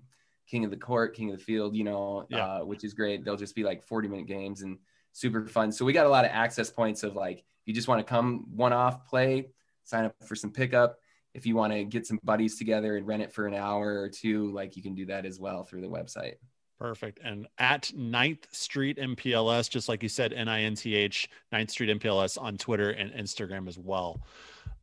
king 0.47 0.65
of 0.65 0.71
the 0.71 0.77
court, 0.77 1.15
king 1.15 1.31
of 1.31 1.37
the 1.37 1.43
field. 1.43 1.75
You 1.75 1.83
know, 1.83 2.25
yeah. 2.29 2.45
uh, 2.45 2.59
which 2.65 2.83
is 2.83 2.93
great. 2.93 3.23
They'll 3.23 3.37
just 3.37 3.55
be 3.55 3.63
like 3.63 3.83
forty 3.83 4.07
minute 4.07 4.27
games 4.27 4.61
and 4.61 4.77
super 5.13 5.45
fun. 5.47 5.71
So 5.71 5.85
we 5.85 5.93
got 5.93 6.05
a 6.05 6.09
lot 6.09 6.25
of 6.25 6.31
access 6.31 6.69
points 6.69 7.03
of 7.03 7.15
like 7.15 7.43
you 7.65 7.73
just 7.73 7.87
want 7.87 7.99
to 7.99 8.03
come 8.03 8.45
one 8.55 8.73
off 8.73 9.07
play, 9.07 9.49
sign 9.83 10.05
up 10.05 10.15
for 10.25 10.35
some 10.35 10.51
pickup. 10.51 10.97
If 11.33 11.45
you 11.45 11.55
want 11.55 11.73
to 11.73 11.83
get 11.83 12.07
some 12.07 12.19
buddies 12.23 12.57
together 12.57 12.97
and 12.97 13.05
rent 13.05 13.21
it 13.21 13.31
for 13.31 13.45
an 13.45 13.53
hour 13.53 14.01
or 14.01 14.09
two, 14.09 14.51
like 14.51 14.75
you 14.75 14.81
can 14.81 14.95
do 14.95 15.05
that 15.07 15.25
as 15.25 15.39
well 15.39 15.63
through 15.63 15.81
the 15.81 15.87
website. 15.87 16.35
Perfect. 16.79 17.19
And 17.23 17.47
at 17.57 17.91
9th 17.95 18.45
Street 18.53 18.97
MPLS, 18.97 19.69
just 19.69 19.89
like 19.89 20.01
you 20.01 20.09
said, 20.09 20.31
N 20.31 20.47
I 20.47 20.61
N 20.61 20.75
T 20.75 20.95
H, 20.95 21.29
9th 21.53 21.71
Street 21.71 21.99
MPLS 21.99 22.41
on 22.41 22.57
Twitter 22.57 22.91
and 22.91 23.11
Instagram 23.11 23.67
as 23.67 23.77
well. 23.77 24.21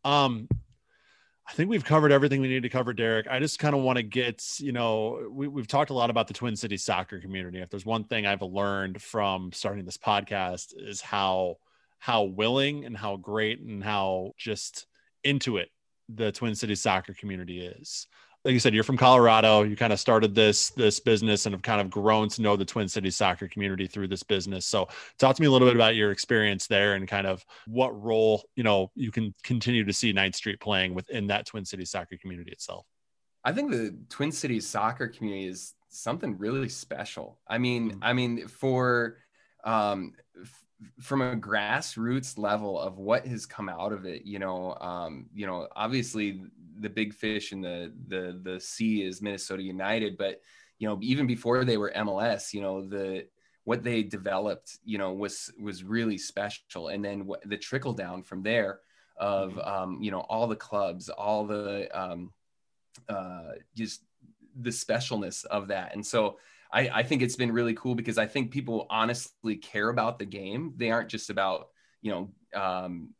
Um, 0.04 0.46
I 1.48 1.52
think 1.52 1.70
we've 1.70 1.84
covered 1.84 2.10
everything 2.10 2.40
we 2.40 2.48
need 2.48 2.64
to 2.64 2.68
cover, 2.68 2.92
Derek. 2.92 3.28
I 3.28 3.38
just 3.38 3.60
kind 3.60 3.74
of 3.74 3.82
want 3.82 3.98
to 3.98 4.02
get, 4.02 4.42
you 4.58 4.72
know, 4.72 5.28
we, 5.30 5.46
we've 5.46 5.68
talked 5.68 5.90
a 5.90 5.94
lot 5.94 6.10
about 6.10 6.26
the 6.26 6.34
Twin 6.34 6.56
Cities 6.56 6.82
soccer 6.82 7.20
community. 7.20 7.60
If 7.60 7.70
there's 7.70 7.86
one 7.86 8.04
thing 8.04 8.26
I've 8.26 8.42
learned 8.42 9.00
from 9.00 9.52
starting 9.52 9.84
this 9.84 9.96
podcast 9.96 10.74
is 10.76 11.00
how 11.00 11.56
how 11.98 12.24
willing 12.24 12.84
and 12.84 12.96
how 12.96 13.16
great 13.16 13.60
and 13.60 13.82
how 13.82 14.32
just 14.36 14.86
into 15.24 15.56
it 15.56 15.70
the 16.08 16.32
Twin 16.32 16.54
Cities 16.54 16.82
soccer 16.82 17.14
community 17.14 17.64
is 17.64 18.06
like 18.46 18.52
you 18.52 18.60
said, 18.60 18.74
you're 18.74 18.84
from 18.84 18.96
Colorado. 18.96 19.64
You 19.64 19.74
kind 19.74 19.92
of 19.92 19.98
started 19.98 20.32
this 20.32 20.70
this 20.70 21.00
business 21.00 21.46
and 21.46 21.52
have 21.52 21.62
kind 21.62 21.80
of 21.80 21.90
grown 21.90 22.28
to 22.28 22.42
know 22.42 22.54
the 22.54 22.64
Twin 22.64 22.88
Cities 22.88 23.16
soccer 23.16 23.48
community 23.48 23.88
through 23.88 24.06
this 24.06 24.22
business. 24.22 24.64
So, 24.64 24.88
talk 25.18 25.34
to 25.34 25.42
me 25.42 25.48
a 25.48 25.50
little 25.50 25.66
bit 25.66 25.74
about 25.74 25.96
your 25.96 26.12
experience 26.12 26.68
there 26.68 26.94
and 26.94 27.08
kind 27.08 27.26
of 27.26 27.44
what 27.66 28.00
role 28.00 28.44
you 28.54 28.62
know 28.62 28.92
you 28.94 29.10
can 29.10 29.34
continue 29.42 29.84
to 29.84 29.92
see 29.92 30.12
Ninth 30.12 30.36
Street 30.36 30.60
playing 30.60 30.94
within 30.94 31.26
that 31.26 31.46
Twin 31.46 31.64
Cities 31.64 31.90
soccer 31.90 32.16
community 32.16 32.52
itself. 32.52 32.86
I 33.42 33.52
think 33.52 33.72
the 33.72 33.98
Twin 34.08 34.30
Cities 34.30 34.66
soccer 34.68 35.08
community 35.08 35.48
is 35.48 35.74
something 35.88 36.38
really 36.38 36.68
special. 36.68 37.40
I 37.48 37.58
mean, 37.58 37.90
mm-hmm. 37.90 38.04
I 38.04 38.12
mean, 38.12 38.46
for 38.46 39.18
um, 39.64 40.12
from 41.00 41.20
a 41.20 41.34
grassroots 41.34 42.38
level 42.38 42.78
of 42.78 42.98
what 42.98 43.26
has 43.26 43.44
come 43.44 43.68
out 43.68 43.92
of 43.92 44.04
it, 44.04 44.22
you 44.24 44.38
know, 44.38 44.76
um, 44.80 45.26
you 45.34 45.46
know, 45.46 45.66
obviously 45.74 46.42
the 46.80 46.88
big 46.88 47.14
fish 47.14 47.52
in 47.52 47.60
the 47.60 47.92
the 48.08 48.40
the 48.42 48.60
sea 48.60 49.02
is 49.02 49.22
Minnesota 49.22 49.62
United, 49.62 50.16
but 50.16 50.40
you 50.78 50.88
know 50.88 50.98
even 51.02 51.26
before 51.26 51.64
they 51.64 51.76
were 51.76 51.92
MLS, 51.96 52.52
you 52.52 52.60
know 52.60 52.86
the 52.86 53.26
what 53.66 53.82
they 53.82 54.04
developed, 54.04 54.78
you 54.84 54.96
know, 54.96 55.12
was 55.12 55.52
was 55.60 55.82
really 55.82 56.16
special, 56.16 56.88
and 56.88 57.04
then 57.04 57.26
what, 57.26 57.42
the 57.48 57.56
trickle 57.56 57.92
down 57.92 58.22
from 58.22 58.42
there 58.44 58.78
of 59.16 59.54
mm-hmm. 59.54 59.68
um, 59.68 59.98
you 60.00 60.12
know 60.12 60.20
all 60.20 60.46
the 60.46 60.56
clubs, 60.56 61.08
all 61.08 61.44
the 61.44 61.88
um, 61.92 62.32
uh, 63.08 63.52
just 63.74 64.02
the 64.60 64.70
specialness 64.70 65.44
of 65.44 65.68
that, 65.68 65.94
and 65.94 66.04
so. 66.06 66.38
I, 66.72 66.90
I 66.92 67.02
think 67.04 67.22
it's 67.22 67.36
been 67.36 67.52
really 67.52 67.74
cool 67.74 67.94
because 67.94 68.18
I 68.18 68.26
think 68.26 68.50
people 68.50 68.88
honestly 68.90 69.54
care 69.54 69.88
about 69.88 70.18
the 70.18 70.24
game. 70.24 70.74
They 70.76 70.90
aren't 70.90 71.08
just 71.08 71.30
about 71.30 71.68
you 72.02 72.10
know 72.10 72.30
um, 72.54 73.10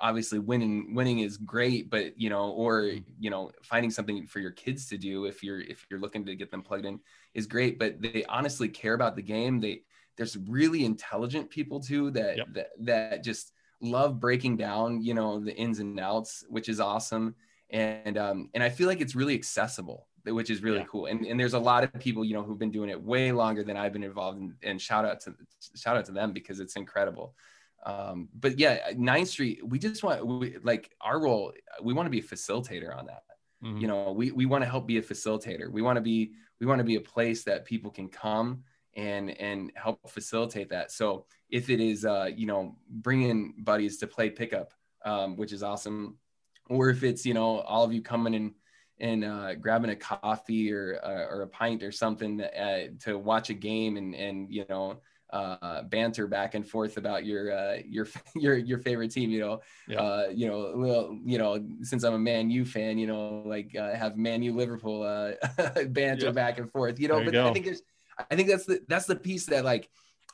obviously 0.00 0.38
winning 0.38 0.94
winning 0.94 1.20
is 1.20 1.36
great 1.36 1.90
but 1.90 2.18
you 2.18 2.30
know 2.30 2.50
or 2.50 2.82
mm-hmm. 2.82 3.10
you 3.20 3.30
know 3.30 3.50
finding 3.62 3.90
something 3.90 4.26
for 4.26 4.40
your 4.40 4.50
kids 4.50 4.86
to 4.86 4.96
do 4.96 5.26
if 5.26 5.42
you're 5.42 5.60
if 5.60 5.86
you're 5.90 6.00
looking 6.00 6.24
to 6.24 6.34
get 6.34 6.50
them 6.50 6.62
plugged 6.62 6.86
in 6.86 6.98
is 7.34 7.46
great 7.46 7.78
but 7.78 8.00
they 8.00 8.24
honestly 8.28 8.68
care 8.68 8.94
about 8.94 9.14
the 9.14 9.22
game 9.22 9.60
they 9.60 9.82
there's 10.16 10.36
really 10.48 10.84
intelligent 10.84 11.50
people 11.50 11.80
too 11.80 12.10
that 12.10 12.38
yep. 12.38 12.46
that, 12.52 12.68
that 12.78 13.24
just 13.24 13.52
love 13.80 14.18
breaking 14.18 14.56
down 14.56 15.02
you 15.02 15.12
know 15.12 15.38
the 15.38 15.54
ins 15.54 15.80
and 15.80 16.00
outs 16.00 16.44
which 16.48 16.68
is 16.68 16.80
awesome 16.80 17.34
and 17.70 18.16
um 18.16 18.48
and 18.54 18.62
i 18.62 18.70
feel 18.70 18.88
like 18.88 19.00
it's 19.00 19.14
really 19.14 19.34
accessible 19.34 20.06
which 20.24 20.50
is 20.50 20.62
really 20.62 20.78
yeah. 20.78 20.84
cool 20.84 21.06
and, 21.06 21.26
and 21.26 21.38
there's 21.38 21.54
a 21.54 21.58
lot 21.58 21.82
of 21.84 21.92
people 21.94 22.24
you 22.24 22.32
know 22.32 22.42
who've 22.42 22.58
been 22.58 22.70
doing 22.70 22.88
it 22.88 23.00
way 23.00 23.32
longer 23.32 23.62
than 23.62 23.76
i've 23.76 23.92
been 23.92 24.04
involved 24.04 24.38
in 24.38 24.54
and 24.62 24.80
shout 24.80 25.04
out 25.04 25.20
to 25.20 25.34
shout 25.74 25.96
out 25.96 26.04
to 26.04 26.12
them 26.12 26.32
because 26.32 26.58
it's 26.60 26.76
incredible 26.76 27.34
um, 27.84 28.28
but 28.34 28.58
yeah, 28.58 28.90
Ninth 28.96 29.28
Street, 29.28 29.60
we 29.66 29.78
just 29.78 30.02
want 30.02 30.24
we, 30.26 30.56
like 30.62 30.90
our 31.00 31.20
role. 31.20 31.52
We 31.82 31.94
want 31.94 32.06
to 32.06 32.10
be 32.10 32.20
a 32.20 32.22
facilitator 32.22 32.96
on 32.96 33.06
that. 33.06 33.22
Mm-hmm. 33.64 33.78
You 33.78 33.88
know, 33.88 34.12
we 34.12 34.30
we 34.30 34.46
want 34.46 34.62
to 34.62 34.70
help 34.70 34.86
be 34.86 34.98
a 34.98 35.02
facilitator. 35.02 35.70
We 35.70 35.82
want 35.82 35.96
to 35.96 36.00
be 36.00 36.32
we 36.60 36.66
want 36.66 36.78
to 36.78 36.84
be 36.84 36.96
a 36.96 37.00
place 37.00 37.44
that 37.44 37.64
people 37.64 37.90
can 37.90 38.08
come 38.08 38.62
and 38.94 39.30
and 39.30 39.72
help 39.74 40.08
facilitate 40.08 40.68
that. 40.70 40.92
So 40.92 41.26
if 41.48 41.70
it 41.70 41.80
is, 41.80 42.04
uh, 42.04 42.30
you 42.34 42.46
know, 42.46 42.76
bringing 42.88 43.54
buddies 43.58 43.98
to 43.98 44.06
play 44.06 44.30
pickup, 44.30 44.72
um, 45.04 45.36
which 45.36 45.52
is 45.52 45.62
awesome, 45.62 46.18
or 46.68 46.90
if 46.90 47.02
it's 47.02 47.26
you 47.26 47.34
know 47.34 47.60
all 47.60 47.84
of 47.84 47.92
you 47.92 48.02
coming 48.02 48.34
and 48.34 48.54
and 49.00 49.24
uh, 49.24 49.54
grabbing 49.54 49.90
a 49.90 49.96
coffee 49.96 50.72
or 50.72 51.00
uh, 51.02 51.34
or 51.34 51.42
a 51.42 51.48
pint 51.48 51.82
or 51.82 51.90
something 51.90 52.40
uh, 52.40 52.86
to 53.00 53.18
watch 53.18 53.50
a 53.50 53.54
game 53.54 53.96
and 53.96 54.14
and 54.14 54.52
you 54.52 54.64
know 54.68 55.00
uh, 55.32 55.82
banter 55.82 56.26
back 56.26 56.54
and 56.54 56.66
forth 56.68 56.96
about 56.96 57.24
your 57.24 57.52
uh, 57.52 57.78
your 57.86 58.06
your 58.36 58.56
your 58.56 58.78
favorite 58.78 59.10
team. 59.10 59.30
You 59.30 59.40
know, 59.40 59.60
yeah. 59.88 60.00
uh, 60.00 60.28
you 60.32 60.46
know, 60.46 60.72
well, 60.76 61.18
you 61.24 61.38
know, 61.38 61.64
since 61.82 62.04
I'm 62.04 62.14
a 62.14 62.18
Man 62.18 62.50
U 62.50 62.64
fan, 62.64 62.98
you 62.98 63.06
know, 63.06 63.42
like 63.46 63.74
uh, 63.74 63.94
have 63.94 64.16
Man 64.16 64.42
U 64.42 64.54
Liverpool 64.54 65.02
uh, 65.02 65.32
banter 65.86 66.26
yeah. 66.26 66.32
back 66.32 66.58
and 66.58 66.70
forth. 66.70 67.00
You 67.00 67.08
know, 67.08 67.16
there 67.16 67.24
but 67.24 67.34
you 67.34 67.40
I 67.40 67.52
think 67.52 67.64
there's, 67.64 67.82
I 68.30 68.36
think 68.36 68.48
that's 68.48 68.66
the 68.66 68.80
that's 68.88 69.06
the 69.06 69.16
piece 69.16 69.46
that 69.46 69.64
like 69.64 69.88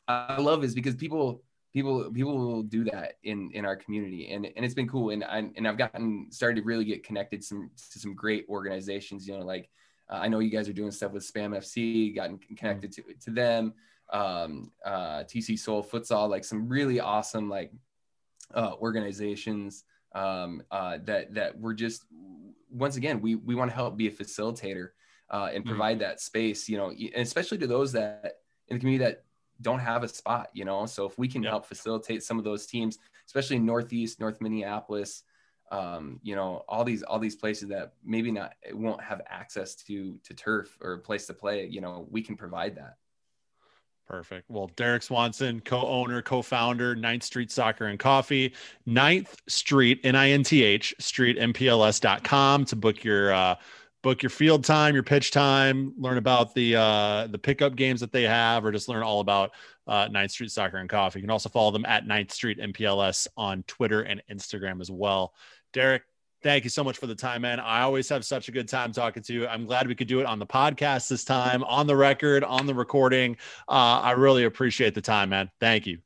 I 0.09 0.41
love 0.41 0.65
is 0.65 0.75
because 0.75 0.95
people 0.95 1.43
people 1.73 2.11
people 2.11 2.37
will 2.37 2.63
do 2.63 2.85
that 2.85 3.15
in 3.23 3.51
in 3.53 3.65
our 3.65 3.77
community 3.77 4.31
and 4.33 4.47
and 4.57 4.65
it's 4.65 4.75
been 4.75 4.89
cool 4.89 5.11
and 5.11 5.23
I, 5.23 5.51
and 5.57 5.69
I've 5.69 5.77
gotten 5.77 6.27
started 6.31 6.61
to 6.61 6.67
really 6.67 6.85
get 6.85 7.05
connected 7.05 7.45
some 7.45 7.71
to 7.93 7.99
some 7.99 8.15
great 8.15 8.47
organizations 8.49 9.29
you 9.29 9.39
know 9.39 9.45
like 9.45 9.69
uh, 10.11 10.17
I 10.17 10.29
know 10.29 10.39
you 10.39 10.51
guys 10.51 10.69
are 10.69 10.73
doing 10.73 10.91
stuff 10.91 11.13
with 11.13 11.31
Spam 11.31 11.57
FC 11.57 12.15
gotten 12.15 12.39
connected 12.57 12.93
to 12.93 13.03
to 13.25 13.31
them 13.31 13.75
um, 14.11 14.71
uh, 14.85 15.25
TC 15.25 15.59
Soul 15.59 15.85
Futsal, 15.85 16.29
like 16.29 16.45
some 16.45 16.69
really 16.69 17.01
awesome 17.01 17.49
like 17.49 17.73
uh, 18.55 18.73
organizations 18.81 19.85
um, 20.15 20.63
uh, 20.71 20.99
that 21.05 21.35
that 21.35 21.59
we're 21.59 21.75
just 21.75 22.05
once 22.71 22.97
again 22.97 23.21
we 23.21 23.35
we 23.35 23.55
want 23.55 23.71
to 23.71 23.75
help 23.75 23.97
be 23.97 24.09
a 24.09 24.11
facilitator 24.11 24.91
uh, 25.31 25.51
and 25.53 25.63
mm-hmm. 25.63 25.71
provide 25.71 25.99
mm-hmm. 25.99 26.09
that 26.09 26.21
space, 26.21 26.69
you 26.69 26.77
know, 26.77 26.91
and 26.91 27.23
especially 27.23 27.59
to 27.59 27.67
those 27.67 27.93
that 27.93 28.41
in 28.69 28.77
the 28.77 28.81
community 28.81 29.05
that 29.05 29.25
don't 29.61 29.81
have 29.81 30.03
a 30.03 30.09
spot, 30.09 30.49
you 30.53 30.65
know. 30.65 30.87
So 30.87 31.07
if 31.07 31.19
we 31.19 31.29
can 31.29 31.43
help 31.43 31.67
facilitate 31.67 32.23
some 32.23 32.39
of 32.39 32.45
those 32.45 32.67
teams, 32.67 32.99
especially 33.27 33.59
Northeast, 33.59 34.21
North 34.21 34.41
Minneapolis, 34.41 35.25
um, 35.71 36.21
you 36.23 36.35
know, 36.35 36.65
all 36.69 36.85
these 36.85 37.03
all 37.03 37.19
these 37.19 37.37
places 37.37 37.69
that 37.69 37.93
maybe 38.05 38.31
not 38.31 38.55
won't 38.73 39.03
have 39.03 39.21
access 39.29 39.75
to 39.75 40.19
to 40.25 40.35
turf 40.35 40.79
or 40.81 40.95
a 40.95 40.99
place 40.99 41.27
to 41.27 41.35
play, 41.35 41.67
you 41.67 41.81
know, 41.81 42.07
we 42.11 42.23
can 42.23 42.37
provide 42.37 42.77
that. 42.77 42.97
Perfect. 44.09 44.49
Well, 44.49 44.71
Derek 44.75 45.03
Swanson, 45.03 45.61
co-owner, 45.61 46.23
co-founder, 46.23 46.97
Ninth 46.97 47.25
Street 47.25 47.53
Soccer 47.53 47.89
and 47.89 47.99
Coffee, 47.99 48.55
Ninth 48.87 49.37
Street, 49.49 50.01
N-I-N-T-H, 50.03 50.95
Street, 50.99 51.39
MPLS.com 51.39 52.65
to 52.65 52.77
book 52.77 53.05
your 53.05 53.35
uh, 53.35 53.57
book 54.03 54.23
your 54.23 54.31
field 54.31 54.65
time, 54.65 54.95
your 54.95 55.03
pitch 55.03 55.31
time, 55.31 55.93
learn 55.99 56.17
about 56.17 56.55
the 56.55 56.77
uh, 56.77 57.27
the 57.27 57.39
pickup 57.39 57.77
games 57.77 58.01
that 58.01 58.11
they 58.11 58.23
have, 58.23 58.65
or 58.65 58.73
just 58.73 58.89
learn 58.89 59.03
all 59.03 59.21
about 59.21 59.51
uh, 59.87 60.09
Ninth 60.11 60.31
Street 60.31 60.51
Soccer 60.51 60.79
and 60.79 60.89
Coffee. 60.89 61.19
You 61.19 61.25
can 61.25 61.31
also 61.31 61.51
follow 61.51 61.71
them 61.71 61.85
at 61.85 62.07
Ninth 62.07 62.33
Street 62.33 62.59
MPLS 62.59 63.29
on 63.37 63.63
Twitter 63.65 64.01
and 64.03 64.23
Instagram 64.31 64.81
as 64.81 64.91
well. 64.91 65.35
Derek, 65.75 66.05
Thank 66.43 66.65
you 66.65 66.71
so 66.71 66.85
much 66.85 66.99
for 66.99 67.07
the 67.07 67.15
time, 67.15 67.43
man. 67.43 67.59
I 67.59 67.83
always 67.83 68.09
have 68.11 68.25
such 68.25 68.49
a 68.49 68.53
good 68.53 68.69
time 68.69 68.93
talking 68.93 69.23
to 69.25 69.33
you. 69.33 69.49
I'm 69.49 69.67
glad 69.67 69.89
we 69.89 69.95
could 69.95 70.07
do 70.07 70.21
it 70.21 70.27
on 70.27 70.39
the 70.39 70.47
podcast 70.47 71.09
this 71.09 71.25
time, 71.25 71.65
on 71.65 71.87
the 71.87 71.97
record, 71.97 72.45
on 72.45 72.67
the 72.67 72.75
recording. 72.75 73.37
Uh, 73.69 74.01
I 74.03 74.13
really 74.13 74.45
appreciate 74.45 74.95
the 74.95 75.01
time, 75.01 75.31
man. 75.31 75.51
Thank 75.59 75.87
you. 75.87 75.99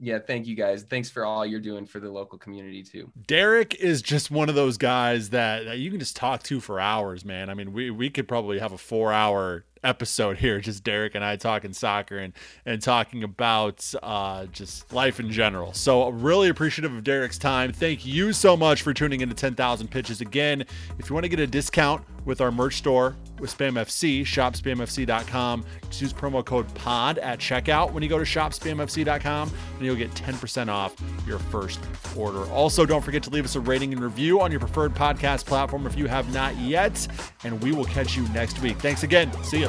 Yeah, 0.00 0.18
thank 0.18 0.46
you 0.46 0.56
guys. 0.56 0.82
Thanks 0.82 1.08
for 1.08 1.24
all 1.24 1.46
you're 1.46 1.60
doing 1.60 1.86
for 1.86 2.00
the 2.00 2.10
local 2.10 2.36
community 2.36 2.82
too. 2.82 3.10
Derek 3.26 3.76
is 3.76 4.02
just 4.02 4.30
one 4.30 4.48
of 4.48 4.54
those 4.54 4.76
guys 4.76 5.30
that, 5.30 5.64
that 5.64 5.78
you 5.78 5.90
can 5.90 6.00
just 6.00 6.16
talk 6.16 6.42
to 6.44 6.60
for 6.60 6.80
hours, 6.80 7.24
man. 7.24 7.48
I 7.48 7.54
mean, 7.54 7.72
we 7.72 7.90
we 7.90 8.10
could 8.10 8.26
probably 8.26 8.58
have 8.58 8.72
a 8.72 8.76
4-hour 8.76 9.64
episode 9.84 10.38
here, 10.38 10.60
just 10.60 10.82
Derek 10.82 11.14
and 11.14 11.24
I 11.24 11.36
talking 11.36 11.72
soccer 11.72 12.18
and 12.18 12.32
and 12.64 12.80
talking 12.82 13.22
about 13.22 13.92
uh, 14.02 14.46
just 14.46 14.92
life 14.92 15.20
in 15.20 15.30
general. 15.30 15.72
So 15.72 16.08
really 16.08 16.48
appreciative 16.48 16.92
of 16.94 17.04
Derek's 17.04 17.38
time. 17.38 17.72
Thank 17.72 18.04
you 18.06 18.32
so 18.32 18.56
much 18.56 18.82
for 18.82 18.94
tuning 18.94 19.20
into 19.20 19.34
10,000 19.34 19.88
pitches 19.88 20.20
again. 20.20 20.64
If 20.98 21.08
you 21.08 21.14
want 21.14 21.24
to 21.24 21.28
get 21.28 21.40
a 21.40 21.46
discount 21.46 22.04
with 22.24 22.40
our 22.40 22.50
merch 22.50 22.76
store 22.76 23.16
with 23.38 23.56
SpamFC, 23.56 24.22
shopspamfc.com. 24.22 25.64
Just 25.88 26.00
use 26.00 26.12
promo 26.12 26.44
code 26.44 26.72
POD 26.74 27.18
at 27.18 27.38
checkout 27.38 27.92
when 27.92 28.02
you 28.02 28.08
go 28.08 28.18
to 28.18 28.24
shopspamfc.com, 28.24 29.52
and 29.76 29.84
you'll 29.84 29.96
get 29.96 30.10
10% 30.12 30.68
off 30.68 30.94
your 31.26 31.38
first 31.38 31.80
order. 32.16 32.44
Also, 32.52 32.86
don't 32.86 33.02
forget 33.02 33.22
to 33.24 33.30
leave 33.30 33.44
us 33.44 33.56
a 33.56 33.60
rating 33.60 33.92
and 33.92 34.02
review 34.02 34.40
on 34.40 34.50
your 34.50 34.60
preferred 34.60 34.94
podcast 34.94 35.44
platform 35.44 35.86
if 35.86 35.96
you 35.96 36.06
have 36.06 36.32
not 36.32 36.56
yet, 36.56 37.06
and 37.44 37.60
we 37.62 37.72
will 37.72 37.84
catch 37.84 38.16
you 38.16 38.26
next 38.28 38.60
week. 38.60 38.78
Thanks 38.78 39.02
again. 39.02 39.30
See 39.44 39.60
you. 39.60 39.68